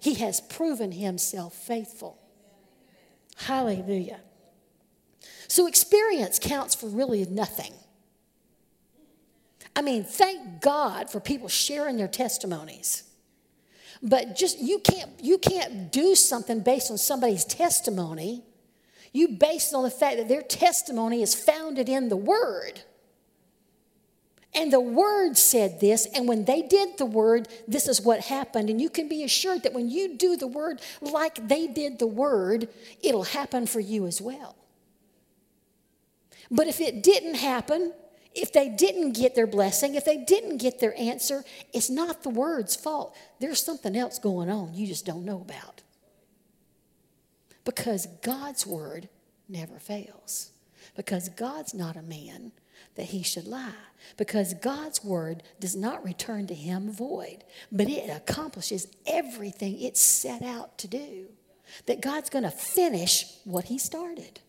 He 0.00 0.14
has 0.14 0.40
proven 0.40 0.92
Himself 0.92 1.54
faithful. 1.54 2.18
Hallelujah. 3.36 4.20
So, 5.48 5.66
experience 5.66 6.38
counts 6.38 6.74
for 6.74 6.86
really 6.86 7.24
nothing. 7.26 7.72
I 9.76 9.82
mean, 9.82 10.04
thank 10.04 10.60
God 10.60 11.10
for 11.10 11.20
people 11.20 11.48
sharing 11.48 11.96
their 11.96 12.08
testimonies. 12.08 13.04
But 14.02 14.36
just 14.36 14.60
you 14.60 14.78
can't 14.80 15.10
you 15.22 15.38
can't 15.38 15.90
do 15.90 16.14
something 16.14 16.60
based 16.60 16.90
on 16.90 16.98
somebody's 16.98 17.44
testimony. 17.44 18.44
You 19.12 19.28
base 19.28 19.72
it 19.72 19.76
on 19.76 19.84
the 19.84 19.90
fact 19.90 20.16
that 20.18 20.28
their 20.28 20.42
testimony 20.42 21.22
is 21.22 21.34
founded 21.34 21.88
in 21.88 22.08
the 22.08 22.16
word. 22.16 22.82
And 24.54 24.72
the 24.72 24.80
word 24.80 25.36
said 25.36 25.80
this, 25.80 26.06
and 26.14 26.28
when 26.28 26.44
they 26.44 26.62
did 26.62 26.96
the 26.96 27.06
word, 27.06 27.48
this 27.66 27.88
is 27.88 28.00
what 28.00 28.20
happened. 28.20 28.70
And 28.70 28.80
you 28.80 28.88
can 28.88 29.08
be 29.08 29.24
assured 29.24 29.64
that 29.64 29.72
when 29.72 29.90
you 29.90 30.16
do 30.16 30.36
the 30.36 30.46
word 30.46 30.80
like 31.00 31.48
they 31.48 31.66
did 31.66 31.98
the 31.98 32.06
word, 32.06 32.68
it'll 33.02 33.24
happen 33.24 33.66
for 33.66 33.80
you 33.80 34.06
as 34.06 34.20
well. 34.20 34.54
But 36.50 36.68
if 36.68 36.80
it 36.80 37.02
didn't 37.02 37.34
happen, 37.34 37.92
if 38.32 38.52
they 38.52 38.68
didn't 38.68 39.12
get 39.12 39.34
their 39.34 39.46
blessing, 39.46 39.96
if 39.96 40.04
they 40.04 40.18
didn't 40.18 40.58
get 40.58 40.78
their 40.78 40.96
answer, 40.98 41.44
it's 41.72 41.90
not 41.90 42.22
the 42.22 42.30
word's 42.30 42.76
fault. 42.76 43.16
There's 43.40 43.62
something 43.62 43.96
else 43.96 44.18
going 44.18 44.50
on 44.50 44.74
you 44.74 44.86
just 44.86 45.06
don't 45.06 45.24
know 45.24 45.40
about. 45.40 45.82
Because 47.64 48.06
God's 48.22 48.66
word 48.66 49.08
never 49.48 49.78
fails. 49.78 50.50
Because 50.96 51.28
God's 51.30 51.74
not 51.74 51.96
a 51.96 52.02
man 52.02 52.52
that 52.96 53.06
he 53.06 53.22
should 53.22 53.46
lie. 53.46 53.72
Because 54.16 54.54
God's 54.54 55.02
word 55.02 55.42
does 55.60 55.74
not 55.74 56.04
return 56.04 56.46
to 56.48 56.54
him 56.54 56.92
void, 56.92 57.44
but 57.72 57.88
it 57.88 58.10
accomplishes 58.10 58.86
everything 59.06 59.80
it's 59.80 60.00
set 60.00 60.42
out 60.42 60.78
to 60.78 60.88
do. 60.88 61.26
That 61.86 62.02
God's 62.02 62.30
going 62.30 62.44
to 62.44 62.50
finish 62.50 63.24
what 63.44 63.64
he 63.64 63.78
started. 63.78 64.40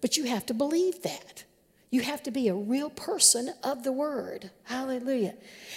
But 0.00 0.16
you 0.16 0.24
have 0.24 0.46
to 0.46 0.54
believe 0.54 1.02
that. 1.02 1.44
You 1.90 2.00
have 2.00 2.22
to 2.22 2.30
be 2.30 2.48
a 2.48 2.54
real 2.54 2.88
person 2.88 3.52
of 3.62 3.84
the 3.84 3.92
word. 3.92 4.50
Hallelujah. 4.64 5.34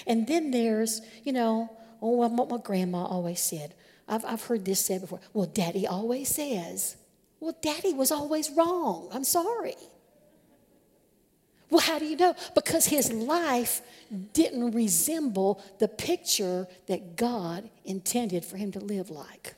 And 0.07 0.27
then 0.27 0.51
there's, 0.51 1.01
you 1.23 1.33
know, 1.33 1.69
oh, 2.01 2.27
what 2.27 2.49
my 2.49 2.57
grandma 2.57 3.03
always 3.05 3.41
said. 3.41 3.73
I've, 4.07 4.23
I've 4.23 4.43
heard 4.43 4.63
this 4.63 4.79
said 4.79 5.01
before. 5.01 5.19
Well, 5.33 5.47
daddy 5.47 5.85
always 5.85 6.29
says. 6.29 6.95
Well, 7.39 7.57
daddy 7.61 7.93
was 7.93 8.11
always 8.11 8.49
wrong. 8.51 9.09
I'm 9.11 9.23
sorry. 9.23 9.75
Well, 11.69 11.81
how 11.81 11.99
do 11.99 12.05
you 12.05 12.15
know? 12.15 12.35
Because 12.53 12.85
his 12.85 13.11
life 13.11 13.81
didn't 14.33 14.71
resemble 14.71 15.63
the 15.79 15.87
picture 15.87 16.67
that 16.87 17.15
God 17.15 17.69
intended 17.83 18.45
for 18.45 18.57
him 18.57 18.71
to 18.73 18.79
live 18.79 19.09
like. 19.09 19.55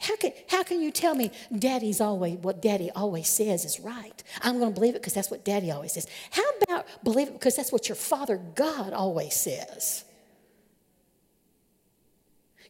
How 0.00 0.16
can, 0.16 0.32
how 0.48 0.62
can 0.62 0.80
you 0.80 0.90
tell 0.90 1.14
me 1.14 1.30
daddy's 1.56 2.00
always 2.00 2.38
what 2.38 2.62
daddy 2.62 2.90
always 2.96 3.28
says 3.28 3.66
is 3.66 3.78
right? 3.80 4.22
I'm 4.40 4.58
going 4.58 4.72
to 4.72 4.74
believe 4.74 4.94
it 4.94 5.02
because 5.02 5.12
that's 5.12 5.30
what 5.30 5.44
daddy 5.44 5.70
always 5.70 5.92
says. 5.92 6.06
How 6.30 6.42
about 6.62 6.86
believe 7.04 7.28
it 7.28 7.34
because 7.34 7.56
that's 7.56 7.70
what 7.70 7.88
your 7.88 7.96
father 7.96 8.38
God 8.54 8.94
always 8.94 9.34
says? 9.34 10.04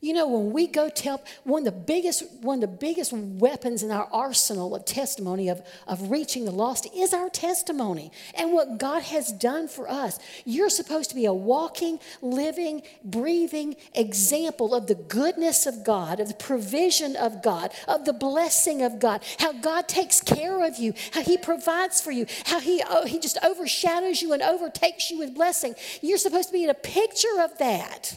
You 0.02 0.14
know, 0.14 0.26
when 0.26 0.54
we 0.54 0.66
go 0.66 0.88
tell 0.88 1.22
one 1.44 1.66
of 1.66 1.74
the 1.74 1.78
biggest, 1.78 2.24
one 2.40 2.56
of 2.56 2.60
the 2.62 2.76
biggest 2.76 3.12
weapons 3.12 3.82
in 3.82 3.90
our 3.90 4.08
arsenal 4.10 4.74
of 4.74 4.86
testimony 4.86 5.50
of, 5.50 5.60
of 5.86 6.10
reaching 6.10 6.46
the 6.46 6.50
lost 6.50 6.88
is 6.96 7.12
our 7.12 7.28
testimony 7.28 8.10
and 8.34 8.52
what 8.52 8.78
God 8.78 9.02
has 9.02 9.30
done 9.30 9.68
for 9.68 9.90
us. 9.90 10.18
You're 10.46 10.70
supposed 10.70 11.10
to 11.10 11.16
be 11.16 11.26
a 11.26 11.34
walking, 11.34 11.98
living, 12.22 12.80
breathing 13.04 13.76
example 13.94 14.74
of 14.74 14.86
the 14.86 14.94
goodness 14.94 15.66
of 15.66 15.84
God, 15.84 16.18
of 16.18 16.28
the 16.28 16.34
provision 16.34 17.14
of 17.14 17.42
God, 17.42 17.70
of 17.86 18.06
the 18.06 18.14
blessing 18.14 18.80
of 18.80 19.00
God, 19.00 19.22
how 19.38 19.52
God 19.52 19.86
takes 19.86 20.22
care 20.22 20.66
of 20.66 20.78
you, 20.78 20.94
how 21.12 21.20
He 21.20 21.36
provides 21.36 22.00
for 22.00 22.10
you, 22.10 22.24
how 22.46 22.58
He, 22.58 22.82
oh, 22.88 23.04
he 23.04 23.18
just 23.18 23.36
overshadows 23.44 24.22
you 24.22 24.32
and 24.32 24.40
overtakes 24.40 25.10
you 25.10 25.18
with 25.18 25.34
blessing. 25.34 25.74
You're 26.00 26.16
supposed 26.16 26.48
to 26.48 26.54
be 26.54 26.64
in 26.64 26.70
a 26.70 26.74
picture 26.74 27.38
of 27.40 27.58
that. 27.58 28.16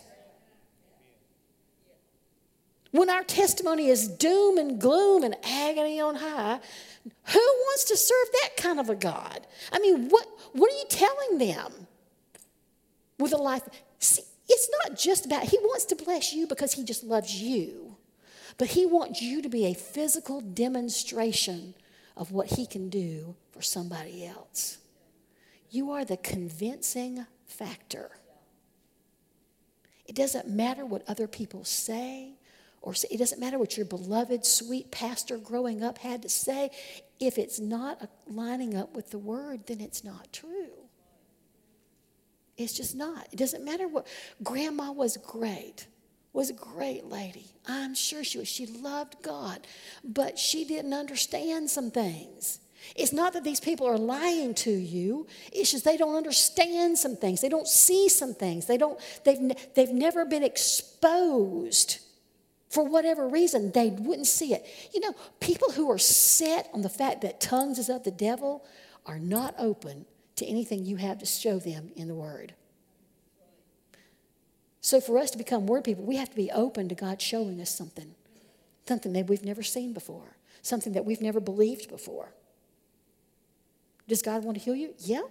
When 2.94 3.10
our 3.10 3.24
testimony 3.24 3.88
is 3.88 4.08
doom 4.08 4.60
and 4.60 4.80
gloom 4.80 5.24
and 5.24 5.36
agony 5.44 6.00
on 6.00 6.14
high, 6.14 6.60
who 7.24 7.39
wants 7.39 7.86
to 7.86 7.98
serve 7.98 8.28
that 8.34 8.50
kind 8.56 8.80
of 8.80 8.88
a 8.88 8.94
God? 8.94 9.48
I 9.72 9.80
mean, 9.80 10.10
what, 10.10 10.28
what 10.52 10.72
are 10.72 10.78
you 10.78 10.86
telling 10.89 11.39
them 11.39 11.88
with 13.18 13.34
a 13.34 13.38
life? 13.38 13.64
See, 13.98 14.22
it's 14.48 14.70
not 14.84 14.96
just 14.96 15.26
about, 15.26 15.46
He 15.46 15.58
wants 15.58 15.86
to 15.86 15.96
bless 15.96 16.34
you 16.34 16.46
because 16.46 16.74
He 16.74 16.84
just 16.84 17.04
loves 17.04 17.34
you, 17.34 17.98
but 18.60 18.68
He 18.68 18.86
wants 18.86 19.24
you 19.24 19.41
to 19.41 19.50
be 19.50 19.66
a 19.66 19.74
physical 19.74 20.39
demonstration 20.39 21.74
of 22.16 22.32
what 22.32 22.52
He 22.52 22.68
can 22.68 22.89
do 22.89 23.36
for 23.50 23.64
somebody 23.64 24.24
else. 24.24 24.78
You 25.72 25.89
are 25.89 26.06
the 26.06 26.18
convincing 26.18 27.26
factor. 27.48 28.12
It 30.06 30.14
doesn't 30.14 30.48
matter 30.48 30.86
what 30.86 31.02
other 31.08 31.28
people 31.28 31.64
say 31.64 32.34
or 32.84 32.94
it 33.10 33.18
doesn't 33.18 33.40
matter 33.40 33.58
what 33.58 33.78
your 33.78 33.86
beloved, 33.86 34.46
sweet 34.46 34.92
pastor 34.92 35.38
growing 35.38 35.82
up 35.82 35.98
had 35.98 36.22
to 36.24 36.30
say. 36.30 36.70
If 37.18 37.38
it's 37.38 37.58
not 37.58 38.10
lining 38.28 38.76
up 38.76 38.94
with 38.94 39.10
the 39.10 39.18
word, 39.18 39.68
then 39.68 39.80
it's 39.80 40.04
not 40.04 40.34
true. 40.34 40.74
It's 42.58 42.74
just 42.74 42.94
not. 42.94 43.26
It 43.32 43.38
doesn't 43.38 43.64
matter 43.64 43.88
what. 43.88 44.06
Grandma 44.44 44.92
was 44.92 45.16
great, 45.16 45.88
was 46.34 46.50
a 46.50 46.54
great 46.54 47.06
lady. 47.06 47.46
I'm 47.66 47.96
sure 47.96 48.22
she 48.22 48.38
was. 48.38 48.50
She 48.50 48.66
loved 48.66 49.16
God, 49.24 49.66
but 50.04 50.38
she 50.38 50.66
didn't 50.66 50.94
understand 50.94 51.70
some 51.70 51.90
things. 51.90 52.60
It's 52.98 53.14
not 53.14 53.32
that 53.32 53.46
these 53.46 53.62
people 53.62 53.88
are 53.88 53.98
lying 53.98 54.54
to 54.56 54.72
you. 54.72 55.26
It's 55.54 55.72
just 55.72 55.86
they 55.86 55.96
don't 55.96 56.16
understand 56.16 56.98
some 56.98 57.16
things. 57.16 57.40
They 57.40 57.48
don't 57.48 57.66
see 57.66 58.10
some 58.10 58.34
things. 58.34 58.66
They 58.66 58.78
don't, 58.78 59.00
they've, 59.24 59.54
they've 59.74 59.94
never 59.94 60.26
been 60.26 60.44
exposed 60.44 62.02
for 62.74 62.84
whatever 62.84 63.28
reason. 63.28 63.72
They 63.72 63.90
wouldn't 63.90 64.26
see 64.26 64.52
it. 64.52 64.66
You 64.94 65.00
know, 65.00 65.14
people 65.40 65.72
who 65.72 65.92
are 65.92 66.00
set 66.00 66.70
on 66.74 66.82
the 66.82 66.90
fact 66.90 67.22
that 67.22 67.40
tongues 67.40 67.78
is 67.78 67.88
of 67.88 68.04
the 68.04 68.12
devil 68.12 68.66
are 69.06 69.20
not 69.20 69.54
open 69.60 70.06
to 70.38 70.46
anything 70.48 70.84
you 70.84 70.96
have 70.96 71.20
to 71.20 71.26
show 71.28 71.60
them 71.60 71.92
in 71.96 72.08
the 72.08 72.16
Word. 72.16 72.56
So, 74.82 75.00
for 75.00 75.20
us 75.20 75.30
to 75.32 75.38
become 75.38 75.68
Word 75.68 75.84
people, 75.84 76.04
we 76.04 76.16
have 76.16 76.32
to 76.32 76.36
be 76.36 76.50
open 76.50 76.90
to 76.90 76.96
God 76.96 77.22
showing 77.22 77.62
us 77.62 77.74
something, 77.74 78.16
something 78.88 79.14
that 79.14 79.28
we've 79.28 79.46
never 79.46 79.62
seen 79.62 79.94
before, 79.94 80.36
something 80.64 80.94
that 80.94 81.06
we've 81.06 81.22
never 81.22 81.40
believed 81.40 81.90
before. 81.90 82.34
Does 84.08 84.24
God 84.24 84.44
want 84.44 84.58
to 84.58 84.64
heal 84.64 84.76
you? 84.76 84.96
Yeah, 84.98 85.22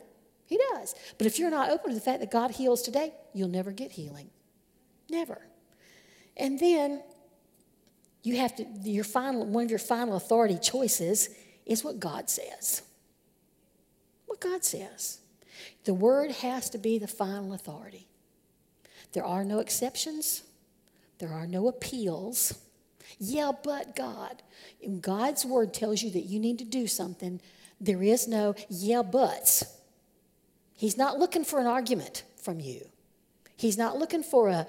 He 0.47 0.61
does. 0.73 0.95
But 1.19 1.27
if 1.27 1.41
you're 1.41 1.51
not 1.51 1.71
open 1.71 1.89
to 1.91 1.95
the 1.97 2.01
fact 2.01 2.21
that 2.21 2.31
God 2.31 2.53
heals 2.53 2.83
today, 2.83 3.13
you'll 3.35 3.49
never 3.49 3.73
get 3.73 3.91
healing. 3.91 4.31
Never. 5.11 5.43
And 6.37 6.61
then 6.61 7.03
you 8.23 8.37
have 8.37 8.55
to, 8.57 8.67
your 8.85 9.05
final, 9.05 9.45
one 9.47 9.65
of 9.65 9.71
your 9.71 9.79
final 9.79 10.17
authority 10.17 10.59
choices 10.59 11.29
is 11.67 11.83
what 11.83 11.99
God 12.01 12.31
says. 12.31 12.83
What 14.27 14.41
God 14.41 14.65
says. 14.65 15.19
The 15.85 15.95
word 15.95 16.31
has 16.31 16.71
to 16.71 16.79
be 16.79 16.99
the 16.99 17.09
final 17.09 17.53
authority. 17.53 18.07
There 19.13 19.25
are 19.25 19.45
no 19.45 19.59
exceptions, 19.59 20.43
there 21.19 21.33
are 21.33 21.47
no 21.47 21.69
appeals. 21.69 22.59
Yeah, 23.19 23.53
but 23.63 23.95
God. 23.95 24.43
God's 25.01 25.45
word 25.45 25.75
tells 25.75 26.03
you 26.03 26.11
that 26.13 26.25
you 26.25 26.41
need 26.41 26.59
to 26.59 26.65
do 26.65 26.87
something 26.87 27.41
there 27.83 28.03
is 28.03 28.29
no 28.29 28.55
yeah, 28.69 29.03
buts. 29.03 29.65
He's 30.75 30.97
not 30.97 31.19
looking 31.19 31.45
for 31.45 31.59
an 31.59 31.67
argument 31.67 32.23
from 32.41 32.61
you. 32.61 32.89
He's 33.57 33.77
not 33.77 33.99
looking 33.99 34.23
for 34.23 34.49
a, 34.49 34.67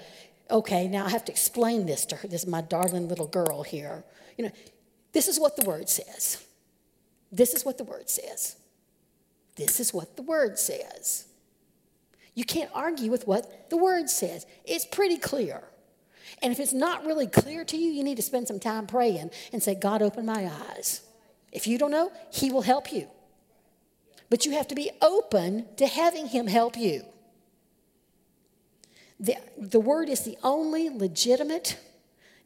okay, 0.53 0.87
now 0.87 1.05
I 1.05 1.09
have 1.09 1.25
to 1.25 1.31
explain 1.31 1.85
this 1.85 2.05
to 2.05 2.15
her. 2.15 2.27
This 2.27 2.43
is 2.43 2.47
my 2.47 2.61
darling 2.61 3.09
little 3.09 3.27
girl 3.27 3.63
here. 3.63 4.03
You 4.37 4.45
know, 4.45 4.51
this 5.11 5.27
is 5.27 5.39
what 5.39 5.57
the 5.57 5.65
word 5.65 5.89
says. 5.89 6.45
This 7.31 7.53
is 7.53 7.65
what 7.65 7.77
the 7.77 7.83
word 7.83 8.09
says. 8.09 8.55
This 9.55 9.79
is 9.79 9.93
what 9.93 10.15
the 10.15 10.21
word 10.21 10.57
says. 10.59 11.25
You 12.35 12.45
can't 12.45 12.69
argue 12.73 13.11
with 13.11 13.27
what 13.27 13.69
the 13.69 13.77
word 13.77 14.09
says. 14.09 14.45
It's 14.65 14.85
pretty 14.85 15.17
clear. 15.17 15.63
And 16.41 16.51
if 16.51 16.59
it's 16.59 16.73
not 16.73 17.05
really 17.05 17.27
clear 17.27 17.65
to 17.65 17.77
you, 17.77 17.91
you 17.91 18.03
need 18.03 18.17
to 18.17 18.23
spend 18.23 18.47
some 18.47 18.59
time 18.59 18.87
praying 18.87 19.31
and 19.51 19.61
say, 19.61 19.75
God, 19.75 20.01
open 20.01 20.25
my 20.25 20.49
eyes. 20.71 21.01
If 21.51 21.67
you 21.67 21.77
don't 21.77 21.91
know, 21.91 22.11
He 22.31 22.51
will 22.51 22.61
help 22.61 22.91
you. 22.91 23.07
But 24.29 24.45
you 24.45 24.53
have 24.53 24.67
to 24.69 24.75
be 24.75 24.89
open 25.01 25.65
to 25.77 25.85
having 25.85 26.27
Him 26.27 26.47
help 26.47 26.77
you. 26.77 27.03
The, 29.23 29.37
the 29.57 29.79
Word 29.79 30.09
is 30.09 30.25
the 30.25 30.37
only 30.43 30.89
legitimate, 30.89 31.79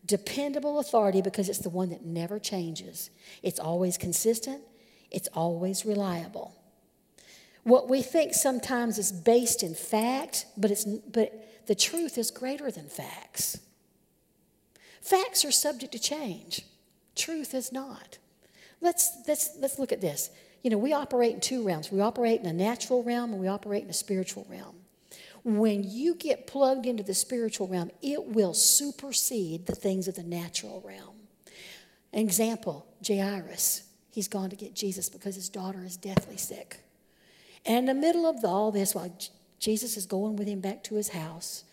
dependable 0.06 0.78
authority 0.78 1.24
because 1.24 1.50
it's 1.50 1.58
the 1.58 1.72
one 1.72 1.90
that 1.90 2.06
never 2.06 2.38
changes. 2.38 3.10
It's 3.42 3.60
always 3.60 3.98
consistent, 3.98 4.62
it's 5.10 5.28
always 5.34 5.88
reliable. 5.88 6.54
What 7.64 7.90
we 7.90 8.04
think 8.04 8.36
sometimes 8.36 9.00
is 9.00 9.12
based 9.12 9.64
in 9.64 9.74
fact, 9.74 10.46
but, 10.56 10.70
it's, 10.70 10.86
but 10.86 11.66
the 11.66 11.74
truth 11.74 12.16
is 12.16 12.30
greater 12.30 12.70
than 12.70 12.90
facts. 12.90 13.60
Facts 15.02 15.44
are 15.46 15.52
subject 15.52 15.94
to 15.94 16.00
change, 16.00 16.62
truth 17.16 17.56
is 17.56 17.72
not. 17.72 18.20
Let's, 18.82 19.18
let's, 19.28 19.58
let's 19.60 19.80
look 19.80 19.92
at 19.92 20.00
this. 20.00 20.30
You 20.62 20.70
know, 20.70 20.78
we 20.78 20.94
operate 20.94 21.34
in 21.34 21.42
two 21.42 21.66
realms. 21.66 21.92
We 21.92 22.02
operate 22.02 22.40
in 22.40 22.46
a 22.46 22.54
natural 22.54 23.02
realm 23.02 23.32
and 23.32 23.42
we 23.42 23.48
operate 23.48 23.84
in 23.84 23.90
a 23.90 23.94
spiritual 23.94 24.46
realm. 24.48 24.76
When 25.48 25.86
you 25.86 26.14
get 26.16 26.45
plugged 26.45 26.86
into 26.86 27.04
the 27.04 27.14
spiritual 27.14 27.70
realm, 27.70 27.89
it 28.02 28.22
will 28.26 28.54
supersede 28.54 29.66
the 29.66 29.76
things 29.76 30.10
of 30.10 30.16
the 30.16 30.24
natural 30.24 30.84
realm. 30.86 31.16
Example, 32.12 32.86
Jairus. 33.08 33.84
He's 34.12 34.28
gone 34.28 34.50
to 34.50 34.58
get 34.58 34.74
Jesus 34.74 35.08
because 35.08 35.36
his 35.36 35.48
daughter 35.48 35.86
is 35.86 35.95
deathly 35.95 36.36
sick. 36.36 36.82
And 37.66 37.78
in 37.78 37.86
the 37.86 37.93
middle 37.93 38.26
of 38.26 38.43
all 38.43 38.74
this, 38.74 38.93
while 38.93 39.18
Jesus 39.58 39.95
is 39.95 40.06
going 40.06 40.36
with 40.36 40.50
him 40.50 40.60
back 40.60 40.84
to 40.84 40.95
his 40.95 41.08
house, 41.08 41.64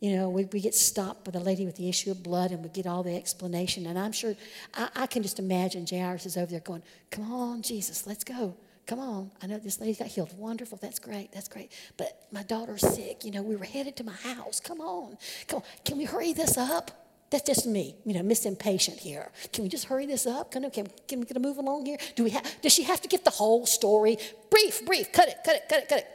you 0.00 0.16
know, 0.16 0.30
we, 0.30 0.46
we 0.46 0.58
get 0.58 0.74
stopped 0.74 1.26
by 1.26 1.32
the 1.32 1.40
lady 1.40 1.66
with 1.66 1.76
the 1.76 1.90
issue 1.90 2.10
of 2.10 2.22
blood 2.22 2.52
and 2.52 2.62
we 2.62 2.70
get 2.70 2.86
all 2.86 3.02
the 3.02 3.14
explanation. 3.14 3.84
And 3.84 3.98
I'm 3.98 4.12
sure, 4.12 4.34
I, 4.72 4.88
I 4.96 5.06
can 5.06 5.22
just 5.22 5.38
imagine 5.38 5.84
Jairus 5.86 6.24
is 6.24 6.38
over 6.38 6.50
there 6.50 6.60
going, 6.60 6.82
Come 7.10 7.30
on, 7.30 7.60
Jesus, 7.60 8.06
let's 8.06 8.24
go. 8.24 8.56
Come 8.88 9.00
on. 9.00 9.30
I 9.42 9.46
know 9.46 9.58
this 9.58 9.80
lady 9.80 9.94
got 9.94 10.08
healed. 10.08 10.36
Wonderful. 10.38 10.78
That's 10.80 10.98
great. 10.98 11.30
That's 11.30 11.46
great. 11.46 11.70
But 11.98 12.26
my 12.32 12.42
daughter's 12.42 12.80
sick. 12.80 13.22
You 13.22 13.30
know, 13.30 13.42
we 13.42 13.54
were 13.54 13.66
headed 13.66 13.96
to 13.96 14.04
my 14.04 14.14
house. 14.14 14.60
Come 14.60 14.80
on. 14.80 15.18
Come 15.46 15.58
on. 15.58 15.64
Can 15.84 15.98
we 15.98 16.04
hurry 16.04 16.32
this 16.32 16.56
up? 16.56 16.90
That's 17.30 17.46
just 17.46 17.66
me, 17.66 17.94
you 18.06 18.14
know, 18.14 18.22
Miss 18.22 18.46
Impatient 18.46 18.98
here. 18.98 19.30
Can 19.52 19.62
we 19.62 19.68
just 19.68 19.84
hurry 19.84 20.06
this 20.06 20.26
up? 20.26 20.50
Can, 20.50 20.70
can, 20.70 20.86
can 21.06 21.20
we 21.20 21.26
get 21.26 21.36
a 21.36 21.40
move 21.40 21.58
along 21.58 21.84
here? 21.84 21.98
Do 22.16 22.24
we 22.24 22.30
have, 22.30 22.42
does 22.62 22.72
she 22.72 22.84
have 22.84 23.02
to 23.02 23.08
get 23.08 23.22
the 23.22 23.30
whole 23.30 23.66
story? 23.66 24.16
Brief, 24.48 24.86
brief. 24.86 25.12
Cut 25.12 25.28
it, 25.28 25.36
cut 25.44 25.56
it, 25.56 25.68
cut 25.68 25.82
it, 25.82 25.88
cut 25.90 25.98
it. 25.98 26.06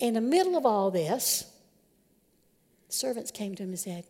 In 0.00 0.12
the 0.12 0.20
middle 0.20 0.54
of 0.54 0.66
all 0.66 0.90
this, 0.90 1.50
servants 2.90 3.30
came 3.30 3.54
to 3.54 3.62
him 3.62 3.70
and 3.70 3.78
said, 3.78 4.04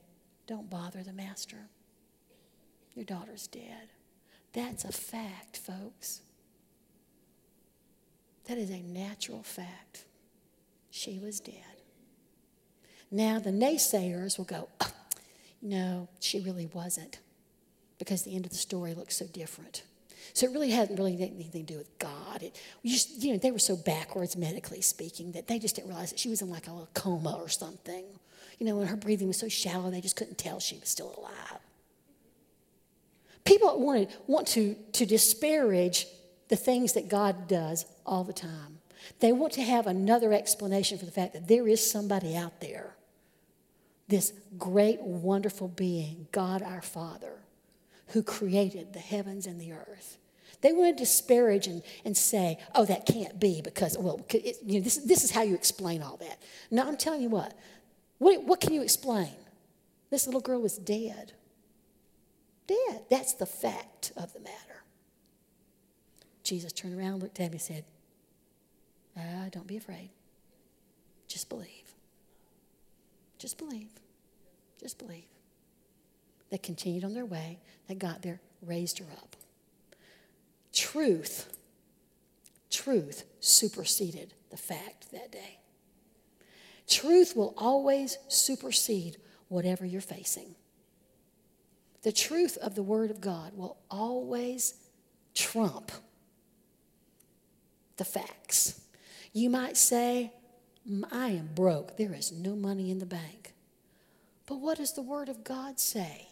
Don't 0.48 0.68
bother 0.68 1.04
the 1.04 1.12
master. 1.12 1.68
Your 2.96 3.04
daughter's 3.04 3.46
dead. 3.46 3.90
That's 4.56 4.86
a 4.86 4.92
fact, 4.92 5.58
folks. 5.58 6.22
That 8.48 8.56
is 8.56 8.70
a 8.70 8.80
natural 8.80 9.42
fact. 9.42 10.06
She 10.90 11.18
was 11.18 11.40
dead. 11.40 11.54
Now, 13.10 13.38
the 13.38 13.50
naysayers 13.50 14.38
will 14.38 14.46
go, 14.46 14.70
oh, 14.80 14.92
No, 15.60 16.08
she 16.20 16.40
really 16.40 16.70
wasn't, 16.72 17.18
because 17.98 18.22
the 18.22 18.34
end 18.34 18.46
of 18.46 18.50
the 18.50 18.56
story 18.56 18.94
looks 18.94 19.18
so 19.18 19.26
different. 19.26 19.82
So 20.32 20.46
it 20.46 20.52
really 20.52 20.70
hadn't 20.70 20.96
really 20.96 21.14
anything 21.14 21.66
to 21.66 21.72
do 21.74 21.78
with 21.78 21.98
God. 21.98 22.42
It 22.42 22.58
just, 22.82 23.22
you 23.22 23.32
know, 23.32 23.38
they 23.38 23.50
were 23.50 23.58
so 23.58 23.76
backwards 23.76 24.38
medically 24.38 24.80
speaking 24.80 25.32
that 25.32 25.48
they 25.48 25.58
just 25.58 25.76
didn't 25.76 25.88
realize 25.88 26.10
that 26.10 26.18
she 26.18 26.30
was 26.30 26.40
in 26.40 26.48
like 26.48 26.66
a 26.66 26.88
coma 26.94 27.36
or 27.38 27.50
something. 27.50 28.04
You 28.58 28.64
know, 28.64 28.76
when 28.76 28.86
her 28.86 28.96
breathing 28.96 29.28
was 29.28 29.36
so 29.36 29.48
shallow, 29.48 29.90
they 29.90 30.00
just 30.00 30.16
couldn't 30.16 30.38
tell 30.38 30.60
she 30.60 30.78
was 30.78 30.88
still 30.88 31.14
alive. 31.18 31.60
People 33.46 33.80
wanted, 33.80 34.08
want 34.26 34.48
to, 34.48 34.74
to 34.92 35.06
disparage 35.06 36.06
the 36.48 36.56
things 36.56 36.92
that 36.92 37.08
God 37.08 37.48
does 37.48 37.86
all 38.04 38.24
the 38.24 38.32
time. 38.32 38.78
They 39.20 39.32
want 39.32 39.52
to 39.54 39.62
have 39.62 39.86
another 39.86 40.32
explanation 40.32 40.98
for 40.98 41.06
the 41.06 41.12
fact 41.12 41.32
that 41.32 41.48
there 41.48 41.66
is 41.66 41.90
somebody 41.90 42.36
out 42.36 42.60
there, 42.60 42.96
this 44.08 44.32
great, 44.58 45.00
wonderful 45.00 45.68
being, 45.68 46.26
God 46.32 46.60
our 46.60 46.82
Father, 46.82 47.38
who 48.08 48.22
created 48.22 48.92
the 48.92 48.98
heavens 48.98 49.46
and 49.46 49.60
the 49.60 49.72
earth. 49.72 50.18
They 50.60 50.72
want 50.72 50.96
to 50.96 51.04
disparage 51.04 51.66
and, 51.66 51.82
and 52.04 52.16
say, 52.16 52.58
oh, 52.74 52.84
that 52.86 53.06
can't 53.06 53.38
be 53.38 53.60
because, 53.62 53.96
well, 53.96 54.24
it, 54.30 54.56
you 54.64 54.78
know, 54.78 54.84
this, 54.84 54.96
this 54.96 55.22
is 55.22 55.30
how 55.30 55.42
you 55.42 55.54
explain 55.54 56.02
all 56.02 56.16
that. 56.16 56.42
Now, 56.70 56.88
I'm 56.88 56.96
telling 56.96 57.22
you 57.22 57.28
what, 57.28 57.54
what, 58.18 58.42
what 58.44 58.60
can 58.60 58.72
you 58.72 58.82
explain? 58.82 59.34
This 60.10 60.26
little 60.26 60.40
girl 60.40 60.60
was 60.60 60.78
dead. 60.78 61.32
Dead. 62.66 63.04
That's 63.08 63.34
the 63.34 63.46
fact 63.46 64.12
of 64.16 64.32
the 64.32 64.40
matter. 64.40 64.82
Jesus 66.42 66.72
turned 66.72 66.98
around, 66.98 67.22
looked 67.22 67.40
at 67.40 67.52
me, 67.52 67.58
said, 67.58 67.84
ah, 69.16 69.48
Don't 69.50 69.66
be 69.66 69.76
afraid. 69.76 70.10
Just 71.28 71.48
believe. 71.48 71.94
Just 73.38 73.58
believe. 73.58 73.90
Just 74.80 74.98
believe. 74.98 75.26
They 76.50 76.58
continued 76.58 77.04
on 77.04 77.14
their 77.14 77.26
way. 77.26 77.58
They 77.88 77.94
got 77.94 78.22
there, 78.22 78.40
raised 78.62 78.98
her 78.98 79.06
up. 79.12 79.36
Truth, 80.72 81.56
truth 82.70 83.24
superseded 83.40 84.34
the 84.50 84.56
fact 84.56 85.10
that 85.12 85.32
day. 85.32 85.58
Truth 86.86 87.34
will 87.34 87.54
always 87.56 88.18
supersede 88.28 89.16
whatever 89.48 89.84
you're 89.84 90.00
facing. 90.00 90.54
The 92.06 92.12
truth 92.12 92.56
of 92.58 92.76
the 92.76 92.84
Word 92.84 93.10
of 93.10 93.20
God 93.20 93.56
will 93.56 93.78
always 93.90 94.74
trump 95.34 95.90
the 97.96 98.04
facts. 98.04 98.80
You 99.32 99.50
might 99.50 99.76
say, 99.76 100.32
I 101.10 101.30
am 101.30 101.50
broke. 101.52 101.96
There 101.96 102.14
is 102.14 102.30
no 102.30 102.54
money 102.54 102.92
in 102.92 103.00
the 103.00 103.06
bank. 103.06 103.54
But 104.46 104.60
what 104.60 104.78
does 104.78 104.92
the 104.92 105.02
Word 105.02 105.28
of 105.28 105.42
God 105.42 105.80
say? 105.80 106.28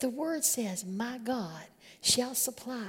The 0.00 0.08
word 0.08 0.42
says, 0.44 0.84
My 0.84 1.18
God 1.18 1.66
shall 2.00 2.34
supply 2.34 2.88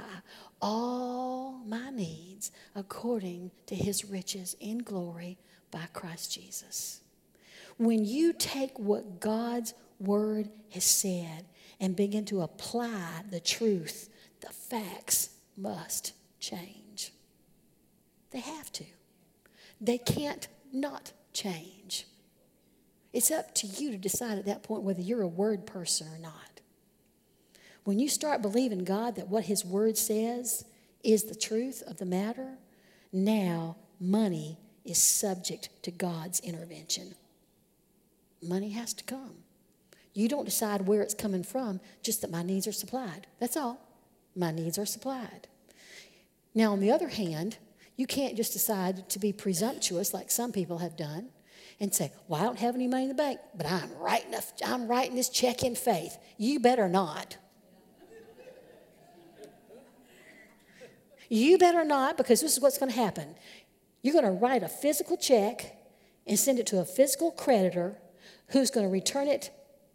all 0.60 1.60
my 1.64 1.90
needs 1.90 2.50
according 2.74 3.52
to 3.66 3.76
his 3.76 4.04
riches 4.04 4.56
in 4.58 4.78
glory 4.78 5.38
by 5.70 5.86
Christ 5.92 6.32
Jesus. 6.32 7.02
When 7.76 8.04
you 8.04 8.32
take 8.32 8.76
what 8.80 9.20
God's 9.20 9.74
word 10.00 10.48
has 10.70 10.82
said 10.82 11.44
and 11.80 11.96
begin 11.96 12.24
to 12.26 12.42
apply 12.42 13.22
the 13.30 13.40
truth, 13.40 14.08
the 14.40 14.52
facts 14.52 15.30
must 15.56 16.12
change. 16.38 17.12
They 18.30 18.40
have 18.40 18.70
to. 18.72 18.84
They 19.80 19.98
can't 19.98 20.46
not 20.72 21.12
change. 21.32 22.06
It's 23.12 23.30
up 23.30 23.54
to 23.56 23.66
you 23.66 23.90
to 23.90 23.96
decide 23.96 24.38
at 24.38 24.46
that 24.46 24.62
point 24.62 24.82
whether 24.82 25.00
you're 25.00 25.22
a 25.22 25.28
word 25.28 25.66
person 25.66 26.06
or 26.08 26.18
not. 26.18 26.60
When 27.84 27.98
you 27.98 28.08
start 28.08 28.42
believing 28.42 28.84
God 28.84 29.16
that 29.16 29.28
what 29.28 29.44
His 29.44 29.64
Word 29.64 29.96
says 29.96 30.64
is 31.02 31.24
the 31.24 31.34
truth 31.34 31.82
of 31.86 31.96
the 31.96 32.04
matter, 32.04 32.58
now 33.12 33.76
money 33.98 34.58
is 34.84 35.02
subject 35.02 35.70
to 35.82 35.90
God's 35.90 36.40
intervention. 36.40 37.14
Money 38.42 38.70
has 38.70 38.94
to 38.94 39.04
come. 39.04 39.39
You 40.20 40.28
don't 40.28 40.44
decide 40.44 40.82
where 40.82 41.00
it's 41.00 41.14
coming 41.14 41.42
from, 41.42 41.80
just 42.02 42.20
that 42.20 42.30
my 42.30 42.42
needs 42.42 42.66
are 42.66 42.72
supplied. 42.72 43.26
That's 43.38 43.56
all. 43.56 43.80
My 44.36 44.50
needs 44.50 44.78
are 44.78 44.84
supplied. 44.84 45.48
Now, 46.54 46.72
on 46.72 46.80
the 46.80 46.90
other 46.90 47.08
hand, 47.08 47.56
you 47.96 48.06
can't 48.06 48.36
just 48.36 48.52
decide 48.52 49.08
to 49.08 49.18
be 49.18 49.32
presumptuous 49.32 50.12
like 50.12 50.30
some 50.30 50.52
people 50.52 50.76
have 50.76 50.94
done 50.94 51.30
and 51.80 51.94
say, 51.94 52.12
Well, 52.28 52.38
I 52.38 52.44
don't 52.44 52.58
have 52.58 52.74
any 52.74 52.86
money 52.86 53.04
in 53.04 53.08
the 53.08 53.14
bank, 53.14 53.40
but 53.54 53.64
I'm 53.64 53.90
writing, 53.98 54.34
a, 54.34 54.42
I'm 54.66 54.88
writing 54.88 55.16
this 55.16 55.30
check 55.30 55.62
in 55.62 55.74
faith. 55.74 56.18
You 56.36 56.60
better 56.60 56.86
not. 56.86 57.38
You 61.30 61.56
better 61.56 61.82
not, 61.82 62.18
because 62.18 62.42
this 62.42 62.52
is 62.52 62.60
what's 62.60 62.76
going 62.76 62.92
to 62.92 62.98
happen. 62.98 63.36
You're 64.02 64.20
going 64.20 64.26
to 64.26 64.32
write 64.32 64.62
a 64.62 64.68
physical 64.68 65.16
check 65.16 65.78
and 66.26 66.38
send 66.38 66.58
it 66.58 66.66
to 66.66 66.80
a 66.80 66.84
physical 66.84 67.30
creditor 67.30 67.96
who's 68.48 68.70
going 68.70 68.84
to 68.84 68.92
return 68.92 69.26
it 69.26 69.50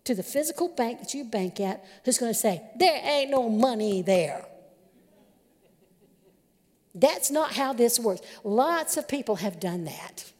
to 0.06 0.16
the 0.16 0.24
physical 0.24 0.70
bank 0.70 0.99
that 0.99 1.14
you 1.14 1.26
bank 1.26 1.60
at, 1.60 1.84
who's 2.03 2.18
going 2.18 2.32
to 2.32 2.39
say, 2.39 2.62
There 2.78 2.99
ain't 3.03 3.32
no 3.32 3.49
money 3.49 4.01
there. 4.01 4.45
That's 6.93 7.30
not 7.30 7.53
how 7.53 7.74
this 7.74 7.99
works. 7.99 8.22
Lots 8.43 8.95
of 8.95 9.08
people 9.08 9.36
have 9.38 9.60
done 9.60 9.84
that. 9.84 10.32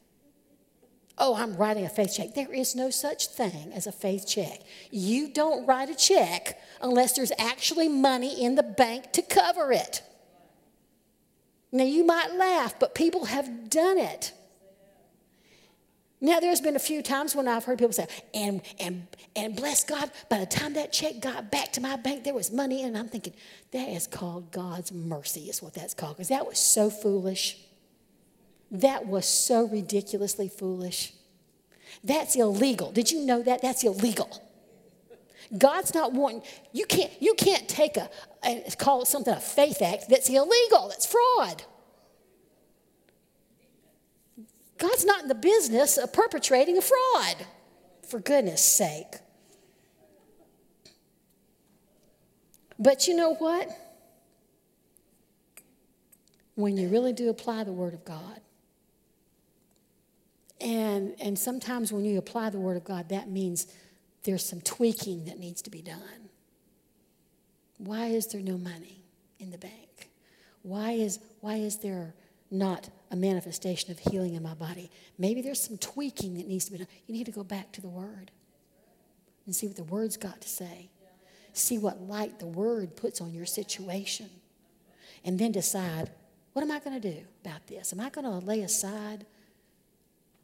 Oh, 1.18 1.36
I'm 1.36 1.55
writing 1.55 1.86
a 1.86 1.89
faith 1.89 2.13
check. 2.16 2.34
There 2.34 2.53
is 2.53 2.76
no 2.76 2.89
such 2.89 3.28
thing 3.28 3.72
as 3.74 3.88
a 3.88 3.91
faith 3.91 4.28
check. 4.28 4.61
You 4.91 5.30
don't 5.30 5.66
write 5.66 5.89
a 5.89 5.95
check 5.95 6.59
unless 6.82 7.13
there's 7.13 7.32
actually 7.38 7.88
money 7.88 8.43
in 8.43 8.55
the 8.55 8.63
bank 8.63 9.13
to 9.13 9.22
cover 9.22 9.72
it. 9.72 10.01
Now, 11.72 11.84
you 11.86 12.05
might 12.05 12.34
laugh, 12.36 12.80
but 12.80 12.95
people 12.95 13.26
have 13.26 13.70
done 13.70 13.97
it. 13.97 14.34
Now, 16.22 16.39
there's 16.39 16.61
been 16.61 16.76
a 16.76 16.80
few 16.80 17.01
times 17.01 17.36
when 17.36 17.47
I've 17.47 17.66
heard 17.66 17.78
people 17.78 17.93
say, 17.93 18.07
and, 18.34 18.61
and, 18.80 19.07
and 19.36 19.55
bless 19.55 19.84
God, 19.84 20.09
by 20.30 20.39
the 20.39 20.45
time 20.45 20.74
that 20.74 20.93
check 20.93 21.20
got 21.20 21.51
back 21.51 21.74
to 21.74 21.82
my 21.82 21.97
bank, 21.97 22.24
there 22.24 22.34
was 22.34 22.51
money. 22.51 22.84
And 22.84 22.97
I'm 22.97 23.09
thinking, 23.09 23.34
that 23.72 23.89
is 23.89 24.07
called 24.07 24.51
God's 24.51 24.91
mercy, 24.91 25.41
is 25.41 25.61
what 25.61 25.74
that's 25.74 25.93
called, 25.93 26.16
because 26.16 26.30
that 26.30 26.47
was 26.47 26.57
so 26.57 26.89
foolish. 26.89 27.57
That 28.72 29.07
was 29.07 29.26
so 29.26 29.68
ridiculously 29.68 30.47
foolish. 30.47 31.13
That's 32.03 32.36
illegal. 32.36 32.91
Did 32.91 33.11
you 33.11 33.26
know 33.26 33.41
that? 33.43 33.61
That's 33.61 33.84
illegal. 33.84 34.41
God's 35.57 35.93
not 35.93 36.13
wanting, 36.13 36.41
you 36.72 36.86
can't, 36.86 37.11
you 37.22 37.36
can't 37.36 37.68
take 37.68 37.97
a, 37.97 38.09
a, 38.43 38.63
call 38.78 39.03
it 39.03 39.07
something 39.07 39.34
a 39.34 39.39
faith 39.39 39.82
act 39.82 40.09
that's 40.09 40.30
illegal, 40.30 40.88
that's 40.89 41.05
fraud. 41.05 41.63
God's 44.78 45.05
not 45.05 45.23
in 45.23 45.28
the 45.28 45.36
business 45.36 45.97
of 45.97 46.11
perpetrating 46.11 46.78
a 46.78 46.82
fraud, 46.82 47.45
for 48.07 48.19
goodness 48.19 48.63
sake. 48.63 49.15
But 52.78 53.07
you 53.07 53.15
know 53.15 53.36
what? 53.36 53.69
When 56.55 56.78
you 56.78 56.89
really 56.89 57.13
do 57.13 57.30
apply 57.30 57.63
the 57.63 57.71
Word 57.71 57.93
of 57.93 58.03
God, 58.05 58.41
and, 60.59 61.15
and 61.21 61.38
sometimes 61.38 61.91
when 61.91 62.05
you 62.05 62.17
apply 62.17 62.49
the 62.49 62.59
Word 62.59 62.78
of 62.78 62.84
God, 62.84 63.09
that 63.09 63.30
means 63.30 63.67
there's 64.23 64.43
some 64.43 64.61
tweaking 64.61 65.26
that 65.26 65.39
needs 65.39 65.61
to 65.63 65.69
be 65.69 65.82
done. 65.82 66.30
Why 67.78 68.07
is 68.07 68.28
there 68.28 68.41
no 68.41 68.57
money 68.57 69.03
in 69.39 69.51
the 69.51 69.57
bank? 69.57 70.09
Why 70.63 70.91
is, 70.91 71.19
why 71.41 71.57
is 71.57 71.78
there 71.78 72.15
not 72.49 72.89
a 73.12 73.16
manifestation 73.16 73.91
of 73.91 73.99
healing 73.99 74.34
in 74.34 74.43
my 74.43 74.53
body? 74.53 74.89
Maybe 75.18 75.41
there's 75.41 75.62
some 75.62 75.78
tweaking 75.78 76.36
that 76.36 76.47
needs 76.47 76.66
to 76.66 76.72
be 76.72 76.78
done. 76.80 76.88
You 77.08 77.14
need 77.14 77.26
to 77.26 77.32
go 77.32 77.43
back 77.43 77.72
to 77.74 77.82
the 77.82 77.88
Word 77.88 78.32
and 79.45 79.56
see 79.56 79.68
what 79.68 79.76
the 79.76 79.84
Word's 79.84 80.18
got 80.18 80.41
to 80.41 80.49
say. 80.49 80.89
See 81.53 81.78
what 81.78 82.01
light 82.01 82.39
the 82.39 82.47
Word 82.47 82.95
puts 82.95 83.22
on 83.22 83.34
your 83.34 83.45
situation. 83.45 84.30
And 85.24 85.39
then 85.39 85.51
decide 85.51 86.12
what 86.53 86.62
am 86.62 86.72
I 86.72 86.80
going 86.80 86.99
to 87.01 87.12
do 87.12 87.20
about 87.43 87.68
this? 87.68 87.91
Am 87.91 87.99
I 87.99 88.10
going 88.10 88.24
to 88.24 88.45
lay 88.45 88.62
aside 88.62 89.26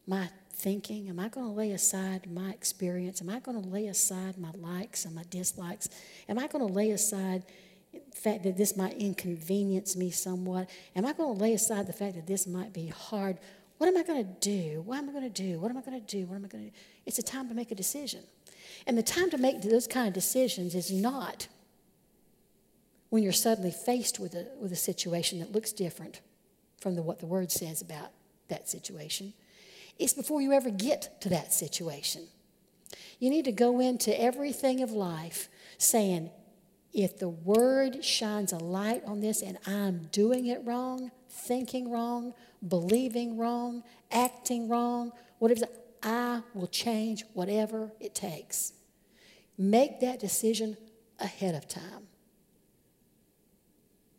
my 0.05 0.30
thinking? 0.51 1.07
Am 1.07 1.20
I 1.20 1.30
going 1.30 1.45
to 1.47 1.53
lay 1.53 1.72
aside 1.72 2.30
my 2.30 2.49
experience? 2.49 3.22
Am 3.22 3.30
I 3.30 3.39
going 3.39 3.62
to 3.62 3.68
lay 3.68 3.88
aside 3.88 4.38
my 4.38 4.51
likes 4.51 5.05
and 5.05 5.16
my 5.16 5.24
dislikes? 5.30 5.89
Am 6.28 6.38
I 6.38 6.47
going 6.47 6.68
to 6.68 6.74
lay 6.74 6.91
aside 6.91 7.45
the 7.94 8.00
fact 8.16 8.44
that 8.44 8.58
this 8.58 8.78
might 8.78 8.94
inconvenience 8.98 9.96
me 9.96 10.12
somewhat? 10.12 10.70
Am 10.96 11.06
I 11.06 11.14
going 11.14 11.36
to 11.36 11.42
lay 11.42 11.54
aside 11.54 11.88
the 11.88 11.94
fact 11.94 12.16
that 12.16 12.28
this 12.28 12.48
might 12.48 12.74
be 12.74 12.88
hard? 12.88 13.38
What 13.78 13.88
am 13.88 13.98
I 13.98 14.04
going 14.04 14.24
to 14.24 14.32
do? 14.39 14.82
What 14.82 14.98
am 14.98 15.10
I 15.10 15.12
going 15.12 15.32
to 15.32 15.44
do? 15.44 15.60
What 15.60 15.72
am 15.72 15.78
I 15.78 15.82
going 15.82 16.00
to 16.00 16.06
do? 16.06 16.26
What 16.26 16.36
am 16.36 16.46
I 16.46 16.48
going 16.48 16.66
to 16.66 16.70
do? 16.70 16.78
It's 17.06 17.20
a 17.20 17.24
time 17.24 17.50
to 17.50 17.56
make 17.56 17.72
a 17.72 17.76
decision. 17.76 18.22
And 18.88 18.98
the 18.98 19.04
time 19.04 19.30
to 19.32 19.38
make 19.38 19.62
those 19.62 19.88
kind 19.88 20.08
of 20.08 20.14
decisions 20.14 20.76
is 20.76 20.92
not 20.92 21.48
when 23.10 23.24
you're 23.24 23.34
suddenly 23.34 23.72
faced 23.72 24.20
with 24.20 24.34
a, 24.36 24.48
with 24.60 24.72
a 24.72 24.78
situation 24.78 25.39
that 25.39 25.52
looks 25.52 25.74
different 25.74 26.22
from 26.80 26.96
the, 26.96 27.04
what 27.04 27.20
the 27.20 27.26
Word 27.26 27.52
says 27.52 27.82
about 27.82 28.12
that 28.48 28.70
situation. 28.70 29.34
It's 30.00 30.14
before 30.14 30.42
you 30.42 30.54
ever 30.54 30.70
get 30.70 31.22
to 31.22 31.30
that 31.30 31.54
situation. 31.54 32.24
You 33.20 33.30
need 33.30 33.46
to 33.46 33.52
go 33.52 33.80
into 33.80 34.20
everything 34.20 34.82
of 34.82 34.92
life 34.92 35.50
saying, 35.78 36.30
if 36.94 37.18
the 37.18 37.30
word 37.30 38.04
shines 38.04 38.52
a 38.52 38.58
light 38.58 39.04
on 39.06 39.22
this 39.22 39.42
and 39.42 39.58
I'm 39.66 40.08
doing 40.12 40.48
it 40.48 40.62
wrong, 40.66 41.12
thinking 41.30 41.89
wrong, 41.89 42.34
believing 42.68 43.38
wrong, 43.38 43.84
acting 44.12 44.68
wrong, 44.68 45.12
whatever, 45.39 45.68
I 46.04 46.42
will 46.54 46.68
change 46.68 47.24
whatever 47.34 47.92
it 48.00 48.14
takes. 48.14 48.74
Make 49.58 50.00
that 50.02 50.20
decision 50.20 50.76
ahead 51.20 51.56
of 51.56 51.68
time. 51.68 52.08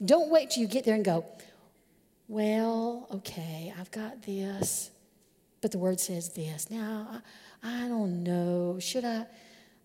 Don't 0.05 0.31
wait 0.31 0.51
till 0.51 0.63
you 0.63 0.69
get 0.69 0.85
there 0.85 0.95
and 0.95 1.05
go, 1.05 1.25
well, 2.29 3.07
okay, 3.13 3.73
I've 3.79 3.91
got 3.91 4.23
this. 4.23 4.91
But 5.61 5.71
the 5.71 5.79
word 5.79 6.01
says 6.01 6.31
this. 6.31 6.71
Now, 6.71 7.21
I, 7.63 7.85
I 7.85 7.89
don't 7.89 8.23
know. 8.23 8.79
Should 8.81 9.05
I? 9.05 9.27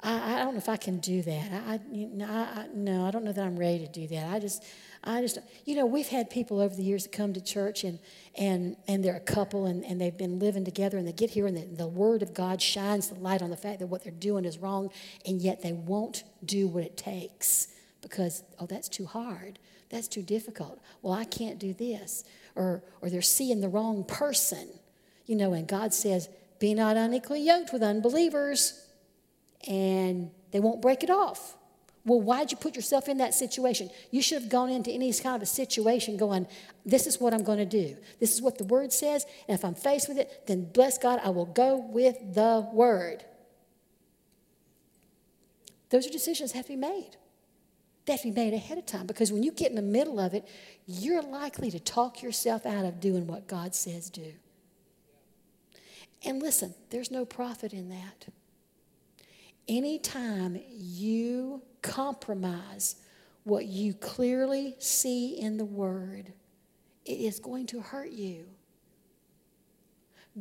I, 0.02 0.36
I 0.36 0.44
don't 0.44 0.54
know 0.54 0.60
if 0.60 0.70
I 0.70 0.78
can 0.78 0.98
do 0.98 1.22
that. 1.24 1.52
I, 1.52 1.74
I, 1.74 1.80
I, 1.82 2.66
no, 2.74 3.06
I 3.06 3.12
don't 3.12 3.24
know 3.24 3.32
that 3.32 3.44
I'm 3.44 3.58
ready 3.58 3.80
to 3.80 3.88
do 3.88 4.08
that. 4.08 4.32
I 4.32 4.40
just, 4.40 4.64
I 5.04 5.22
just, 5.22 5.40
you 5.66 5.76
know, 5.76 5.86
we've 5.86 6.08
had 6.08 6.30
people 6.30 6.60
over 6.60 6.76
the 6.76 6.84
years 6.84 7.04
that 7.04 7.12
come 7.12 7.34
to 7.34 7.42
church 7.42 7.84
and 7.84 8.00
and 8.36 8.76
and 8.88 9.04
they're 9.04 9.16
a 9.16 9.20
couple 9.20 9.66
and, 9.66 9.84
and 9.86 10.00
they've 10.00 10.18
been 10.18 10.40
living 10.40 10.66
together 10.66 10.98
and 10.98 11.08
they 11.08 11.14
get 11.14 11.32
here 11.32 11.48
and 11.48 11.58
the, 11.58 11.66
the 11.66 11.88
word 11.88 12.22
of 12.22 12.34
God 12.34 12.62
shines 12.62 13.10
the 13.10 13.20
light 13.20 13.42
on 13.42 13.50
the 13.50 13.58
fact 13.58 13.80
that 13.80 13.88
what 13.88 14.04
they're 14.04 14.12
doing 14.12 14.46
is 14.46 14.58
wrong 14.58 14.92
and 15.26 15.42
yet 15.42 15.62
they 15.62 15.74
won't 15.74 16.24
do 16.46 16.68
what 16.68 16.84
it 16.84 16.98
takes 16.98 17.68
because 18.02 18.44
oh 18.60 18.66
that's 18.66 18.90
too 18.90 19.06
hard, 19.06 19.60
that's 19.90 20.08
too 20.08 20.22
difficult. 20.22 20.80
Well, 21.02 21.14
I 21.14 21.26
can't 21.26 21.58
do 21.58 21.74
this, 21.74 22.24
or 22.56 22.84
or 23.02 23.10
they're 23.10 23.22
seeing 23.22 23.62
the 23.62 23.70
wrong 23.70 24.04
person 24.04 24.68
you 25.28 25.36
know, 25.36 25.54
and 25.54 25.68
God 25.68 25.94
says, 25.94 26.30
Be 26.58 26.74
not 26.74 26.98
unequally 26.98 27.42
yoked 27.42 27.72
with 27.72 27.84
unbelievers, 27.84 28.82
and 29.66 30.30
they 30.52 30.60
won't 30.60 30.82
break 30.82 31.04
it 31.04 31.10
off. 31.10 31.56
Well, 32.08 32.22
why'd 32.22 32.52
you 32.52 32.58
put 32.58 32.76
yourself 32.76 33.10
in 33.10 33.18
that 33.18 33.34
situation? 33.34 33.90
You 34.12 34.22
should 34.22 34.42
have 34.42 34.50
gone 34.50 34.70
into 34.70 34.90
any 34.92 35.12
kind 35.14 35.36
of 35.36 35.42
a 35.42 35.46
situation 35.46 36.16
going, 36.16 36.48
This 36.86 37.06
is 37.06 37.20
what 37.20 37.34
I'm 37.34 37.44
going 37.44 37.58
to 37.58 37.66
do. 37.66 37.98
This 38.20 38.34
is 38.34 38.42
what 38.42 38.58
the 38.58 38.64
word 38.64 38.94
says. 38.94 39.26
And 39.48 39.58
if 39.58 39.66
I'm 39.66 39.76
faced 39.76 40.08
with 40.08 40.18
it, 40.18 40.44
then 40.48 40.72
bless 40.72 40.98
God, 40.98 41.20
I 41.22 41.30
will 41.32 41.46
go 41.46 41.76
with 41.76 42.16
the 42.34 42.66
word. 42.72 43.26
Those 45.90 46.08
are 46.08 46.10
decisions 46.10 46.54
that 46.54 46.60
have 46.60 46.66
to 46.68 46.74
be 46.74 46.78
made. 46.78 47.18
They 48.06 48.14
have 48.14 48.22
to 48.22 48.30
be 48.30 48.34
made 48.34 48.54
ahead 48.54 48.78
of 48.78 48.86
time 48.86 49.06
because 49.06 49.34
when 49.34 49.44
you 49.44 49.52
get 49.52 49.70
in 49.70 49.76
the 49.76 49.82
middle 49.82 50.18
of 50.18 50.34
it, 50.34 50.48
you're 50.86 51.22
likely 51.22 51.72
to 51.72 51.80
talk 51.80 52.22
yourself 52.22 52.66
out 52.66 52.86
of 52.86 53.02
doing 53.02 53.28
what 53.28 53.48
God 53.48 53.76
says 53.76 54.10
do. 54.10 54.32
And 56.24 56.42
listen, 56.42 56.74
there's 56.90 57.12
no 57.12 57.26
profit 57.26 57.74
in 57.74 57.90
that. 57.90 58.28
Anytime 59.68 60.60
you 60.70 61.62
compromise 61.82 62.96
what 63.44 63.66
you 63.66 63.94
clearly 63.94 64.76
see 64.80 65.40
in 65.40 65.58
the 65.58 65.66
Word, 65.66 66.34
it 67.06 67.20
is 67.20 67.40
going 67.40 67.66
to 67.68 67.80
hurt 67.80 68.12
you. 68.12 68.46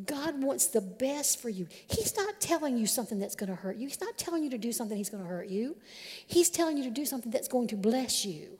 God 0.05 0.43
wants 0.43 0.67
the 0.67 0.81
best 0.83 1.41
for 1.41 1.49
you. 1.49 1.67
He's 1.89 2.17
not 2.17 2.39
telling 2.41 2.77
you 2.77 2.87
something 2.87 3.19
that's 3.19 3.35
going 3.35 3.49
to 3.49 3.55
hurt 3.55 3.77
you. 3.77 3.89
He's 3.89 4.01
not 4.01 4.19
telling 4.19 4.45
you 4.45 4.51
to 4.51 4.59
do 4.59 4.73
something 4.73 4.97
He's 4.97 5.09
going 5.09 5.23
to 5.23 5.29
hurt 5.29 5.49
you. 5.49 5.77
He's 6.27 6.51
telling 6.51 6.77
you 6.77 6.85
to 6.85 6.91
do 6.91 7.07
something 7.07 7.31
that's 7.33 7.49
going 7.49 7.69
to 7.69 7.77
bless 7.77 8.25
you, 8.25 8.59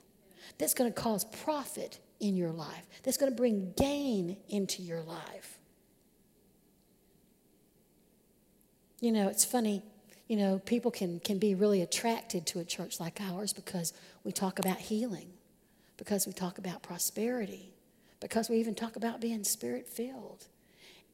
that's 0.57 0.73
going 0.73 0.91
to 0.91 0.99
cause 0.99 1.25
profit 1.25 1.99
in 2.19 2.35
your 2.35 2.51
life, 2.51 2.87
that's 3.03 3.17
going 3.17 3.31
to 3.31 3.35
bring 3.35 3.73
gain 3.77 4.37
into 4.49 4.81
your 4.81 5.01
life. 5.01 5.59
You 8.99 9.11
know, 9.11 9.27
it's 9.27 9.45
funny, 9.45 9.83
you 10.27 10.35
know, 10.35 10.59
people 10.65 10.91
can, 10.91 11.19
can 11.21 11.39
be 11.39 11.55
really 11.55 11.81
attracted 11.81 12.45
to 12.47 12.59
a 12.59 12.65
church 12.65 12.99
like 12.99 13.19
ours 13.21 13.53
because 13.53 13.93
we 14.23 14.31
talk 14.31 14.59
about 14.59 14.77
healing, 14.77 15.29
because 15.97 16.27
we 16.27 16.33
talk 16.33 16.57
about 16.57 16.83
prosperity, 16.83 17.73
because 18.19 18.49
we 18.49 18.57
even 18.57 18.75
talk 18.75 18.95
about 18.95 19.21
being 19.21 19.43
spirit 19.43 19.87
filled. 19.87 20.45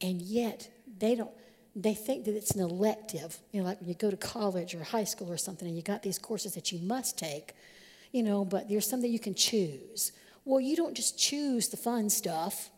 And 0.01 0.21
yet, 0.21 0.69
they 0.99 1.15
don't, 1.15 1.31
they 1.75 1.93
think 1.93 2.25
that 2.25 2.35
it's 2.35 2.51
an 2.51 2.61
elective. 2.61 3.37
You 3.51 3.61
know, 3.61 3.67
like 3.67 3.79
when 3.79 3.89
you 3.89 3.95
go 3.95 4.09
to 4.09 4.17
college 4.17 4.73
or 4.73 4.83
high 4.83 5.03
school 5.03 5.31
or 5.31 5.37
something 5.37 5.67
and 5.67 5.77
you 5.77 5.83
got 5.83 6.01
these 6.01 6.17
courses 6.17 6.55
that 6.55 6.71
you 6.71 6.79
must 6.79 7.17
take, 7.17 7.53
you 8.11 8.23
know, 8.23 8.43
but 8.43 8.67
there's 8.67 8.89
something 8.89 9.11
you 9.11 9.19
can 9.19 9.35
choose. 9.35 10.11
Well, 10.45 10.59
you 10.59 10.75
don't 10.75 10.95
just 10.95 11.17
choose 11.17 11.69
the 11.69 11.77
fun 11.77 12.09
stuff, 12.09 12.69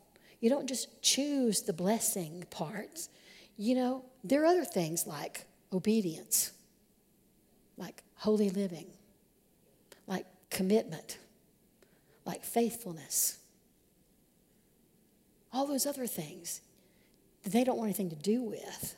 you 0.41 0.49
don't 0.49 0.67
just 0.67 1.01
choose 1.01 1.61
the 1.61 1.73
blessing 1.73 2.43
parts. 2.51 3.09
You 3.57 3.75
know, 3.75 4.05
there 4.23 4.43
are 4.43 4.47
other 4.47 4.65
things 4.65 5.07
like 5.07 5.45
obedience, 5.75 6.51
like 7.77 8.03
holy 8.15 8.49
living, 8.49 8.87
like 10.07 10.25
commitment, 10.49 11.17
like 12.25 12.43
faithfulness. 12.43 13.37
All 15.51 15.67
those 15.67 15.85
other 15.85 16.07
things 16.07 16.61
that 17.43 17.51
they 17.51 17.63
don't 17.63 17.77
want 17.77 17.87
anything 17.87 18.09
to 18.09 18.15
do 18.15 18.41
with. 18.41 18.95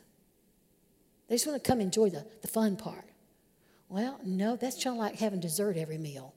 They 1.28 1.36
just 1.36 1.46
want 1.46 1.62
to 1.62 1.70
come 1.70 1.82
enjoy 1.82 2.10
the, 2.10 2.26
the 2.42 2.48
fun 2.48 2.78
part. 2.78 3.06
Well, 3.90 4.20
no, 4.24 4.56
that's 4.56 4.82
kind 4.84 4.96
of 4.96 5.00
like 5.00 5.16
having 5.16 5.40
dessert 5.40 5.78
every 5.78 5.98
meal. 5.98 6.34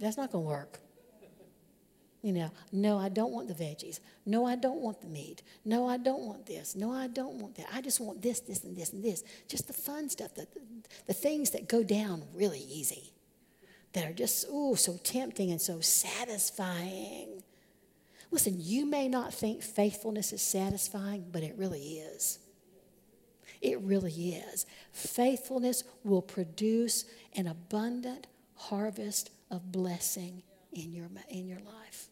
That's 0.00 0.16
not 0.16 0.32
going 0.32 0.44
to 0.44 0.48
work. 0.48 0.80
You 2.24 2.32
know, 2.32 2.50
no, 2.72 2.96
I 2.96 3.10
don't 3.10 3.32
want 3.32 3.48
the 3.48 3.54
veggies. 3.54 4.00
No, 4.24 4.46
I 4.46 4.56
don't 4.56 4.80
want 4.80 5.02
the 5.02 5.06
meat. 5.06 5.42
No, 5.62 5.86
I 5.86 5.98
don't 5.98 6.22
want 6.22 6.46
this. 6.46 6.74
No, 6.74 6.90
I 6.90 7.06
don't 7.06 7.34
want 7.34 7.56
that. 7.56 7.66
I 7.70 7.82
just 7.82 8.00
want 8.00 8.22
this, 8.22 8.40
this, 8.40 8.64
and 8.64 8.74
this, 8.74 8.94
and 8.94 9.04
this. 9.04 9.22
Just 9.46 9.66
the 9.66 9.74
fun 9.74 10.08
stuff, 10.08 10.34
the, 10.34 10.46
the 11.06 11.12
things 11.12 11.50
that 11.50 11.68
go 11.68 11.82
down 11.82 12.22
really 12.32 12.60
easy, 12.60 13.12
that 13.92 14.06
are 14.06 14.14
just, 14.14 14.48
ooh, 14.48 14.74
so 14.74 14.98
tempting 15.04 15.50
and 15.50 15.60
so 15.60 15.80
satisfying. 15.80 17.42
Listen, 18.30 18.56
you 18.58 18.86
may 18.86 19.06
not 19.06 19.34
think 19.34 19.62
faithfulness 19.62 20.32
is 20.32 20.40
satisfying, 20.40 21.26
but 21.30 21.42
it 21.42 21.54
really 21.58 21.98
is. 21.98 22.38
It 23.60 23.78
really 23.82 24.30
is. 24.30 24.64
Faithfulness 24.92 25.84
will 26.04 26.22
produce 26.22 27.04
an 27.36 27.48
abundant 27.48 28.28
harvest 28.54 29.28
of 29.50 29.70
blessing 29.70 30.42
in 30.72 30.94
your, 30.94 31.08
in 31.28 31.46
your 31.46 31.60
life. 31.60 32.08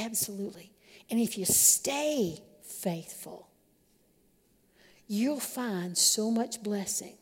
Absolutely. 0.00 0.72
And 1.10 1.20
if 1.20 1.36
you 1.36 1.44
stay 1.44 2.38
faithful, 2.62 3.48
you'll 5.06 5.40
find 5.40 5.96
so 5.98 6.30
much 6.30 6.62
blessing. 6.62 7.14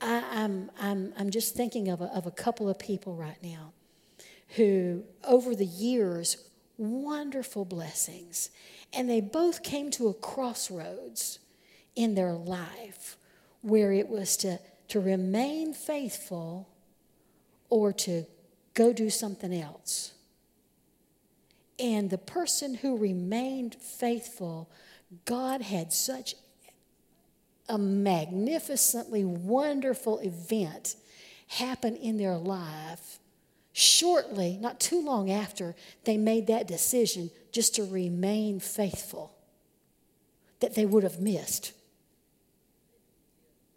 I, 0.00 0.16
am 0.16 0.24
I'm, 0.32 0.70
I'm, 0.80 1.12
I'm 1.18 1.30
just 1.30 1.54
thinking 1.54 1.88
of 1.88 2.00
a, 2.00 2.06
of 2.06 2.26
a 2.26 2.30
couple 2.30 2.68
of 2.68 2.78
people 2.78 3.14
right 3.14 3.40
now 3.42 3.72
who, 4.56 5.04
over 5.24 5.54
the 5.54 5.66
years, 5.66 6.48
wonderful 6.76 7.64
blessings. 7.64 8.50
And 8.92 9.08
they 9.08 9.20
both 9.20 9.62
came 9.62 9.90
to 9.92 10.08
a 10.08 10.14
crossroads 10.14 11.38
in 11.94 12.14
their 12.14 12.32
life 12.32 13.16
where 13.60 13.92
it 13.92 14.08
was 14.08 14.36
to, 14.38 14.58
to 14.88 15.00
remain 15.00 15.74
faithful 15.74 16.68
or 17.68 17.92
to 17.92 18.24
go 18.74 18.92
do 18.92 19.10
something 19.10 19.52
else. 19.52 20.14
And 21.78 22.10
the 22.10 22.18
person 22.18 22.74
who 22.74 22.96
remained 22.96 23.76
faithful, 23.76 24.68
God 25.24 25.62
had 25.62 25.92
such 25.92 26.34
a 27.68 27.78
magnificently 27.78 29.24
wonderful 29.24 30.18
event 30.18 30.96
happen 31.48 31.96
in 31.96 32.16
their 32.16 32.36
life 32.36 33.18
shortly, 33.72 34.58
not 34.60 34.80
too 34.80 35.00
long 35.00 35.30
after 35.30 35.76
they 36.04 36.16
made 36.16 36.48
that 36.48 36.66
decision 36.66 37.30
just 37.52 37.74
to 37.76 37.84
remain 37.84 38.58
faithful 38.58 39.34
that 40.60 40.74
they 40.74 40.84
would 40.84 41.04
have 41.04 41.20
missed. 41.20 41.72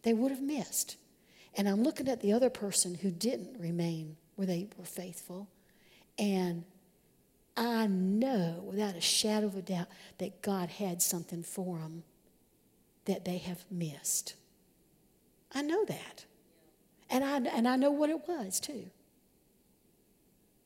They 0.04 0.14
would 0.14 0.32
have 0.32 0.42
missed. 0.42 0.98
And 1.56 1.70
I'm 1.70 1.84
looking 1.84 2.08
at 2.08 2.22
the 2.22 2.34
other 2.34 2.50
person 2.50 2.96
who 2.96 3.12
didn't 3.12 3.60
remain 3.60 4.16
where 4.36 4.48
they 4.48 4.70
were 4.78 4.86
faithful, 4.86 5.48
and 6.18 6.64
I 7.56 7.88
know 7.88 8.64
without 8.66 8.96
a 8.96 9.02
shadow 9.02 9.48
of 9.48 9.56
a 9.56 9.62
doubt 9.62 9.88
that 10.20 10.42
God 10.42 10.70
had 10.70 11.02
something 11.02 11.44
for 11.44 11.78
them 11.80 12.04
that 13.06 13.26
they 13.26 13.38
have 13.40 13.66
missed. 13.70 14.36
I 15.54 15.62
know 15.62 15.84
that. 15.86 16.26
And 17.10 17.24
I, 17.24 17.38
and 17.38 17.68
I 17.68 17.76
know 17.76 17.92
what 17.92 18.10
it 18.10 18.28
was 18.28 18.60
too. 18.60 18.90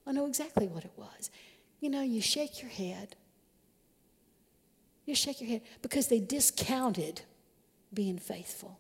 I 0.06 0.12
know 0.12 0.28
exactly 0.28 0.68
what 0.68 0.86
it 0.86 0.94
was. 0.96 1.32
You 1.80 1.90
know, 1.90 2.02
you 2.02 2.22
shake 2.22 2.62
your 2.62 2.70
head. 2.70 3.16
You 5.06 5.16
shake 5.16 5.42
your 5.42 5.50
head 5.50 5.62
because 5.82 6.08
they 6.08 6.20
discounted 6.20 7.22
being 7.94 8.20
faithful. 8.20 8.80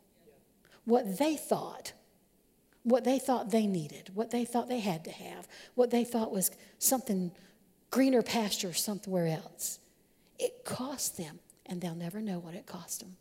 What 0.86 1.18
they 1.18 1.36
thought 1.36 1.94
what 2.86 3.04
they 3.04 3.18
thought 3.18 3.50
they 3.50 3.66
needed, 3.66 4.12
what 4.14 4.30
they 4.30 4.46
thought 4.46 4.70
they 4.70 4.80
had 4.80 5.04
to 5.04 5.12
have, 5.12 5.48
what 5.74 5.90
they 5.90 6.04
thought 6.04 6.32
was 6.32 6.52
something 6.78 7.32
greener 7.96 8.22
pasture 8.22 8.74
somewhere 8.74 9.26
else. 9.26 9.80
It 10.38 10.66
cost 10.66 11.16
them, 11.16 11.40
and 11.66 11.80
they'll 11.80 11.96
never 11.96 12.20
know 12.20 12.40
what 12.40 12.54
it 12.54 12.66
cost 12.66 13.00
them. 13.00 13.16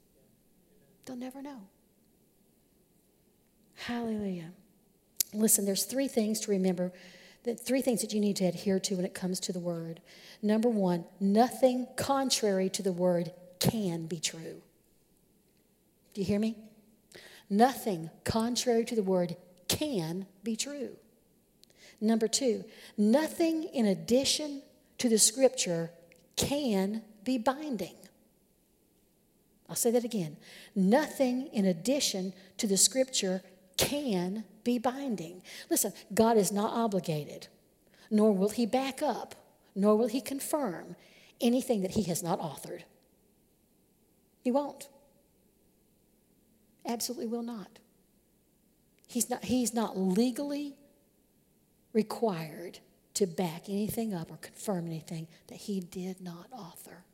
They'll 1.05 1.15
never 1.15 1.41
know. 1.41 1.61
Hallelujah. 3.77 4.51
Listen, 5.33 5.65
there's 5.65 5.85
three 5.85 6.09
things 6.09 6.41
to 6.41 6.51
remember, 6.51 6.93
that 7.45 7.65
three 7.65 7.83
things 7.83 8.01
that 8.01 8.13
you 8.13 8.21
need 8.21 8.35
to 8.35 8.47
adhere 8.47 8.81
to 8.81 8.97
when 8.97 9.05
it 9.05 9.15
comes 9.15 9.39
to 9.39 9.53
the 9.53 9.61
word. 9.61 10.01
Number 10.43 10.69
one, 10.69 11.05
nothing 11.21 11.87
contrary 11.95 12.69
to 12.71 12.83
the 12.83 12.93
word 12.93 13.31
can 13.61 14.07
be 14.07 14.19
true. 14.19 14.61
Do 16.15 16.21
you 16.21 16.27
hear 16.27 16.41
me? 16.41 16.57
Nothing 17.49 18.11
contrary 18.25 18.85
to 18.87 18.97
the 18.97 19.05
word 19.05 19.37
can 19.69 20.27
be 20.43 20.57
true. 20.57 20.97
Number 22.05 22.29
two, 22.29 22.65
nothing 22.99 23.65
in 23.65 23.87
addition 23.87 24.61
to 24.99 25.09
the 25.09 25.19
scripture 25.19 25.91
can 26.37 27.01
be 27.25 27.39
binding. 27.39 27.95
I'll 29.71 29.75
say 29.75 29.91
that 29.91 30.05
again. 30.05 30.37
Nothing 30.75 31.47
in 31.47 31.65
addition 31.65 32.35
to 32.59 32.67
the 32.67 32.77
scripture 32.77 33.41
can 33.79 34.45
be 34.65 34.79
binding. 34.79 35.41
Listen, 35.71 35.95
God 36.13 36.37
is 36.37 36.53
not 36.53 36.75
obligated, 36.75 37.49
nor 38.11 38.33
will 38.33 38.51
he 38.51 38.67
back 38.67 39.01
up, 39.01 39.35
nor 39.75 39.97
will 39.97 40.09
he 40.09 40.21
confirm 40.21 40.97
anything 41.41 41.81
that 41.81 41.93
he 41.93 42.03
has 42.03 42.23
not 42.23 42.39
authored. 42.39 42.83
He 44.43 44.51
won't. 44.51 44.89
Absolutely 46.87 47.29
will 47.29 47.43
not. 47.43 47.79
He's 49.07 49.31
not, 49.31 49.47
he's 49.47 49.73
not 49.73 49.97
legally 49.97 50.75
required 51.95 52.81
to 53.15 53.27
back 53.27 53.69
anything 53.69 54.13
up 54.13 54.31
or 54.31 54.37
confirm 54.37 54.87
anything 54.87 55.27
that 55.47 55.57
he 55.57 55.81
did 55.81 56.21
not 56.21 56.49
author. 56.53 57.05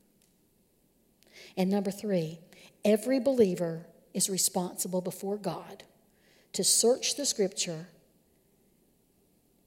And 1.56 1.70
number 1.70 1.90
three, 1.90 2.40
every 2.84 3.20
believer 3.20 3.86
is 4.12 4.28
responsible 4.28 5.00
before 5.00 5.36
God 5.36 5.84
to 6.54 6.64
search 6.64 7.16
the 7.16 7.26
scripture 7.26 7.86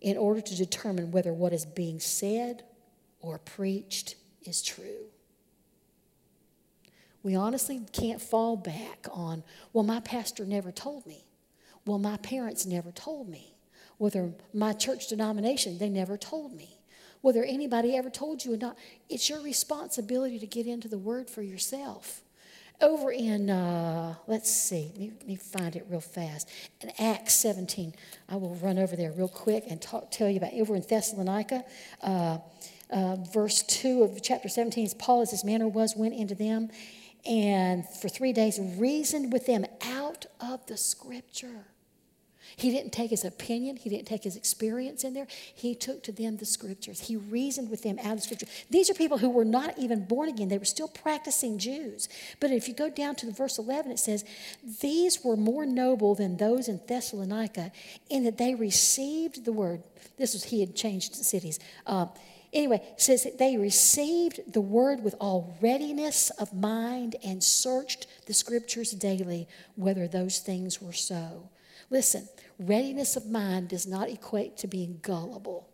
in 0.01 0.17
order 0.17 0.41
to 0.41 0.55
determine 0.55 1.11
whether 1.11 1.31
what 1.33 1.53
is 1.53 1.65
being 1.65 1.99
said 1.99 2.63
or 3.21 3.37
preached 3.37 4.15
is 4.41 4.61
true. 4.61 5.05
We 7.21 7.35
honestly 7.35 7.81
can't 7.93 8.21
fall 8.21 8.57
back 8.57 9.07
on, 9.09 9.43
well, 9.71 9.85
my 9.85 10.01
pastor 10.01 10.45
never 10.45 10.73
told 10.73 11.05
me. 11.05 11.23
Well, 11.85 11.99
my 11.99 12.17
parents 12.17 12.65
never 12.65 12.91
told 12.91 13.29
me. 13.29 13.52
Whether 13.97 14.31
my 14.53 14.73
church 14.73 15.07
denomination, 15.07 15.77
they 15.77 15.89
never 15.89 16.17
told 16.17 16.53
me. 16.53 16.79
Whether 17.21 17.43
anybody 17.43 17.95
ever 17.95 18.09
told 18.09 18.43
you 18.43 18.53
or 18.53 18.57
not, 18.57 18.77
it's 19.09 19.29
your 19.29 19.41
responsibility 19.41 20.39
to 20.39 20.45
get 20.45 20.67
into 20.67 20.89
the 20.89 20.97
Word 20.97 21.29
for 21.29 21.41
yourself 21.41 22.21
Over 22.81 23.11
in, 23.11 23.49
uh, 23.49 24.15
let's 24.27 24.51
see, 24.51 24.91
let 24.91 24.99
me, 24.99 25.11
let 25.19 25.27
me, 25.27 25.35
find 25.35 25.75
it 25.75 25.85
real 25.89 26.01
fast. 26.01 26.49
In 26.81 26.91
Acts 26.99 27.35
17, 27.35 27.93
I 28.27 28.35
will 28.35 28.55
run 28.55 28.77
over 28.77 28.97
there 28.97 29.13
real 29.13 29.29
quick 29.29 29.65
and 29.69 29.81
talk, 29.81 30.11
tell 30.11 30.29
you 30.29 30.37
about 30.37 30.53
over 30.53 30.75
in 30.75 30.81
Thessalonica. 30.81 31.63
Uh, 32.01 32.39
uh, 32.89 33.15
verse 33.33 33.63
2 33.63 34.03
of 34.03 34.21
chapter 34.21 34.49
17 34.49 34.85
is 34.85 34.93
Paul, 34.93 35.21
as 35.21 35.31
his 35.31 35.45
manner 35.45 35.67
was, 35.67 35.95
went 35.95 36.13
into 36.13 36.35
them 36.35 36.69
and 37.25 37.87
for 37.87 38.09
three 38.09 38.33
days 38.33 38.59
reasoned 38.77 39.31
with 39.31 39.45
them 39.45 39.65
out 39.81 40.25
of 40.41 40.65
the 40.65 40.77
scripture. 40.77 41.65
He 42.55 42.71
didn't 42.71 42.91
take 42.91 43.09
his 43.09 43.25
opinion, 43.25 43.77
he 43.77 43.89
didn't 43.89 44.07
take 44.07 44.23
his 44.23 44.35
experience 44.35 45.03
in 45.03 45.13
there. 45.13 45.27
He 45.53 45.75
took 45.75 46.03
to 46.03 46.11
them 46.11 46.37
the 46.37 46.45
scriptures. 46.45 46.99
He 46.99 47.15
reasoned 47.15 47.69
with 47.69 47.83
them 47.83 47.97
out 47.99 48.13
of 48.13 48.17
the 48.17 48.21
scripture. 48.21 48.47
These 48.69 48.89
are 48.89 48.93
people 48.93 49.17
who 49.17 49.29
were 49.29 49.45
not 49.45 49.77
even 49.77 50.05
born 50.05 50.29
again, 50.29 50.49
they 50.49 50.57
were 50.57 50.65
still 50.65 50.87
practicing 50.87 51.57
Jews. 51.57 52.09
But 52.39 52.51
if 52.51 52.67
you 52.67 52.73
go 52.73 52.89
down 52.89 53.15
to 53.15 53.25
the 53.25 53.31
verse 53.31 53.57
11, 53.57 53.91
it 53.91 53.99
says, 53.99 54.25
These 54.81 55.23
were 55.23 55.37
more 55.37 55.65
noble 55.65 56.15
than 56.15 56.37
those 56.37 56.67
in 56.67 56.81
Thessalonica 56.87 57.71
in 58.09 58.23
that 58.23 58.37
they 58.37 58.55
received 58.55 59.45
the 59.45 59.53
word. 59.53 59.83
This 60.17 60.33
was, 60.33 60.45
he 60.45 60.59
had 60.59 60.75
changed 60.75 61.15
cities. 61.15 61.59
Uh, 61.85 62.07
Anyway, 62.53 62.83
says 62.97 63.23
that 63.23 63.39
they 63.39 63.57
received 63.57 64.53
the 64.53 64.61
word 64.61 65.03
with 65.03 65.15
all 65.19 65.57
readiness 65.59 66.29
of 66.31 66.53
mind 66.53 67.15
and 67.23 67.43
searched 67.43 68.05
the 68.27 68.33
scriptures 68.33 68.91
daily 68.91 69.47
whether 69.75 70.07
those 70.07 70.37
things 70.37 70.79
were 70.79 70.93
so. 70.93 71.49
Listen, 71.93 72.27
readiness 72.57 73.15
of 73.15 73.27
mind 73.27 73.69
does 73.69 73.85
not 73.85 74.09
equate 74.09 74.57
to 74.57 74.67
being 74.67 74.97
gullible. 75.03 75.69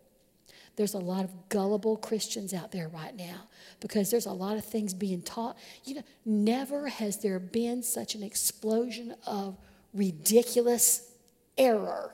There's 0.75 0.93
a 0.93 0.99
lot 0.99 1.23
of 1.23 1.47
gullible 1.47 1.95
Christians 1.95 2.53
out 2.53 2.73
there 2.73 2.89
right 2.89 3.15
now 3.15 3.47
because 3.79 4.11
there's 4.11 4.25
a 4.25 4.33
lot 4.33 4.57
of 4.57 4.65
things 4.65 4.93
being 4.93 5.21
taught. 5.21 5.57
You 5.85 5.95
know, 5.95 6.03
never 6.25 6.89
has 6.89 7.19
there 7.19 7.39
been 7.39 7.83
such 7.83 8.15
an 8.15 8.23
explosion 8.23 9.15
of 9.25 9.57
ridiculous 9.93 11.09
error 11.57 12.13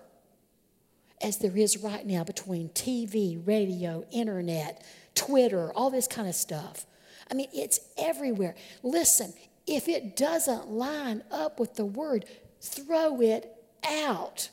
as 1.20 1.40
there 1.40 1.58
is 1.58 1.80
right 1.80 2.06
now 2.06 2.24
between 2.24 2.70
TV, 2.70 3.42
radio, 3.48 4.06
internet, 4.12 4.86
Twitter, 5.16 5.74
all 5.74 5.90
this 5.90 6.08
kind 6.08 6.28
of 6.28 6.36
stuff. 6.36 6.86
I 7.32 7.34
mean, 7.34 7.48
it's 7.56 7.80
everywhere. 7.98 8.54
Listen, 8.84 9.34
if 9.66 9.88
it 9.88 10.16
doesn't 10.16 10.70
line 10.70 11.24
up 11.32 11.60
with 11.60 11.74
the 11.74 11.86
word, 11.86 12.26
throw 12.62 13.20
it 13.20 13.55
out. 13.90 14.50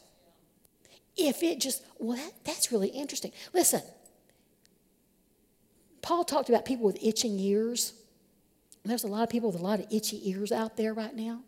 If 1.17 1.43
it 1.43 1.61
just, 1.61 1.85
well, 1.99 2.17
that, 2.17 2.33
that's 2.45 2.73
really 2.73 2.89
interesting. 2.89 3.33
Listen, 3.53 3.83
Paul 6.01 6.25
talked 6.25 6.49
about 6.49 6.65
people 6.65 6.87
with 6.87 6.99
itching 7.03 7.39
ears. 7.39 7.95
There's 8.85 9.05
a 9.05 9.09
lot 9.09 9.23
of 9.23 9.29
people 9.29 9.53
with 9.53 9.61
a 9.61 9.65
lot 9.65 9.79
of 9.79 9.87
itchy 9.91 10.29
ears 10.31 10.51
out 10.51 10.77
there 10.77 10.95
right 10.95 11.15
now. 11.15 11.41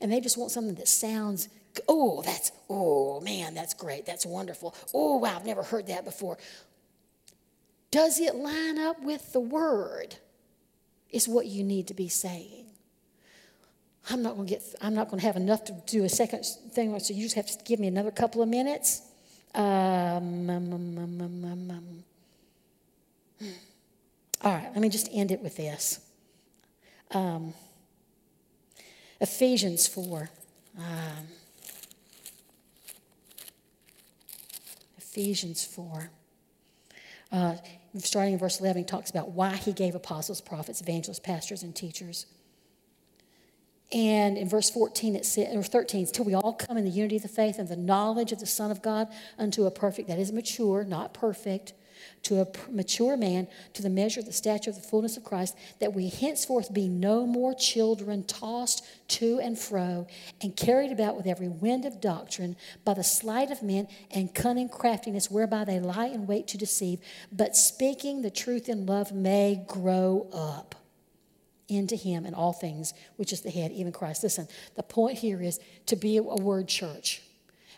And 0.00 0.12
they 0.12 0.20
just 0.20 0.36
want 0.36 0.50
something 0.50 0.74
that 0.74 0.88
sounds 0.88 1.48
Oh, 1.86 2.22
that's, 2.22 2.50
oh 2.68 3.20
man, 3.20 3.54
that's 3.54 3.74
great. 3.74 4.06
That's 4.06 4.26
wonderful. 4.26 4.74
Oh, 4.94 5.18
wow, 5.18 5.36
I've 5.36 5.46
never 5.46 5.62
heard 5.62 5.86
that 5.88 6.04
before. 6.04 6.38
Does 7.90 8.18
it 8.20 8.34
line 8.34 8.78
up 8.78 9.02
with 9.02 9.32
the 9.32 9.40
word? 9.40 10.16
Is 11.10 11.28
what 11.28 11.46
you 11.46 11.64
need 11.64 11.86
to 11.88 11.94
be 11.94 12.08
saying. 12.08 12.66
I'm 14.10 14.22
not 14.22 14.36
going 14.36 14.46
to 14.46 14.54
get. 14.54 14.62
I'm 14.80 14.94
not 14.94 15.08
going 15.08 15.20
to 15.20 15.26
have 15.26 15.36
enough 15.36 15.64
to 15.64 15.72
do 15.86 16.04
a 16.04 16.08
second 16.08 16.44
thing. 16.72 16.98
So 17.00 17.12
you 17.12 17.22
just 17.22 17.36
have 17.36 17.46
to 17.46 17.64
give 17.64 17.78
me 17.78 17.88
another 17.88 18.10
couple 18.10 18.42
of 18.42 18.48
minutes. 18.48 19.02
Um, 19.54 20.48
um, 20.50 20.72
um, 20.72 22.04
all 24.42 24.52
right. 24.54 24.70
Let 24.72 24.80
me 24.80 24.88
just 24.88 25.08
end 25.12 25.30
it 25.30 25.40
with 25.40 25.56
this. 25.56 26.00
Ephesians 29.20 29.86
four. 29.86 30.30
Ephesians 35.18 35.64
4. 35.64 36.10
Uh, 37.32 37.56
starting 37.98 38.34
in 38.34 38.38
verse 38.38 38.60
11, 38.60 38.84
talks 38.84 39.10
about 39.10 39.32
why 39.32 39.56
he 39.56 39.72
gave 39.72 39.96
apostles, 39.96 40.40
prophets, 40.40 40.80
evangelists, 40.80 41.18
pastors, 41.18 41.64
and 41.64 41.74
teachers. 41.74 42.26
And 43.90 44.36
in 44.36 44.48
verse 44.48 44.68
14, 44.68 45.16
it 45.16 45.24
says, 45.24 45.54
or 45.54 45.62
13, 45.62 46.06
till 46.06 46.24
we 46.24 46.34
all 46.34 46.52
come 46.52 46.76
in 46.76 46.84
the 46.84 46.90
unity 46.90 47.16
of 47.16 47.22
the 47.22 47.28
faith 47.28 47.58
and 47.58 47.68
the 47.68 47.76
knowledge 47.76 48.32
of 48.32 48.40
the 48.40 48.46
Son 48.46 48.70
of 48.70 48.82
God 48.82 49.08
unto 49.38 49.64
a 49.64 49.70
perfect, 49.70 50.08
that 50.08 50.18
is 50.18 50.30
mature, 50.30 50.84
not 50.84 51.14
perfect, 51.14 51.72
to 52.24 52.40
a 52.40 52.46
mature 52.70 53.16
man, 53.16 53.48
to 53.72 53.82
the 53.82 53.90
measure 53.90 54.20
of 54.20 54.26
the 54.26 54.32
stature 54.32 54.70
of 54.70 54.76
the 54.76 54.82
fullness 54.82 55.16
of 55.16 55.24
Christ, 55.24 55.56
that 55.80 55.94
we 55.94 56.08
henceforth 56.08 56.72
be 56.72 56.88
no 56.88 57.26
more 57.26 57.54
children 57.54 58.24
tossed 58.24 58.84
to 59.08 59.40
and 59.40 59.58
fro 59.58 60.06
and 60.40 60.54
carried 60.54 60.92
about 60.92 61.16
with 61.16 61.26
every 61.26 61.48
wind 61.48 61.84
of 61.84 62.00
doctrine 62.00 62.56
by 62.84 62.94
the 62.94 63.02
sleight 63.04 63.50
of 63.50 63.62
men 63.62 63.88
and 64.10 64.34
cunning 64.34 64.68
craftiness 64.68 65.30
whereby 65.30 65.64
they 65.64 65.80
lie 65.80 66.06
in 66.06 66.26
wait 66.26 66.46
to 66.48 66.58
deceive, 66.58 67.00
but 67.32 67.56
speaking 67.56 68.22
the 68.22 68.30
truth 68.30 68.68
in 68.68 68.86
love 68.86 69.12
may 69.12 69.64
grow 69.66 70.28
up 70.32 70.74
into 71.68 71.96
him 71.96 72.24
in 72.26 72.34
all 72.34 72.52
things, 72.52 72.94
which 73.16 73.32
is 73.32 73.42
the 73.42 73.50
head, 73.50 73.72
even 73.72 73.92
Christ. 73.92 74.22
Listen, 74.22 74.48
the 74.74 74.82
point 74.82 75.18
here 75.18 75.42
is 75.42 75.60
to 75.86 75.96
be 75.96 76.16
a 76.16 76.22
word 76.22 76.68
church 76.68 77.22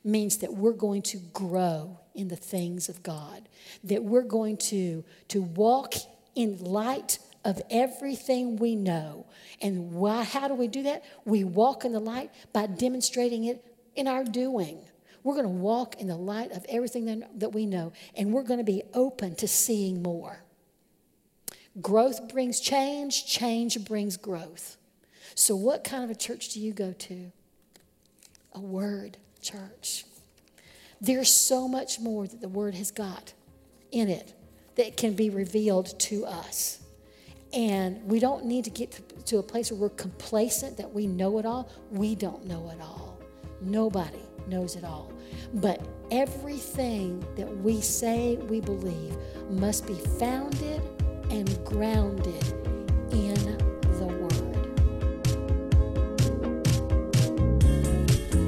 means 0.04 0.38
that 0.38 0.54
we're 0.54 0.72
going 0.72 1.02
to 1.02 1.18
grow 1.32 1.98
in 2.14 2.28
the 2.28 2.36
things 2.36 2.88
of 2.88 3.02
God, 3.02 3.48
that 3.84 4.02
we're 4.02 4.22
going 4.22 4.56
to, 4.56 5.04
to 5.28 5.42
walk 5.42 5.94
in 6.34 6.58
light 6.58 7.18
of 7.44 7.60
everything 7.70 8.56
we 8.56 8.76
know. 8.76 9.26
And 9.60 9.92
why, 9.92 10.24
how 10.24 10.48
do 10.48 10.54
we 10.54 10.68
do 10.68 10.82
that? 10.84 11.04
We 11.24 11.44
walk 11.44 11.84
in 11.84 11.92
the 11.92 12.00
light 12.00 12.30
by 12.52 12.66
demonstrating 12.66 13.44
it 13.44 13.64
in 13.94 14.08
our 14.08 14.24
doing. 14.24 14.80
We're 15.22 15.34
going 15.34 15.46
to 15.46 15.50
walk 15.50 16.00
in 16.00 16.06
the 16.06 16.16
light 16.16 16.52
of 16.52 16.64
everything 16.68 17.24
that 17.36 17.52
we 17.52 17.66
know, 17.66 17.92
and 18.16 18.32
we're 18.32 18.42
going 18.42 18.58
to 18.58 18.64
be 18.64 18.82
open 18.94 19.34
to 19.36 19.48
seeing 19.48 20.02
more. 20.02 20.42
Growth 21.80 22.28
brings 22.28 22.60
change, 22.60 23.26
change 23.26 23.84
brings 23.84 24.16
growth. 24.16 24.76
So, 25.34 25.54
what 25.54 25.84
kind 25.84 26.02
of 26.02 26.10
a 26.10 26.14
church 26.14 26.48
do 26.50 26.60
you 26.60 26.72
go 26.72 26.92
to? 26.92 27.30
A 28.54 28.60
word 28.60 29.18
church. 29.40 30.04
There's 31.00 31.34
so 31.34 31.66
much 31.66 31.98
more 31.98 32.26
that 32.26 32.40
the 32.40 32.48
Word 32.48 32.74
has 32.74 32.90
got 32.90 33.32
in 33.90 34.08
it 34.08 34.34
that 34.76 34.96
can 34.96 35.14
be 35.14 35.30
revealed 35.30 35.98
to 36.00 36.26
us. 36.26 36.80
And 37.52 38.04
we 38.04 38.20
don't 38.20 38.44
need 38.44 38.64
to 38.64 38.70
get 38.70 39.00
to, 39.26 39.38
a 39.38 39.42
place 39.42 39.72
where 39.72 39.80
we're 39.80 39.88
complacent 39.90 40.76
that 40.76 40.92
we 40.92 41.06
know 41.06 41.38
it 41.38 41.46
all. 41.46 41.70
We 41.90 42.14
don't 42.14 42.46
know 42.46 42.70
it 42.70 42.80
all. 42.80 43.18
Nobody 43.60 44.22
knows 44.46 44.76
it 44.76 44.84
all. 44.84 45.12
But 45.54 45.80
everything 46.10 47.24
that 47.36 47.48
we 47.58 47.80
say 47.80 48.36
we 48.36 48.60
believe 48.60 49.16
must 49.48 49.86
be 49.86 49.94
founded 49.94 50.80
and 51.30 51.64
grounded 51.64 52.44
in 53.12 53.60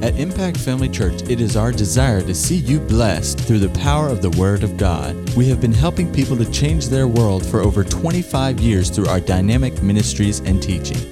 At 0.03 0.19
Impact 0.19 0.57
Family 0.57 0.89
Church, 0.89 1.23
it 1.31 1.41
is 1.41 1.57
our 1.57 1.71
desire 1.71 2.21
to 2.23 2.35
see 2.35 2.57
you 2.57 2.81
blessed 2.81 3.39
through 3.39 3.61
the 3.61 3.69
power 3.79 4.09
of 4.09 4.21
the 4.21 4.31
Word 4.31 4.65
of 4.65 4.77
God. 4.77 5.15
We 5.37 5.47
have 5.49 5.61
been 5.61 5.73
helping 5.73 6.13
people 6.13 6.37
to 6.39 6.51
change 6.51 6.89
their 6.89 7.07
world 7.07 7.47
for 7.47 7.61
over 7.61 7.85
25 7.85 8.59
years 8.59 8.91
through 8.91 9.07
our 9.07 9.21
dynamic 9.21 9.81
ministries 9.81 10.41
and 10.41 10.61
teaching. 10.61 11.12